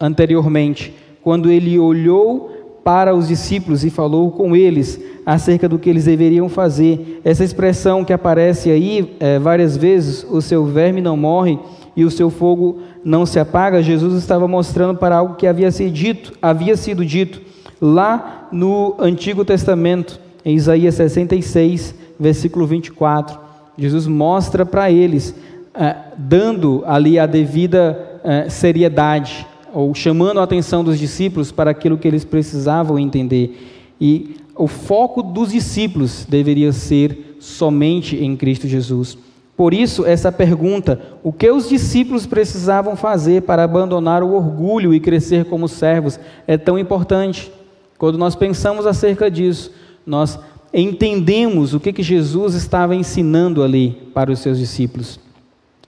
anteriormente, 0.00 0.94
quando 1.22 1.50
ele 1.50 1.78
olhou 1.78 2.80
para 2.84 3.14
os 3.14 3.28
discípulos 3.28 3.82
e 3.84 3.90
falou 3.90 4.30
com 4.30 4.54
eles 4.54 5.00
acerca 5.24 5.66
do 5.66 5.78
que 5.78 5.88
eles 5.88 6.04
deveriam 6.04 6.48
fazer. 6.48 7.20
Essa 7.24 7.42
expressão 7.42 8.04
que 8.04 8.12
aparece 8.12 8.70
aí 8.70 9.16
é, 9.18 9.38
várias 9.38 9.76
vezes, 9.76 10.24
o 10.30 10.42
seu 10.42 10.66
verme 10.66 11.00
não 11.00 11.16
morre 11.16 11.58
e 11.96 12.04
o 12.04 12.10
seu 12.10 12.28
fogo 12.28 12.80
não 13.02 13.24
se 13.24 13.38
apaga, 13.38 13.82
Jesus 13.82 14.14
estava 14.14 14.46
mostrando 14.46 14.98
para 14.98 15.16
algo 15.16 15.36
que 15.36 15.46
havia 15.46 15.70
sido 15.70 15.92
dito, 15.92 16.32
havia 16.42 16.76
sido 16.76 17.04
dito 17.04 17.40
lá 17.80 18.48
no 18.52 18.94
Antigo 18.98 19.44
Testamento, 19.44 20.20
em 20.44 20.54
Isaías 20.54 20.94
66, 20.96 21.94
versículo 22.18 22.66
24. 22.66 23.43
Jesus 23.76 24.06
mostra 24.06 24.64
para 24.64 24.90
eles, 24.90 25.34
eh, 25.74 25.96
dando 26.16 26.82
ali 26.86 27.18
a 27.18 27.26
devida 27.26 28.20
eh, 28.22 28.48
seriedade, 28.48 29.46
ou 29.72 29.92
chamando 29.94 30.38
a 30.38 30.44
atenção 30.44 30.84
dos 30.84 30.98
discípulos 30.98 31.50
para 31.50 31.70
aquilo 31.70 31.98
que 31.98 32.06
eles 32.06 32.24
precisavam 32.24 32.98
entender. 32.98 33.94
E 34.00 34.36
o 34.56 34.68
foco 34.68 35.22
dos 35.22 35.50
discípulos 35.50 36.24
deveria 36.28 36.72
ser 36.72 37.36
somente 37.40 38.16
em 38.16 38.36
Cristo 38.36 38.68
Jesus. 38.68 39.18
Por 39.56 39.74
isso, 39.74 40.04
essa 40.04 40.32
pergunta: 40.32 41.00
o 41.22 41.32
que 41.32 41.50
os 41.50 41.68
discípulos 41.68 42.26
precisavam 42.26 42.96
fazer 42.96 43.42
para 43.42 43.64
abandonar 43.64 44.22
o 44.22 44.34
orgulho 44.34 44.94
e 44.94 45.00
crescer 45.00 45.44
como 45.44 45.68
servos 45.68 46.18
é 46.46 46.56
tão 46.56 46.78
importante. 46.78 47.52
Quando 47.98 48.18
nós 48.18 48.34
pensamos 48.34 48.86
acerca 48.86 49.30
disso, 49.30 49.70
nós 50.04 50.38
entendemos 50.74 51.72
o 51.72 51.80
que, 51.80 51.92
que 51.92 52.02
Jesus 52.02 52.54
estava 52.54 52.94
ensinando 52.94 53.62
ali 53.62 53.92
para 54.12 54.32
os 54.32 54.40
seus 54.40 54.58
discípulos. 54.58 55.20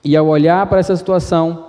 E 0.05 0.17
ao 0.17 0.27
olhar 0.27 0.65
para 0.67 0.79
essa 0.79 0.95
situação, 0.95 1.67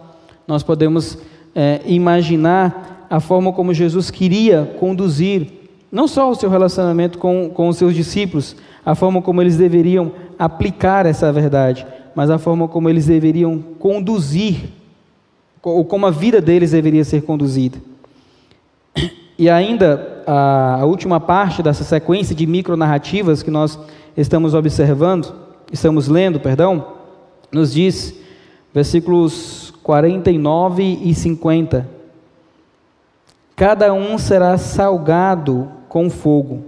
nós 0.47 0.61
podemos 0.61 1.17
é, 1.55 1.81
imaginar 1.85 3.07
a 3.09 3.19
forma 3.19 3.51
como 3.51 3.73
Jesus 3.73 4.11
queria 4.11 4.75
conduzir 4.79 5.57
não 5.91 6.07
só 6.07 6.29
o 6.29 6.35
seu 6.35 6.49
relacionamento 6.49 7.17
com, 7.17 7.49
com 7.49 7.69
os 7.69 7.77
seus 7.77 7.95
discípulos, 7.95 8.55
a 8.85 8.93
forma 8.93 9.21
como 9.21 9.41
eles 9.41 9.57
deveriam 9.57 10.11
aplicar 10.37 11.05
essa 11.05 11.31
verdade, 11.31 11.87
mas 12.13 12.29
a 12.29 12.37
forma 12.37 12.67
como 12.67 12.89
eles 12.89 13.05
deveriam 13.05 13.59
conduzir, 13.79 14.69
ou 15.63 15.83
como 15.85 16.05
a 16.05 16.11
vida 16.11 16.39
deles 16.39 16.71
deveria 16.71 17.03
ser 17.03 17.23
conduzida. 17.23 17.77
E 19.37 19.49
ainda 19.49 20.16
a, 20.27 20.81
a 20.81 20.85
última 20.85 21.19
parte 21.21 21.63
dessa 21.63 21.85
sequência 21.85 22.35
de 22.35 22.45
micronarrativas 22.45 23.41
que 23.41 23.49
nós 23.49 23.79
estamos 24.15 24.53
observando, 24.53 25.33
estamos 25.71 26.09
lendo, 26.09 26.39
perdão, 26.39 26.85
nos 27.49 27.71
diz, 27.73 28.13
versículos 28.73 29.73
49 29.81 30.83
e 30.83 31.15
50. 31.15 31.87
Cada 33.55 33.93
um 33.93 34.17
será 34.17 34.57
salgado 34.57 35.71
com 35.87 36.09
fogo. 36.09 36.65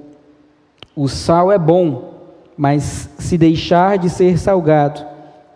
O 0.96 1.10
sal 1.10 1.52
é 1.52 1.58
bom, 1.58 2.14
mas 2.58 3.10
se 3.20 3.38
deixar 3.38 3.98
de 3.98 4.10
ser 4.10 4.40
salgado, 4.40 5.06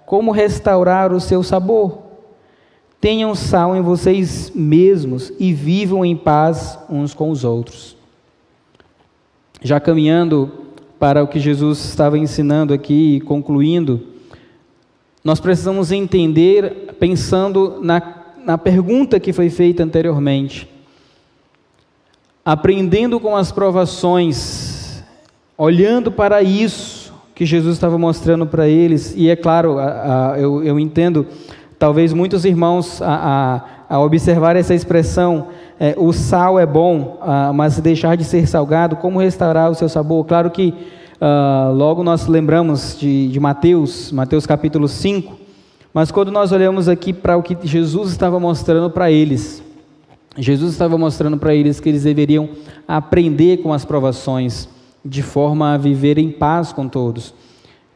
como 0.06 0.32
restaurar 0.32 1.14
o 1.14 1.22
seu 1.22 1.42
sabor? 1.42 2.03
Tenham 3.04 3.36
sal 3.36 3.76
em 3.76 3.82
vocês 3.82 4.50
mesmos 4.56 5.34
e 5.38 5.52
vivam 5.52 6.06
em 6.06 6.16
paz 6.16 6.80
uns 6.90 7.14
com 7.14 7.30
os 7.30 7.44
outros. 7.44 7.98
Já 9.62 9.78
caminhando 9.78 10.50
para 10.98 11.22
o 11.22 11.28
que 11.28 11.38
Jesus 11.38 11.84
estava 11.84 12.18
ensinando 12.18 12.74
aqui 12.74 13.18
e 13.18 13.20
concluindo, 13.20 14.02
nós 15.22 15.42
precisamos 15.42 15.92
entender, 15.92 16.96
pensando 16.98 17.82
na, 17.82 18.24
na 18.46 18.58
pergunta 18.58 19.20
que 19.20 19.34
foi 19.34 19.50
feita 19.50 19.84
anteriormente, 19.84 20.70
aprendendo 22.46 23.20
com 23.20 23.36
as 23.36 23.52
provações 23.52 25.04
olhando 25.58 26.10
para 26.10 26.42
isso 26.42 27.14
que 27.36 27.46
Jesus 27.46 27.76
estava 27.76 27.98
mostrando 27.98 28.46
para 28.46 28.70
eles, 28.70 29.14
e 29.14 29.30
é 29.30 29.36
claro, 29.36 29.78
a, 29.78 30.36
a, 30.36 30.40
eu, 30.40 30.64
eu, 30.64 30.80
entendo, 30.80 31.28
talvez 31.84 32.14
muitos 32.14 32.46
irmãos, 32.46 33.02
a, 33.02 33.62
a 33.90 34.00
observar 34.00 34.56
essa 34.56 34.74
expressão, 34.74 35.50
é, 35.78 35.94
o 35.98 36.14
sal 36.14 36.58
é 36.58 36.66
bom, 36.66 37.20
mas 37.54 37.78
deixar 37.78 38.16
de 38.16 38.24
ser 38.24 38.48
salgado, 38.48 38.96
como 38.96 39.20
restaurar 39.20 39.70
o 39.70 39.76
seu 39.76 39.90
sabor? 39.90 40.26
Claro 40.26 40.50
que 40.50 40.74
uh, 41.20 41.74
logo 41.74 42.02
nós 42.02 42.26
lembramos 42.26 42.98
de, 42.98 43.28
de 43.28 43.38
Mateus, 43.38 44.14
Mateus 44.14 44.46
capítulo 44.46 44.88
5, 44.88 45.38
mas 45.94 46.10
quando 46.10 46.32
nós 46.32 46.54
olhamos 46.54 46.88
aqui 46.88 47.12
para 47.12 47.36
o 47.36 47.44
que 47.44 47.58
Jesus 47.64 48.12
estava 48.12 48.40
mostrando 48.40 48.90
para 48.90 49.12
eles, 49.12 49.62
Jesus 50.38 50.72
estava 50.72 50.98
mostrando 50.98 51.38
para 51.38 51.54
eles 51.54 51.82
que 51.82 51.90
eles 51.90 52.04
deveriam 52.04 52.48
aprender 52.88 53.58
com 53.58 53.74
as 53.74 53.84
provações, 53.84 54.70
de 55.04 55.22
forma 55.22 55.74
a 55.74 55.78
viver 55.78 56.18
em 56.18 56.32
paz 56.32 56.72
com 56.72 56.88
todos. 56.88 57.34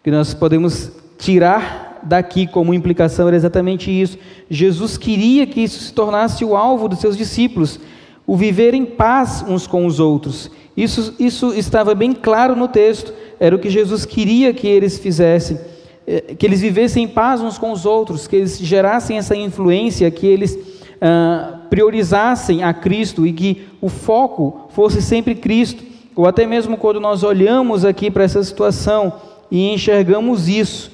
Que 0.03 0.11
nós 0.11 0.33
podemos 0.33 0.91
tirar 1.17 1.86
daqui 2.07 2.47
como 2.47 2.73
implicação 2.73 3.27
era 3.27 3.35
exatamente 3.35 3.89
isso. 3.91 4.17
Jesus 4.49 4.97
queria 4.97 5.45
que 5.45 5.61
isso 5.61 5.83
se 5.83 5.93
tornasse 5.93 6.43
o 6.43 6.55
alvo 6.55 6.87
dos 6.87 6.99
seus 6.99 7.17
discípulos, 7.17 7.79
o 8.25 8.35
viver 8.35 8.73
em 8.73 8.85
paz 8.85 9.43
uns 9.47 9.67
com 9.67 9.85
os 9.85 9.99
outros. 9.99 10.49
Isso, 10.75 11.15
isso 11.19 11.53
estava 11.53 11.95
bem 11.95 12.13
claro 12.13 12.55
no 12.55 12.67
texto, 12.67 13.13
era 13.39 13.55
o 13.55 13.59
que 13.59 13.69
Jesus 13.69 14.05
queria 14.05 14.53
que 14.53 14.67
eles 14.67 14.97
fizessem, 14.99 15.59
eh, 16.05 16.35
que 16.37 16.45
eles 16.45 16.61
vivessem 16.61 17.03
em 17.03 17.07
paz 17.07 17.41
uns 17.41 17.57
com 17.57 17.71
os 17.71 17.85
outros, 17.85 18.27
que 18.27 18.35
eles 18.35 18.57
gerassem 18.59 19.17
essa 19.17 19.35
influência, 19.35 20.09
que 20.11 20.27
eles 20.27 20.57
ah, 21.01 21.61
priorizassem 21.69 22.63
a 22.63 22.73
Cristo 22.73 23.25
e 23.25 23.33
que 23.33 23.67
o 23.81 23.89
foco 23.89 24.67
fosse 24.69 25.01
sempre 25.01 25.35
Cristo 25.35 25.83
ou 26.17 26.25
até 26.25 26.47
mesmo 26.47 26.75
quando 26.77 26.99
nós 26.99 27.21
olhamos 27.21 27.85
aqui 27.85 28.09
para 28.09 28.23
essa 28.23 28.43
situação 28.43 29.13
e 29.51 29.71
enxergamos 29.71 30.49
isso, 30.49 30.91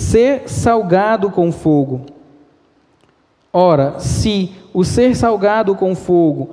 ser 0.00 0.48
salgado 0.48 1.30
com 1.30 1.52
fogo. 1.52 2.00
Ora, 3.52 3.98
se 3.98 4.50
o 4.72 4.84
ser 4.84 5.14
salgado 5.14 5.74
com 5.74 5.94
fogo 5.94 6.50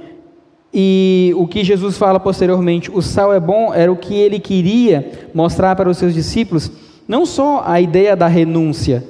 e 0.74 1.34
o 1.38 1.48
que 1.48 1.64
Jesus 1.64 1.98
fala 1.98 2.20
posteriormente, 2.20 2.91
o 2.91 3.02
sal 3.02 3.34
é 3.34 3.39
bom, 3.39 3.74
era 3.74 3.91
o 3.91 3.95
que 3.95 4.16
ele 4.16 4.39
queria 4.39 5.30
mostrar 5.34 5.76
para 5.76 5.89
os 5.89 5.98
seus 5.98 6.14
discípulos, 6.14 6.72
não 7.08 7.26
só 7.26 7.64
a 7.66 7.80
ideia 7.80 8.16
da 8.16 8.28
renúncia, 8.28 9.04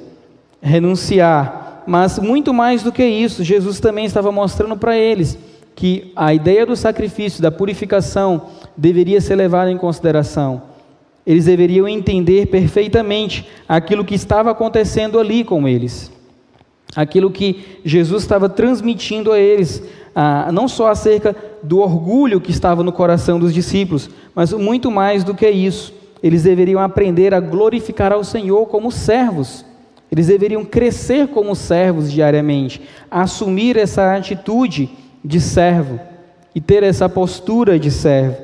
renunciar, 0.60 1.82
mas 1.86 2.18
muito 2.18 2.54
mais 2.54 2.82
do 2.82 2.92
que 2.92 3.04
isso, 3.04 3.42
Jesus 3.42 3.80
também 3.80 4.04
estava 4.04 4.30
mostrando 4.30 4.76
para 4.76 4.96
eles 4.96 5.38
que 5.74 6.12
a 6.14 6.34
ideia 6.34 6.66
do 6.66 6.76
sacrifício, 6.76 7.42
da 7.42 7.50
purificação, 7.50 8.42
deveria 8.76 9.20
ser 9.20 9.36
levada 9.36 9.70
em 9.70 9.78
consideração. 9.78 10.62
Eles 11.28 11.44
deveriam 11.44 11.86
entender 11.86 12.46
perfeitamente 12.46 13.46
aquilo 13.68 14.02
que 14.02 14.14
estava 14.14 14.50
acontecendo 14.50 15.20
ali 15.20 15.44
com 15.44 15.68
eles, 15.68 16.10
aquilo 16.96 17.30
que 17.30 17.80
Jesus 17.84 18.22
estava 18.22 18.48
transmitindo 18.48 19.30
a 19.30 19.38
eles, 19.38 19.82
não 20.54 20.66
só 20.66 20.86
acerca 20.86 21.36
do 21.62 21.80
orgulho 21.80 22.40
que 22.40 22.50
estava 22.50 22.82
no 22.82 22.92
coração 22.92 23.38
dos 23.38 23.52
discípulos, 23.52 24.08
mas 24.34 24.54
muito 24.54 24.90
mais 24.90 25.22
do 25.22 25.34
que 25.34 25.46
isso. 25.50 25.92
Eles 26.22 26.44
deveriam 26.44 26.80
aprender 26.80 27.34
a 27.34 27.40
glorificar 27.40 28.10
ao 28.10 28.24
Senhor 28.24 28.64
como 28.66 28.90
servos. 28.90 29.66
Eles 30.10 30.28
deveriam 30.28 30.64
crescer 30.64 31.28
como 31.28 31.54
servos 31.54 32.10
diariamente, 32.10 32.80
assumir 33.10 33.76
essa 33.76 34.16
atitude 34.16 34.88
de 35.22 35.42
servo 35.42 36.00
e 36.54 36.60
ter 36.60 36.82
essa 36.82 37.06
postura 37.06 37.78
de 37.78 37.90
servo. 37.90 38.38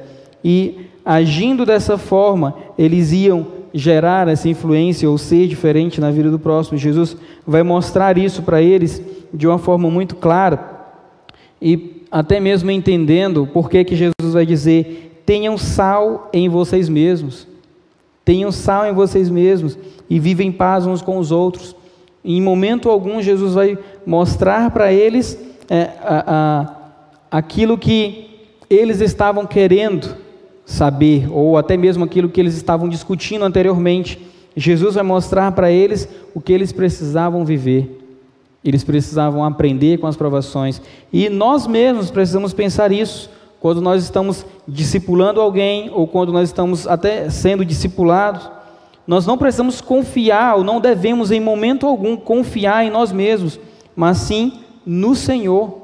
E 0.45 0.93
agindo 1.05 1.67
dessa 1.67 1.99
forma, 1.99 2.55
eles 2.79 3.13
iam 3.13 3.47
gerar 3.73 4.29
essa 4.29 4.49
influência 4.49 5.11
ou 5.11 5.19
ser 5.19 5.49
diferente 5.49 6.01
na 6.01 6.11
vida 6.11 6.31
do 6.31 6.39
próximo. 6.39 6.79
Jesus 6.79 7.17
vai 7.47 7.63
mostrar 7.63 8.17
isso 8.17 8.43
para 8.43 8.63
eles 8.63 9.03
de 9.33 9.47
uma 9.47 9.59
forma 9.59 9.91
muito 9.91 10.15
clara 10.17 10.75
e 11.61 12.03
até 12.11 12.39
mesmo 12.39 12.71
entendendo 12.71 13.49
por 13.53 13.69
que, 13.69 13.83
que 13.85 13.97
Jesus 13.97 14.33
vai 14.33 14.47
dizer: 14.47 15.21
tenham 15.27 15.59
sal 15.59 16.31
em 16.33 16.49
vocês 16.49 16.89
mesmos, 16.89 17.49
tenham 18.25 18.53
sal 18.53 18.87
em 18.87 18.93
vocês 18.93 19.29
mesmos 19.29 19.77
e 20.09 20.21
vivem 20.21 20.49
em 20.49 20.53
paz 20.53 20.87
uns 20.87 21.03
com 21.03 21.19
os 21.19 21.33
outros. 21.33 21.75
Em 22.25 22.41
momento 22.41 22.89
algum, 22.89 23.21
Jesus 23.21 23.55
vai 23.55 23.77
mostrar 24.07 24.71
para 24.71 24.93
eles 24.93 25.39
é, 25.69 25.91
a, 26.03 26.25
a, 27.31 27.39
aquilo 27.39 27.77
que 27.77 28.31
eles 28.71 29.01
estavam 29.01 29.45
querendo 29.45 30.24
saber, 30.65 31.29
ou 31.31 31.57
até 31.57 31.77
mesmo 31.77 32.05
aquilo 32.05 32.29
que 32.29 32.41
eles 32.41 32.55
estavam 32.55 32.89
discutindo 32.89 33.45
anteriormente. 33.45 34.19
Jesus 34.57 34.95
vai 34.95 35.03
mostrar 35.03 35.53
para 35.53 35.71
eles 35.71 36.09
o 36.35 36.41
que 36.41 36.53
eles 36.53 36.73
precisavam 36.73 37.45
viver. 37.45 38.01
Eles 38.65 38.83
precisavam 38.83 39.45
aprender 39.45 39.99
com 39.99 40.07
as 40.07 40.17
provações. 40.17 40.81
E 41.13 41.29
nós 41.29 41.67
mesmos 41.67 42.11
precisamos 42.11 42.55
pensar 42.55 42.93
isso 42.93 43.31
quando 43.61 43.81
nós 43.81 44.03
estamos 44.03 44.47
discipulando 44.67 45.41
alguém 45.41 45.91
ou 45.93 46.07
quando 46.07 46.33
nós 46.33 46.49
estamos 46.49 46.87
até 46.87 47.29
sendo 47.29 47.65
discipulados. 47.65 48.51
Nós 49.07 49.27
não 49.27 49.37
precisamos 49.37 49.83
confiar, 49.83 50.57
ou 50.57 50.65
não 50.65 50.81
devemos 50.81 51.31
em 51.31 51.41
momento 51.41 51.87
algum 51.87 52.17
confiar 52.17 52.87
em 52.87 52.91
nós 52.91 53.13
mesmos, 53.13 53.61
mas 53.95 54.19
sim 54.19 54.61
no 54.87 55.15
Senhor. 55.15 55.83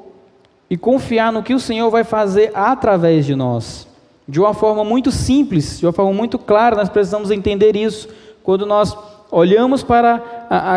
e 0.71 0.77
confiar 0.77 1.33
no 1.33 1.43
que 1.43 1.53
o 1.53 1.59
Senhor 1.59 1.91
vai 1.91 2.05
fazer 2.05 2.53
através 2.55 3.27
de 3.27 3.35
nós. 3.35 3.90
De 4.31 4.39
uma 4.39 4.55
forma 4.55 4.85
muito 4.85 5.11
simples, 5.11 5.81
de 5.81 5.87
uma 5.87 5.93
forma 5.93 6.13
muito 6.13 6.39
clara, 6.39 6.77
nós 6.77 6.89
precisamos 6.89 7.33
entender 7.33 7.75
isso. 7.75 8.09
Quando 8.45 8.65
nós 8.65 8.97
olhamos 9.29 9.83
para 9.83 10.23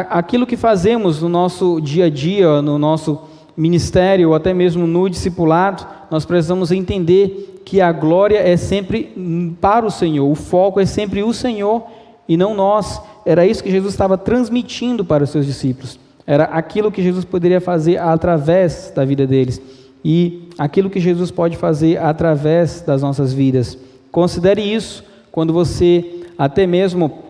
aquilo 0.10 0.48
que 0.48 0.58
fazemos 0.58 1.22
no 1.22 1.30
nosso 1.30 1.80
dia 1.80 2.06
a 2.06 2.10
dia, 2.10 2.64
no 2.64 2.80
nosso 2.80 3.22
ministério, 3.56 4.30
ou 4.30 4.36
até 4.36 4.56
mesmo 4.56 4.88
no 4.88 5.08
discipulado, 5.08 5.86
nós 6.10 6.26
precisamos 6.26 6.72
entender 6.72 7.62
que 7.64 7.80
a 7.80 7.92
glória 7.92 8.40
é 8.40 8.58
sempre 8.58 9.14
para 9.62 9.86
o 9.86 9.92
Senhor, 9.92 10.28
o 10.28 10.34
foco 10.34 10.80
é 10.80 10.86
sempre 10.88 11.22
o 11.22 11.32
Senhor 11.32 11.84
e 12.28 12.36
não 12.36 12.56
nós. 12.56 13.00
Era 13.24 13.46
isso 13.46 13.64
que 13.64 13.70
Jesus 13.70 13.94
estava 13.94 14.18
transmitindo 14.18 15.06
para 15.06 15.26
os 15.26 15.30
seus 15.30 15.46
discípulos. 15.46 16.00
Era 16.26 16.46
aquilo 16.46 16.92
que 16.92 17.04
Jesus 17.04 17.24
poderia 17.24 17.62
fazer 17.62 18.00
através 18.00 18.92
da 18.96 19.06
vida 19.06 19.28
deles 19.28 19.62
e 20.04 20.43
aquilo 20.58 20.90
que 20.90 21.00
Jesus 21.00 21.32
pode 21.32 21.58
fazer 21.58 21.98
através 21.98 22.82
das 22.82 23.02
nossas 23.02 23.34
vidas. 23.34 23.78
Considere 24.12 24.62
isso 24.62 25.04
quando 25.32 25.52
você 25.52 26.22
até 26.38 26.68
mesmo 26.68 27.24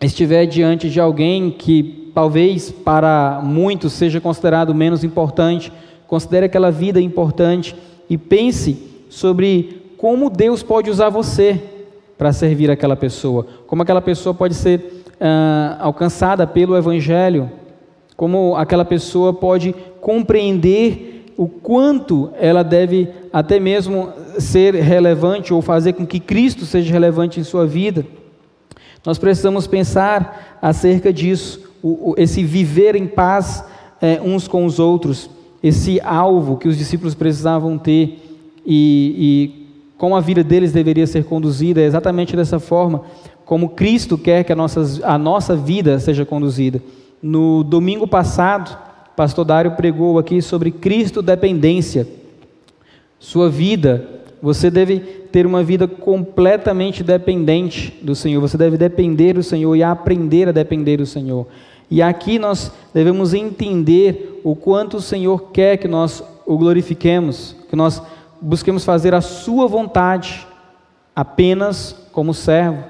estiver 0.00 0.46
diante 0.46 0.90
de 0.90 1.00
alguém 1.00 1.50
que 1.50 2.10
talvez 2.14 2.70
para 2.70 3.40
muitos 3.42 3.92
seja 3.92 4.20
considerado 4.20 4.74
menos 4.74 5.04
importante, 5.04 5.72
considere 6.06 6.46
aquela 6.46 6.70
vida 6.70 7.00
importante 7.00 7.74
e 8.08 8.18
pense 8.18 9.04
sobre 9.08 9.82
como 9.96 10.28
Deus 10.28 10.62
pode 10.62 10.90
usar 10.90 11.08
você 11.08 11.60
para 12.18 12.32
servir 12.32 12.70
aquela 12.70 12.96
pessoa, 12.96 13.46
como 13.66 13.82
aquela 13.82 14.00
pessoa 14.00 14.34
pode 14.34 14.54
ser 14.54 15.04
uh, 15.20 15.76
alcançada 15.80 16.46
pelo 16.46 16.76
Evangelho, 16.76 17.50
como 18.16 18.54
aquela 18.56 18.84
pessoa 18.84 19.32
pode 19.32 19.74
compreender 20.00 21.11
o 21.36 21.48
quanto 21.48 22.30
ela 22.38 22.62
deve 22.62 23.08
até 23.32 23.58
mesmo 23.58 24.10
ser 24.38 24.74
relevante 24.74 25.52
ou 25.52 25.62
fazer 25.62 25.94
com 25.94 26.06
que 26.06 26.20
Cristo 26.20 26.64
seja 26.64 26.92
relevante 26.92 27.40
em 27.40 27.44
sua 27.44 27.66
vida. 27.66 28.04
Nós 29.04 29.18
precisamos 29.18 29.66
pensar 29.66 30.58
acerca 30.62 31.12
disso, 31.12 31.60
esse 32.16 32.44
viver 32.44 32.94
em 32.94 33.06
paz 33.06 33.64
é, 34.00 34.20
uns 34.20 34.46
com 34.46 34.64
os 34.64 34.78
outros, 34.78 35.28
esse 35.62 36.00
alvo 36.00 36.56
que 36.56 36.68
os 36.68 36.78
discípulos 36.78 37.14
precisavam 37.14 37.78
ter 37.78 38.18
e, 38.64 39.14
e 39.18 39.62
como 39.98 40.16
a 40.16 40.20
vida 40.20 40.42
deles 40.42 40.72
deveria 40.72 41.06
ser 41.06 41.24
conduzida, 41.24 41.80
é 41.80 41.84
exatamente 41.84 42.34
dessa 42.34 42.58
forma, 42.58 43.02
como 43.44 43.70
Cristo 43.70 44.16
quer 44.16 44.44
que 44.44 44.52
a, 44.52 44.56
nossas, 44.56 45.02
a 45.02 45.18
nossa 45.18 45.54
vida 45.54 45.98
seja 45.98 46.24
conduzida. 46.24 46.82
No 47.22 47.62
domingo 47.62 48.06
passado, 48.06 48.76
pastor 49.22 49.44
Dário 49.44 49.70
pregou 49.76 50.18
aqui 50.18 50.42
sobre 50.42 50.72
Cristo 50.72 51.22
dependência. 51.22 52.08
Sua 53.20 53.48
vida, 53.48 54.04
você 54.42 54.68
deve 54.68 54.98
ter 54.98 55.46
uma 55.46 55.62
vida 55.62 55.86
completamente 55.86 57.04
dependente 57.04 57.96
do 58.02 58.16
Senhor. 58.16 58.40
Você 58.40 58.58
deve 58.58 58.76
depender 58.76 59.34
do 59.34 59.42
Senhor 59.44 59.76
e 59.76 59.82
aprender 59.84 60.48
a 60.48 60.52
depender 60.52 60.96
do 60.96 61.06
Senhor. 61.06 61.46
E 61.88 62.02
aqui 62.02 62.36
nós 62.36 62.72
devemos 62.92 63.32
entender 63.32 64.40
o 64.42 64.56
quanto 64.56 64.96
o 64.96 65.00
Senhor 65.00 65.52
quer 65.52 65.76
que 65.76 65.86
nós 65.86 66.20
o 66.44 66.58
glorifiquemos, 66.58 67.54
que 67.70 67.76
nós 67.76 68.02
busquemos 68.40 68.84
fazer 68.84 69.14
a 69.14 69.20
Sua 69.20 69.68
vontade 69.68 70.44
apenas 71.14 71.94
como 72.10 72.34
servo. 72.34 72.82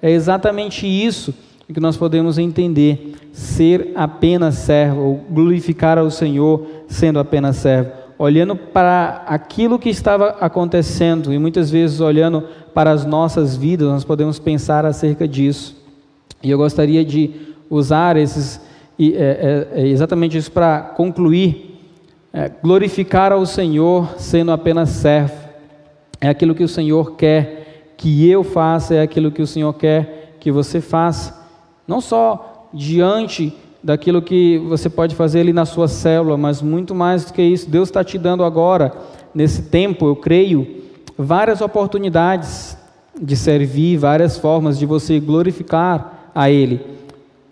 É 0.00 0.08
exatamente 0.08 0.86
isso 0.86 1.34
que 1.72 1.80
nós 1.80 1.96
podemos 1.96 2.38
entender: 2.38 3.14
ser 3.32 3.92
apenas 3.94 4.56
servo, 4.56 5.00
ou 5.00 5.16
glorificar 5.30 5.98
ao 5.98 6.10
Senhor 6.10 6.66
sendo 6.88 7.18
apenas 7.18 7.56
servo 7.56 8.00
olhando 8.20 8.54
para 8.54 9.24
aquilo 9.26 9.78
que 9.78 9.88
estava 9.88 10.36
acontecendo 10.42 11.32
e 11.32 11.38
muitas 11.38 11.70
vezes 11.70 12.00
olhando 12.00 12.44
para 12.74 12.90
as 12.90 13.06
nossas 13.06 13.56
vidas, 13.56 13.88
nós 13.88 14.04
podemos 14.04 14.38
pensar 14.38 14.84
acerca 14.84 15.26
disso. 15.26 15.74
E 16.42 16.50
eu 16.50 16.58
gostaria 16.58 17.02
de 17.02 17.30
usar 17.70 18.18
esses, 18.18 18.60
é, 19.00 19.66
é, 19.74 19.80
é 19.80 19.86
exatamente 19.88 20.36
isso 20.36 20.52
para 20.52 20.82
concluir. 20.82 21.80
É, 22.30 22.50
glorificar 22.62 23.32
ao 23.32 23.46
Senhor 23.46 24.14
sendo 24.18 24.52
apenas 24.52 24.90
servo. 24.90 25.32
É 26.20 26.28
aquilo 26.28 26.54
que 26.54 26.62
o 26.62 26.68
Senhor 26.68 27.16
quer 27.16 27.94
que 27.96 28.28
eu 28.28 28.44
faça, 28.44 28.96
é 28.96 29.00
aquilo 29.00 29.32
que 29.32 29.40
o 29.40 29.46
Senhor 29.46 29.72
quer 29.72 30.36
que 30.38 30.52
você 30.52 30.78
faça. 30.78 31.39
Não 31.90 32.00
só 32.00 32.68
diante 32.72 33.52
daquilo 33.82 34.22
que 34.22 34.58
você 34.58 34.88
pode 34.88 35.16
fazer 35.16 35.40
ali 35.40 35.52
na 35.52 35.64
sua 35.64 35.88
célula, 35.88 36.36
mas 36.36 36.62
muito 36.62 36.94
mais 36.94 37.24
do 37.24 37.32
que 37.32 37.42
isso, 37.42 37.68
Deus 37.68 37.88
está 37.88 38.04
te 38.04 38.16
dando 38.16 38.44
agora, 38.44 38.92
nesse 39.34 39.62
tempo, 39.62 40.06
eu 40.06 40.14
creio, 40.14 40.84
várias 41.18 41.60
oportunidades 41.60 42.78
de 43.20 43.34
servir, 43.34 43.96
várias 43.96 44.38
formas 44.38 44.78
de 44.78 44.86
você 44.86 45.18
glorificar 45.18 46.30
a 46.32 46.48
Ele. 46.48 46.80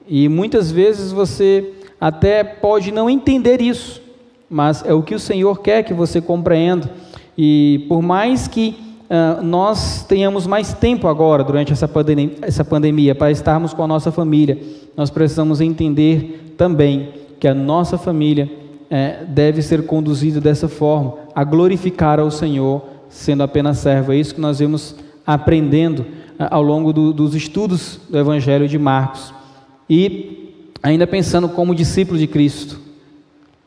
E 0.06 0.28
muitas 0.28 0.70
vezes 0.70 1.10
você 1.10 1.72
até 2.00 2.44
pode 2.44 2.92
não 2.92 3.10
entender 3.10 3.60
isso, 3.60 4.00
mas 4.48 4.84
é 4.86 4.94
o 4.94 5.02
que 5.02 5.16
o 5.16 5.18
Senhor 5.18 5.60
quer 5.60 5.82
que 5.82 5.92
você 5.92 6.20
compreenda. 6.20 6.88
E 7.36 7.86
por 7.88 8.00
mais 8.02 8.46
que 8.46 8.87
uh, 9.10 9.42
nós 9.42 10.04
tenhamos 10.04 10.46
mais 10.46 10.72
tempo 10.72 11.08
agora, 11.08 11.42
durante 11.42 11.72
essa 11.72 11.88
pandemia, 11.88 12.36
essa 12.42 12.64
pandemia, 12.64 13.14
para 13.14 13.30
estarmos 13.30 13.72
com 13.72 13.82
a 13.82 13.86
nossa 13.86 14.12
família, 14.12 14.58
nós 14.96 15.10
precisamos 15.10 15.60
entender 15.60 16.54
também 16.56 17.12
que 17.38 17.46
a 17.46 17.54
nossa 17.54 17.96
família 17.96 18.50
é, 18.90 19.24
deve 19.26 19.62
ser 19.62 19.86
conduzida 19.86 20.40
dessa 20.40 20.68
forma, 20.68 21.14
a 21.34 21.44
glorificar 21.44 22.18
ao 22.18 22.30
Senhor, 22.30 22.82
sendo 23.08 23.42
apenas 23.42 23.78
servo. 23.78 24.12
É 24.12 24.16
isso 24.16 24.34
que 24.34 24.40
nós 24.40 24.58
vemos 24.58 24.94
aprendendo 25.26 26.06
é, 26.38 26.48
ao 26.50 26.62
longo 26.62 26.92
do, 26.92 27.12
dos 27.12 27.34
estudos 27.34 28.00
do 28.08 28.18
Evangelho 28.18 28.68
de 28.68 28.78
Marcos. 28.78 29.32
E 29.88 30.54
ainda 30.82 31.06
pensando 31.06 31.48
como 31.48 31.74
discípulo 31.74 32.18
de 32.18 32.26
Cristo, 32.26 32.80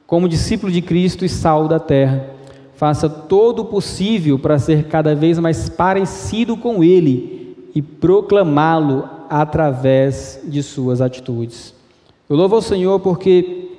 como 0.05 0.27
discípulo 0.27 0.71
de 0.71 0.81
Cristo 0.81 1.23
e 1.23 1.29
sal 1.29 1.67
da 1.67 1.79
terra, 1.79 2.25
faça 2.81 3.07
todo 3.07 3.59
o 3.59 3.65
possível 3.65 4.39
para 4.39 4.57
ser 4.57 4.85
cada 4.85 5.13
vez 5.13 5.37
mais 5.37 5.69
parecido 5.69 6.57
com 6.57 6.83
Ele 6.83 7.55
e 7.75 7.79
proclamá-lo 7.79 9.07
através 9.29 10.41
de 10.43 10.63
suas 10.63 10.99
atitudes. 10.99 11.75
Eu 12.27 12.35
louvo 12.35 12.55
ao 12.55 12.61
Senhor 12.63 12.99
porque, 12.99 13.69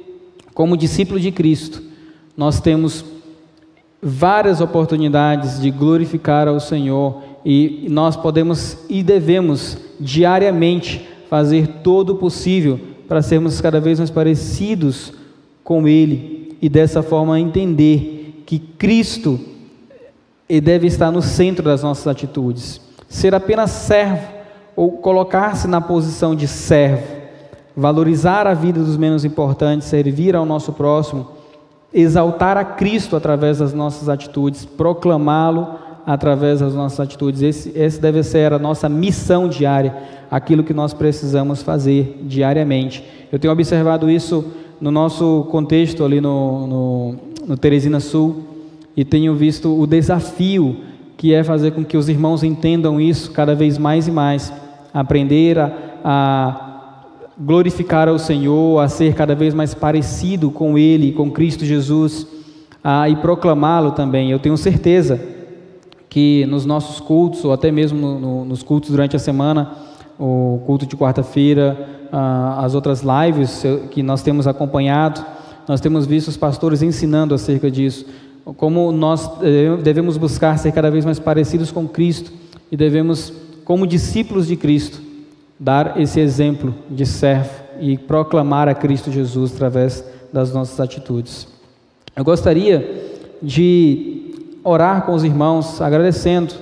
como 0.55 0.77
discípulo 0.77 1.19
de 1.19 1.33
Cristo, 1.33 1.83
nós 2.37 2.61
temos 2.61 3.05
várias 4.01 4.61
oportunidades 4.61 5.61
de 5.61 5.73
glorificar 5.73 6.47
ao 6.47 6.61
Senhor 6.61 7.25
e 7.45 7.89
nós 7.91 8.15
podemos 8.15 8.79
e 8.89 9.03
devemos 9.03 9.79
diariamente 9.99 11.09
fazer 11.29 11.67
todo 11.83 12.11
o 12.11 12.19
possível 12.19 12.79
para 13.09 13.21
sermos 13.21 13.61
cada 13.61 13.81
vez 13.81 13.99
mais 13.99 14.11
parecidos 14.11 15.13
com 15.65 15.89
Ele 15.89 16.57
e 16.63 16.69
dessa 16.69 17.03
forma 17.03 17.41
entender 17.41 18.22
que 18.53 18.59
Cristo 18.59 19.41
deve 20.63 20.87
estar 20.87 21.11
no 21.11 21.23
centro 21.23 21.65
das 21.65 21.83
nossas 21.83 22.07
atitudes. 22.07 22.83
Ser 23.09 23.35
apenas 23.35 23.71
servo 23.71 24.29
ou 24.77 24.99
colocar-se 24.99 25.67
na 25.67 25.81
posição 25.81 26.35
de 26.35 26.47
servo, 26.47 27.03
valorizar 27.75 28.47
a 28.47 28.53
vida 28.53 28.79
dos 28.79 28.99
menos 28.99 29.25
importantes, 29.25 29.89
servir 29.89 30.37
ao 30.37 30.45
nosso 30.45 30.71
próximo, 30.75 31.29
exaltar 31.95 32.59
a 32.59 32.65
Cristo 32.67 33.17
através 33.17 33.57
das 33.57 33.73
nossas 33.73 34.11
atitudes, 34.11 34.67
proclamá-lo 34.67 35.79
através 36.05 36.61
das 36.61 36.75
nossas 36.75 37.01
atitudes. 37.01 37.41
Esse, 37.41 37.73
esse 37.75 37.99
deve 37.99 38.23
ser 38.23 38.53
a 38.53 38.59
nossa 38.59 38.87
missão 38.87 39.49
diária, 39.49 39.97
aquilo 40.31 40.63
que 40.63 40.75
nós 40.75 40.93
precisamos 40.93 41.63
fazer 41.63 42.19
diariamente. 42.25 43.03
Eu 43.33 43.39
tenho 43.39 43.51
observado 43.55 44.11
isso 44.11 44.45
no 44.79 44.91
nosso 44.91 45.47
contexto 45.51 46.05
ali 46.05 46.21
no, 46.21 46.67
no, 46.67 47.32
no 47.47 47.57
Teresina 47.57 48.01
Sul 48.01 48.43
e 48.97 49.05
tenho 49.05 49.35
visto 49.35 49.79
o 49.79 49.87
desafio 49.87 50.77
que 51.17 51.33
é 51.33 51.45
fazer 51.45 51.73
com 51.73 51.85
que 51.85 51.97
os 51.97 52.09
irmãos 52.09 52.43
entendam 52.43 53.01
isso 53.01 53.31
cada 53.31 53.55
vez 53.55 53.79
mais 53.79 54.09
e 54.09 54.11
mais 54.11 54.53
aprender 54.93 55.59
a, 55.59 55.73
a 56.05 56.73
glorificar 57.39 58.09
ao 58.09 58.19
Senhor, 58.19 58.81
a 58.81 58.89
ser 58.89 59.15
cada 59.15 59.35
vez 59.35 59.55
mais 59.55 59.73
parecido 59.75 60.51
com 60.51 60.77
Ele, 60.77 61.13
com 61.13 61.31
Cristo 61.31 61.65
Jesus, 61.65 62.27
a, 62.83 63.09
e 63.09 63.17
proclamá-lo 63.17 63.93
também. 63.93 64.31
Eu 64.31 64.39
tenho 64.39 64.57
certeza 64.57 65.21
que 66.09 66.45
nos 66.47 66.67
nossos 66.67 67.01
cultos, 67.01 67.45
ou 67.45 67.53
até 67.53 67.71
mesmo 67.71 67.99
no, 67.99 68.19
no, 68.21 68.45
nos 68.45 68.63
cultos 68.63 68.91
durante 68.91 69.17
a 69.17 69.19
semana, 69.19 69.73
o 70.19 70.61
culto 70.67 70.87
de 70.87 70.97
quarta-feira, 70.97 71.89
as 72.59 72.75
outras 72.75 73.03
lives 73.03 73.65
que 73.91 74.03
nós 74.03 74.23
temos 74.23 74.47
acompanhado, 74.47 75.25
nós 75.69 75.81
temos 75.81 76.07
visto 76.07 76.29
os 76.29 76.37
pastores 76.37 76.83
ensinando 76.83 77.35
acerca 77.35 77.71
disso, 77.71 78.07
como 78.57 78.91
nós 78.91 79.31
eh, 79.43 79.77
devemos 79.83 80.17
buscar 80.17 80.59
ser 80.59 80.73
cada 80.73 80.91
vez 80.91 81.05
mais 81.05 81.19
parecidos 81.19 81.71
com 81.71 81.87
Cristo 81.87 82.33
e 82.71 82.77
devemos 82.77 83.33
como 83.65 83.87
discípulos 83.87 84.47
de 84.47 84.57
Cristo, 84.57 85.01
dar 85.59 86.01
esse 86.01 86.19
exemplo 86.19 86.75
de 86.91 87.07
servo 87.07 87.51
e 87.81 87.97
proclamar 87.97 88.69
a 88.69 88.75
Cristo 88.75 89.11
Jesus 89.11 89.53
através 89.55 90.05
das 90.33 90.53
nossas 90.53 90.81
atitudes. 90.81 91.47
Eu 92.17 92.25
gostaria 92.25 93.13
de 93.41 94.35
orar 94.65 95.07
com 95.07 95.15
os 95.15 95.25
irmãos, 95.25 95.81
agradecendo 95.81 96.55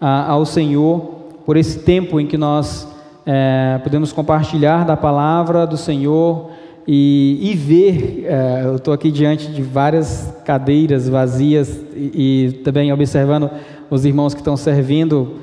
ao 0.00 0.44
Senhor 0.44 1.00
por 1.46 1.56
esse 1.56 1.78
tempo 1.80 2.20
em 2.20 2.26
que 2.26 2.36
nós 2.36 2.88
é, 3.24 3.80
podemos 3.82 4.12
compartilhar 4.12 4.84
da 4.84 4.96
palavra 4.96 5.66
do 5.66 5.76
Senhor 5.76 6.50
e, 6.86 7.38
e 7.42 7.54
ver. 7.54 8.24
É, 8.26 8.62
eu 8.64 8.76
estou 8.76 8.92
aqui 8.92 9.10
diante 9.10 9.48
de 9.50 9.62
várias 9.62 10.32
cadeiras 10.44 11.08
vazias 11.08 11.80
e, 11.94 12.48
e 12.48 12.52
também 12.64 12.92
observando 12.92 13.50
os 13.90 14.04
irmãos 14.04 14.34
que 14.34 14.40
estão 14.40 14.56
servindo, 14.56 15.36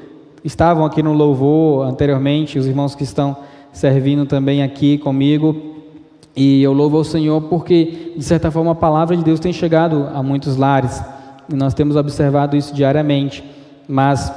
estavam 0.43 0.85
aqui 0.85 1.03
no 1.03 1.13
louvor 1.13 1.85
anteriormente, 1.85 2.57
os 2.57 2.65
irmãos 2.65 2.95
que 2.95 3.03
estão 3.03 3.37
servindo 3.71 4.25
também 4.25 4.63
aqui 4.63 4.97
comigo. 4.97 5.75
E 6.35 6.63
eu 6.63 6.73
louvo 6.73 6.97
ao 6.97 7.03
Senhor 7.03 7.41
porque, 7.41 8.13
de 8.15 8.23
certa 8.23 8.49
forma, 8.49 8.71
a 8.71 8.75
palavra 8.75 9.15
de 9.15 9.23
Deus 9.23 9.39
tem 9.39 9.51
chegado 9.51 10.07
a 10.13 10.23
muitos 10.23 10.55
lares 10.55 11.01
e 11.51 11.55
nós 11.55 11.73
temos 11.73 11.95
observado 11.95 12.55
isso 12.55 12.73
diariamente. 12.73 13.43
Mas 13.87 14.31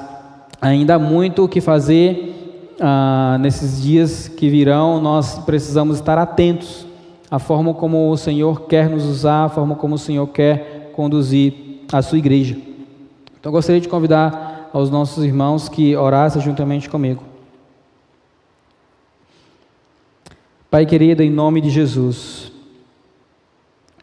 ainda 0.61 0.95
há 0.95 0.99
muito 0.99 1.45
o 1.45 1.49
que 1.49 1.61
fazer 1.61 2.75
ah, 2.81 3.37
nesses 3.41 3.81
dias 3.83 4.27
que 4.29 4.49
virão, 4.49 5.01
nós 5.01 5.39
precisamos 5.41 5.99
estar 5.99 6.19
atentos 6.19 6.87
à 7.33 7.39
forma 7.39 7.73
como 7.73 8.11
o 8.11 8.17
Senhor 8.19 8.67
quer 8.67 8.91
nos 8.91 9.07
usar, 9.07 9.45
à 9.45 9.49
forma 9.49 9.75
como 9.75 9.95
o 9.95 9.99
Senhor 9.99 10.27
quer 10.27 10.91
conduzir 10.95 11.55
a 11.91 12.03
sua 12.03 12.19
igreja. 12.19 12.59
Então, 13.41 13.51
gostaria 13.51 13.81
de 13.81 13.89
convidar 13.89 14.69
aos 14.71 14.91
nossos 14.91 15.25
irmãos 15.25 15.67
que 15.67 15.97
orassem 15.97 16.43
juntamente 16.43 16.91
comigo. 16.91 17.25
Pai 20.71 20.85
querido, 20.85 21.23
em 21.23 21.31
nome 21.31 21.63
de 21.63 21.71
Jesus, 21.71 22.53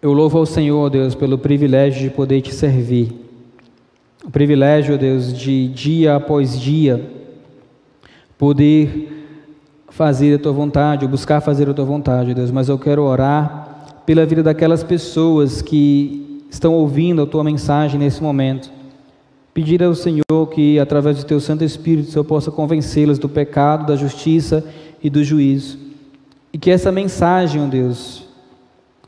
eu 0.02 0.12
louvo 0.12 0.40
ao 0.40 0.46
Senhor, 0.48 0.90
Deus, 0.90 1.14
pelo 1.14 1.38
privilégio 1.38 2.02
de 2.02 2.10
poder 2.10 2.42
te 2.42 2.52
servir. 2.52 3.14
O 4.26 4.32
privilégio, 4.32 4.98
Deus, 4.98 5.32
de 5.38 5.68
dia 5.68 6.16
após 6.16 6.60
dia 6.60 7.12
poder 8.40 9.19
fazer 10.00 10.36
a 10.36 10.40
tua 10.40 10.54
vontade, 10.54 11.04
ou 11.04 11.12
buscar 11.12 11.42
fazer 11.42 11.70
a 11.70 11.74
tua 11.74 11.84
vontade, 11.84 12.34
Deus, 12.34 12.52
mas 12.52 12.70
eu 12.70 12.80
quero 12.80 13.04
orar 13.04 14.00
pela 14.06 14.26
vida 14.26 14.42
daquelas 14.42 14.82
pessoas 14.82 15.62
que 15.62 16.42
estão 16.50 16.74
ouvindo 16.74 17.22
a 17.22 17.26
tua 17.26 17.44
mensagem 17.44 18.00
nesse 18.00 18.24
momento. 18.24 18.72
Pedir 19.54 19.84
ao 19.84 19.94
Senhor 19.94 20.48
que, 20.54 20.80
através 20.80 21.18
do 21.18 21.26
teu 21.26 21.42
Santo 21.42 21.66
Espírito, 21.66 22.18
eu 22.18 22.24
possa 22.24 22.50
convencê-las 22.50 23.20
do 23.20 23.28
pecado, 23.28 23.88
da 23.88 23.98
justiça 23.98 24.64
e 25.04 25.10
do 25.10 25.22
juízo. 25.22 25.78
E 26.54 26.58
que 26.58 26.72
essa 26.72 26.94
mensagem, 26.94 27.62
ó 27.62 27.68
Deus, 27.68 28.26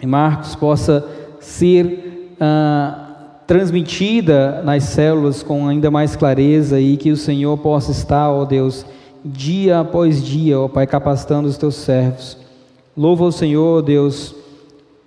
em 0.02 0.08
Marcos, 0.08 0.56
possa 0.56 1.08
ser 1.40 2.36
ah, 2.38 3.38
transmitida 3.48 4.62
nas 4.62 4.84
células 4.84 5.42
com 5.42 5.70
ainda 5.70 5.90
mais 5.90 6.18
clareza 6.18 6.82
e 6.82 6.98
que 6.98 7.12
o 7.12 7.18
Senhor 7.18 7.58
possa 7.60 7.92
estar, 7.92 8.30
ó 8.30 8.44
Deus, 8.44 8.86
dia 9.24 9.80
após 9.80 10.24
dia, 10.24 10.60
ó 10.60 10.68
Pai, 10.68 10.88
capacitando 10.88 11.48
os 11.48 11.58
teus 11.58 11.76
servos. 11.76 12.38
Louva 12.96 13.26
o 13.26 13.32
Senhor, 13.32 13.82
Deus, 13.82 14.36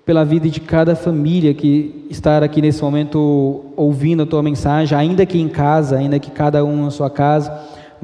pela 0.05 0.25
vida 0.25 0.49
de 0.49 0.61
cada 0.61 0.97
família 0.97 1.53
que 1.55 2.07
está 2.11 2.39
aqui 2.39 2.61
nesse 2.63 2.83
momento 2.83 3.65
ouvindo 3.77 4.23
a 4.23 4.27
tua 4.27 4.43
mensagem, 4.43 4.97
ainda 4.97 5.27
que 5.27 5.39
em 5.39 5.49
casa, 5.49 5.97
ainda 5.97 6.19
que 6.19 6.31
cada 6.31 6.65
um 6.65 6.85
na 6.85 6.91
sua 6.91 7.11
casa 7.11 7.53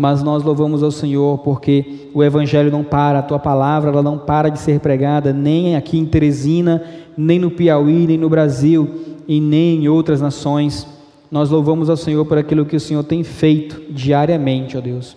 mas 0.01 0.23
nós 0.23 0.43
louvamos 0.43 0.83
ao 0.83 0.91
Senhor 0.91 1.39
porque 1.41 2.09
o 2.15 2.25
Evangelho 2.25 2.71
não 2.71 2.83
para, 2.83 3.19
a 3.19 3.23
tua 3.23 3.39
palavra 3.39 3.91
ela 3.91 4.03
não 4.03 4.17
para 4.17 4.49
de 4.49 4.59
ser 4.59 4.81
pregada, 4.81 5.31
nem 5.31 5.77
aqui 5.77 5.99
em 5.99 6.07
Teresina, 6.07 6.83
nem 7.15 7.39
no 7.39 7.51
Piauí, 7.51 8.07
nem 8.07 8.17
no 8.17 8.27
Brasil 8.27 8.89
e 9.29 9.39
nem 9.43 9.85
em 9.85 9.89
outras 9.89 10.19
nações. 10.19 10.87
Nós 11.31 11.51
louvamos 11.51 11.91
ao 11.91 11.99
Senhor 11.99 12.25
por 12.25 12.39
aquilo 12.39 12.65
que 12.65 12.77
o 12.77 12.81
Senhor 12.81 13.05
tem 13.05 13.23
feito 13.23 13.93
diariamente, 13.93 14.75
ó 14.75 14.81
Deus. 14.81 15.15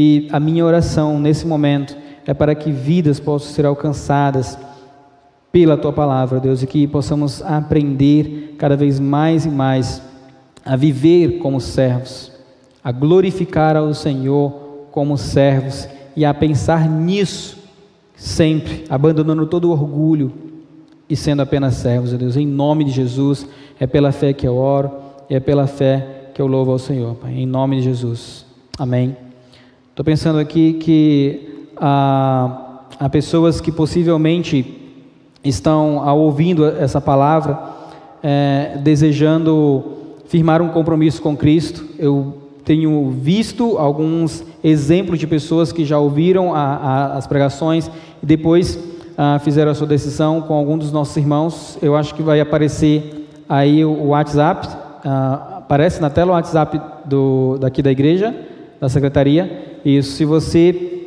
E 0.00 0.28
a 0.30 0.38
minha 0.38 0.64
oração 0.64 1.18
nesse 1.18 1.44
momento 1.44 1.96
é 2.24 2.32
para 2.32 2.54
que 2.54 2.70
vidas 2.70 3.18
possam 3.18 3.52
ser 3.52 3.66
alcançadas 3.66 4.56
pela 5.50 5.76
tua 5.76 5.92
palavra, 5.92 6.38
Deus, 6.38 6.62
e 6.62 6.66
que 6.68 6.86
possamos 6.86 7.42
aprender 7.42 8.54
cada 8.56 8.76
vez 8.76 9.00
mais 9.00 9.44
e 9.44 9.50
mais 9.50 10.00
a 10.64 10.76
viver 10.76 11.38
como 11.38 11.60
servos 11.60 12.38
a 12.88 12.92
glorificar 12.92 13.76
ao 13.76 13.92
Senhor 13.92 14.86
como 14.90 15.18
servos 15.18 15.86
e 16.16 16.24
a 16.24 16.32
pensar 16.32 16.88
nisso 16.88 17.58
sempre, 18.16 18.84
abandonando 18.88 19.46
todo 19.46 19.66
o 19.66 19.72
orgulho 19.72 20.32
e 21.06 21.14
sendo 21.14 21.42
apenas 21.42 21.74
servos, 21.74 22.14
Deus. 22.14 22.34
Em 22.34 22.46
nome 22.46 22.84
de 22.84 22.90
Jesus, 22.90 23.46
é 23.78 23.86
pela 23.86 24.10
fé 24.10 24.32
que 24.32 24.48
eu 24.48 24.56
oro 24.56 24.90
e 25.28 25.34
é 25.34 25.40
pela 25.40 25.66
fé 25.66 26.30
que 26.32 26.40
eu 26.40 26.46
louvo 26.46 26.72
ao 26.72 26.78
Senhor, 26.78 27.14
Pai. 27.16 27.34
Em 27.34 27.46
nome 27.46 27.76
de 27.76 27.82
Jesus. 27.82 28.46
Amém. 28.78 29.27
Estou 29.98 30.04
pensando 30.04 30.38
aqui 30.38 30.74
que 30.74 31.64
há, 31.76 32.84
há 33.00 33.08
pessoas 33.08 33.60
que 33.60 33.72
possivelmente 33.72 34.94
estão 35.42 35.98
ao 36.08 36.20
ouvindo 36.20 36.64
essa 36.64 37.00
palavra, 37.00 37.58
é, 38.22 38.78
desejando 38.80 39.82
firmar 40.28 40.62
um 40.62 40.68
compromisso 40.68 41.20
com 41.20 41.36
Cristo. 41.36 41.84
Eu 41.98 42.32
tenho 42.64 43.10
visto 43.10 43.76
alguns 43.76 44.44
exemplos 44.62 45.18
de 45.18 45.26
pessoas 45.26 45.72
que 45.72 45.84
já 45.84 45.98
ouviram 45.98 46.54
a, 46.54 46.60
a, 46.60 47.16
as 47.16 47.26
pregações 47.26 47.90
e 48.22 48.24
depois 48.24 48.78
ah, 49.16 49.40
fizeram 49.40 49.72
a 49.72 49.74
sua 49.74 49.88
decisão 49.88 50.40
com 50.42 50.54
algum 50.54 50.78
dos 50.78 50.92
nossos 50.92 51.16
irmãos. 51.16 51.76
Eu 51.82 51.96
acho 51.96 52.14
que 52.14 52.22
vai 52.22 52.38
aparecer 52.38 53.28
aí 53.48 53.84
o, 53.84 54.10
WhatsApp, 54.10 54.68
ah, 55.04 55.56
aparece 55.58 56.00
na 56.00 56.08
tela 56.08 56.30
o 56.30 56.34
WhatsApp 56.34 56.80
do, 57.04 57.58
daqui 57.58 57.82
da 57.82 57.90
igreja, 57.90 58.32
da 58.80 58.88
secretaria. 58.88 59.66
Isso, 59.84 60.12
se 60.12 60.24
você 60.24 61.06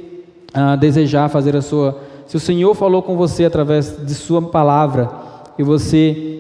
ah, 0.54 0.76
desejar 0.76 1.30
fazer 1.30 1.56
a 1.56 1.62
sua, 1.62 2.00
se 2.28 2.36
o 2.38 2.40
Senhor 2.40 2.74
falou 2.76 3.02
com 3.02 3.16
você 3.16 3.46
através 3.46 3.98
de 4.06 4.14
sua 4.14 4.42
palavra 4.42 5.10
e 5.58 5.64
você 5.64 6.40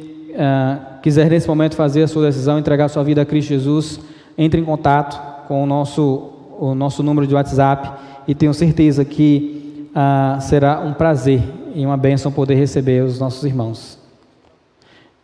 quiser 1.01 1.29
nesse 1.29 1.47
momento 1.47 1.75
fazer 1.75 2.03
a 2.03 2.07
sua 2.07 2.27
decisão, 2.27 2.57
entregar 2.57 2.85
a 2.85 2.89
sua 2.89 3.03
vida 3.03 3.21
a 3.21 3.25
Cristo 3.25 3.49
Jesus 3.49 3.99
entre 4.37 4.59
em 4.59 4.63
contato 4.63 5.47
com 5.47 5.63
o 5.63 5.65
nosso, 5.65 6.29
o 6.59 6.73
nosso 6.73 7.03
número 7.03 7.27
de 7.27 7.35
WhatsApp 7.35 7.91
e 8.27 8.33
tenho 8.35 8.53
certeza 8.53 9.03
que 9.03 9.89
ah, 9.93 10.37
será 10.39 10.79
um 10.79 10.93
prazer 10.93 11.41
e 11.75 11.85
uma 11.85 11.97
bênção 11.97 12.31
poder 12.31 12.55
receber 12.55 13.03
os 13.03 13.19
nossos 13.19 13.43
irmãos. 13.43 13.99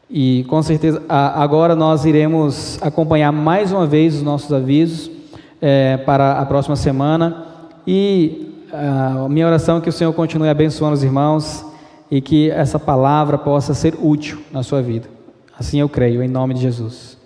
E 0.10 0.46
com 0.48 0.62
certeza, 0.62 1.04
agora 1.08 1.76
nós 1.76 2.06
iremos 2.06 2.80
acompanhar 2.82 3.32
mais 3.32 3.72
uma 3.72 3.86
vez 3.86 4.16
os 4.16 4.24
nossos 4.24 4.52
avisos 4.54 5.12
é, 5.62 5.98
para 5.98 6.40
a 6.40 6.46
próxima 6.46 6.76
semana. 6.76 7.46
E 7.86 8.66
ah, 8.72 9.24
a 9.26 9.30
minha 9.30 9.48
oração 9.48 9.78
é 9.78 9.82
que 9.82 9.90
o 9.90 9.94
Senhor 9.94 10.14
continue 10.14 10.50
abençoando 10.50 10.94
os 10.94 11.04
irmãos 11.04 11.66
e 12.10 12.22
que 12.22 12.50
essa 12.52 12.80
palavra 12.80 13.38
possa 13.38 13.74
ser 13.74 13.96
útil 14.02 14.42
na 14.52 14.64
sua 14.64 14.82
vida. 14.82 15.08
Assim 15.58 15.80
eu 15.80 15.90
creio, 15.90 16.22
em 16.22 16.28
nome 16.28 16.54
de 16.54 16.62
Jesus. 16.62 17.17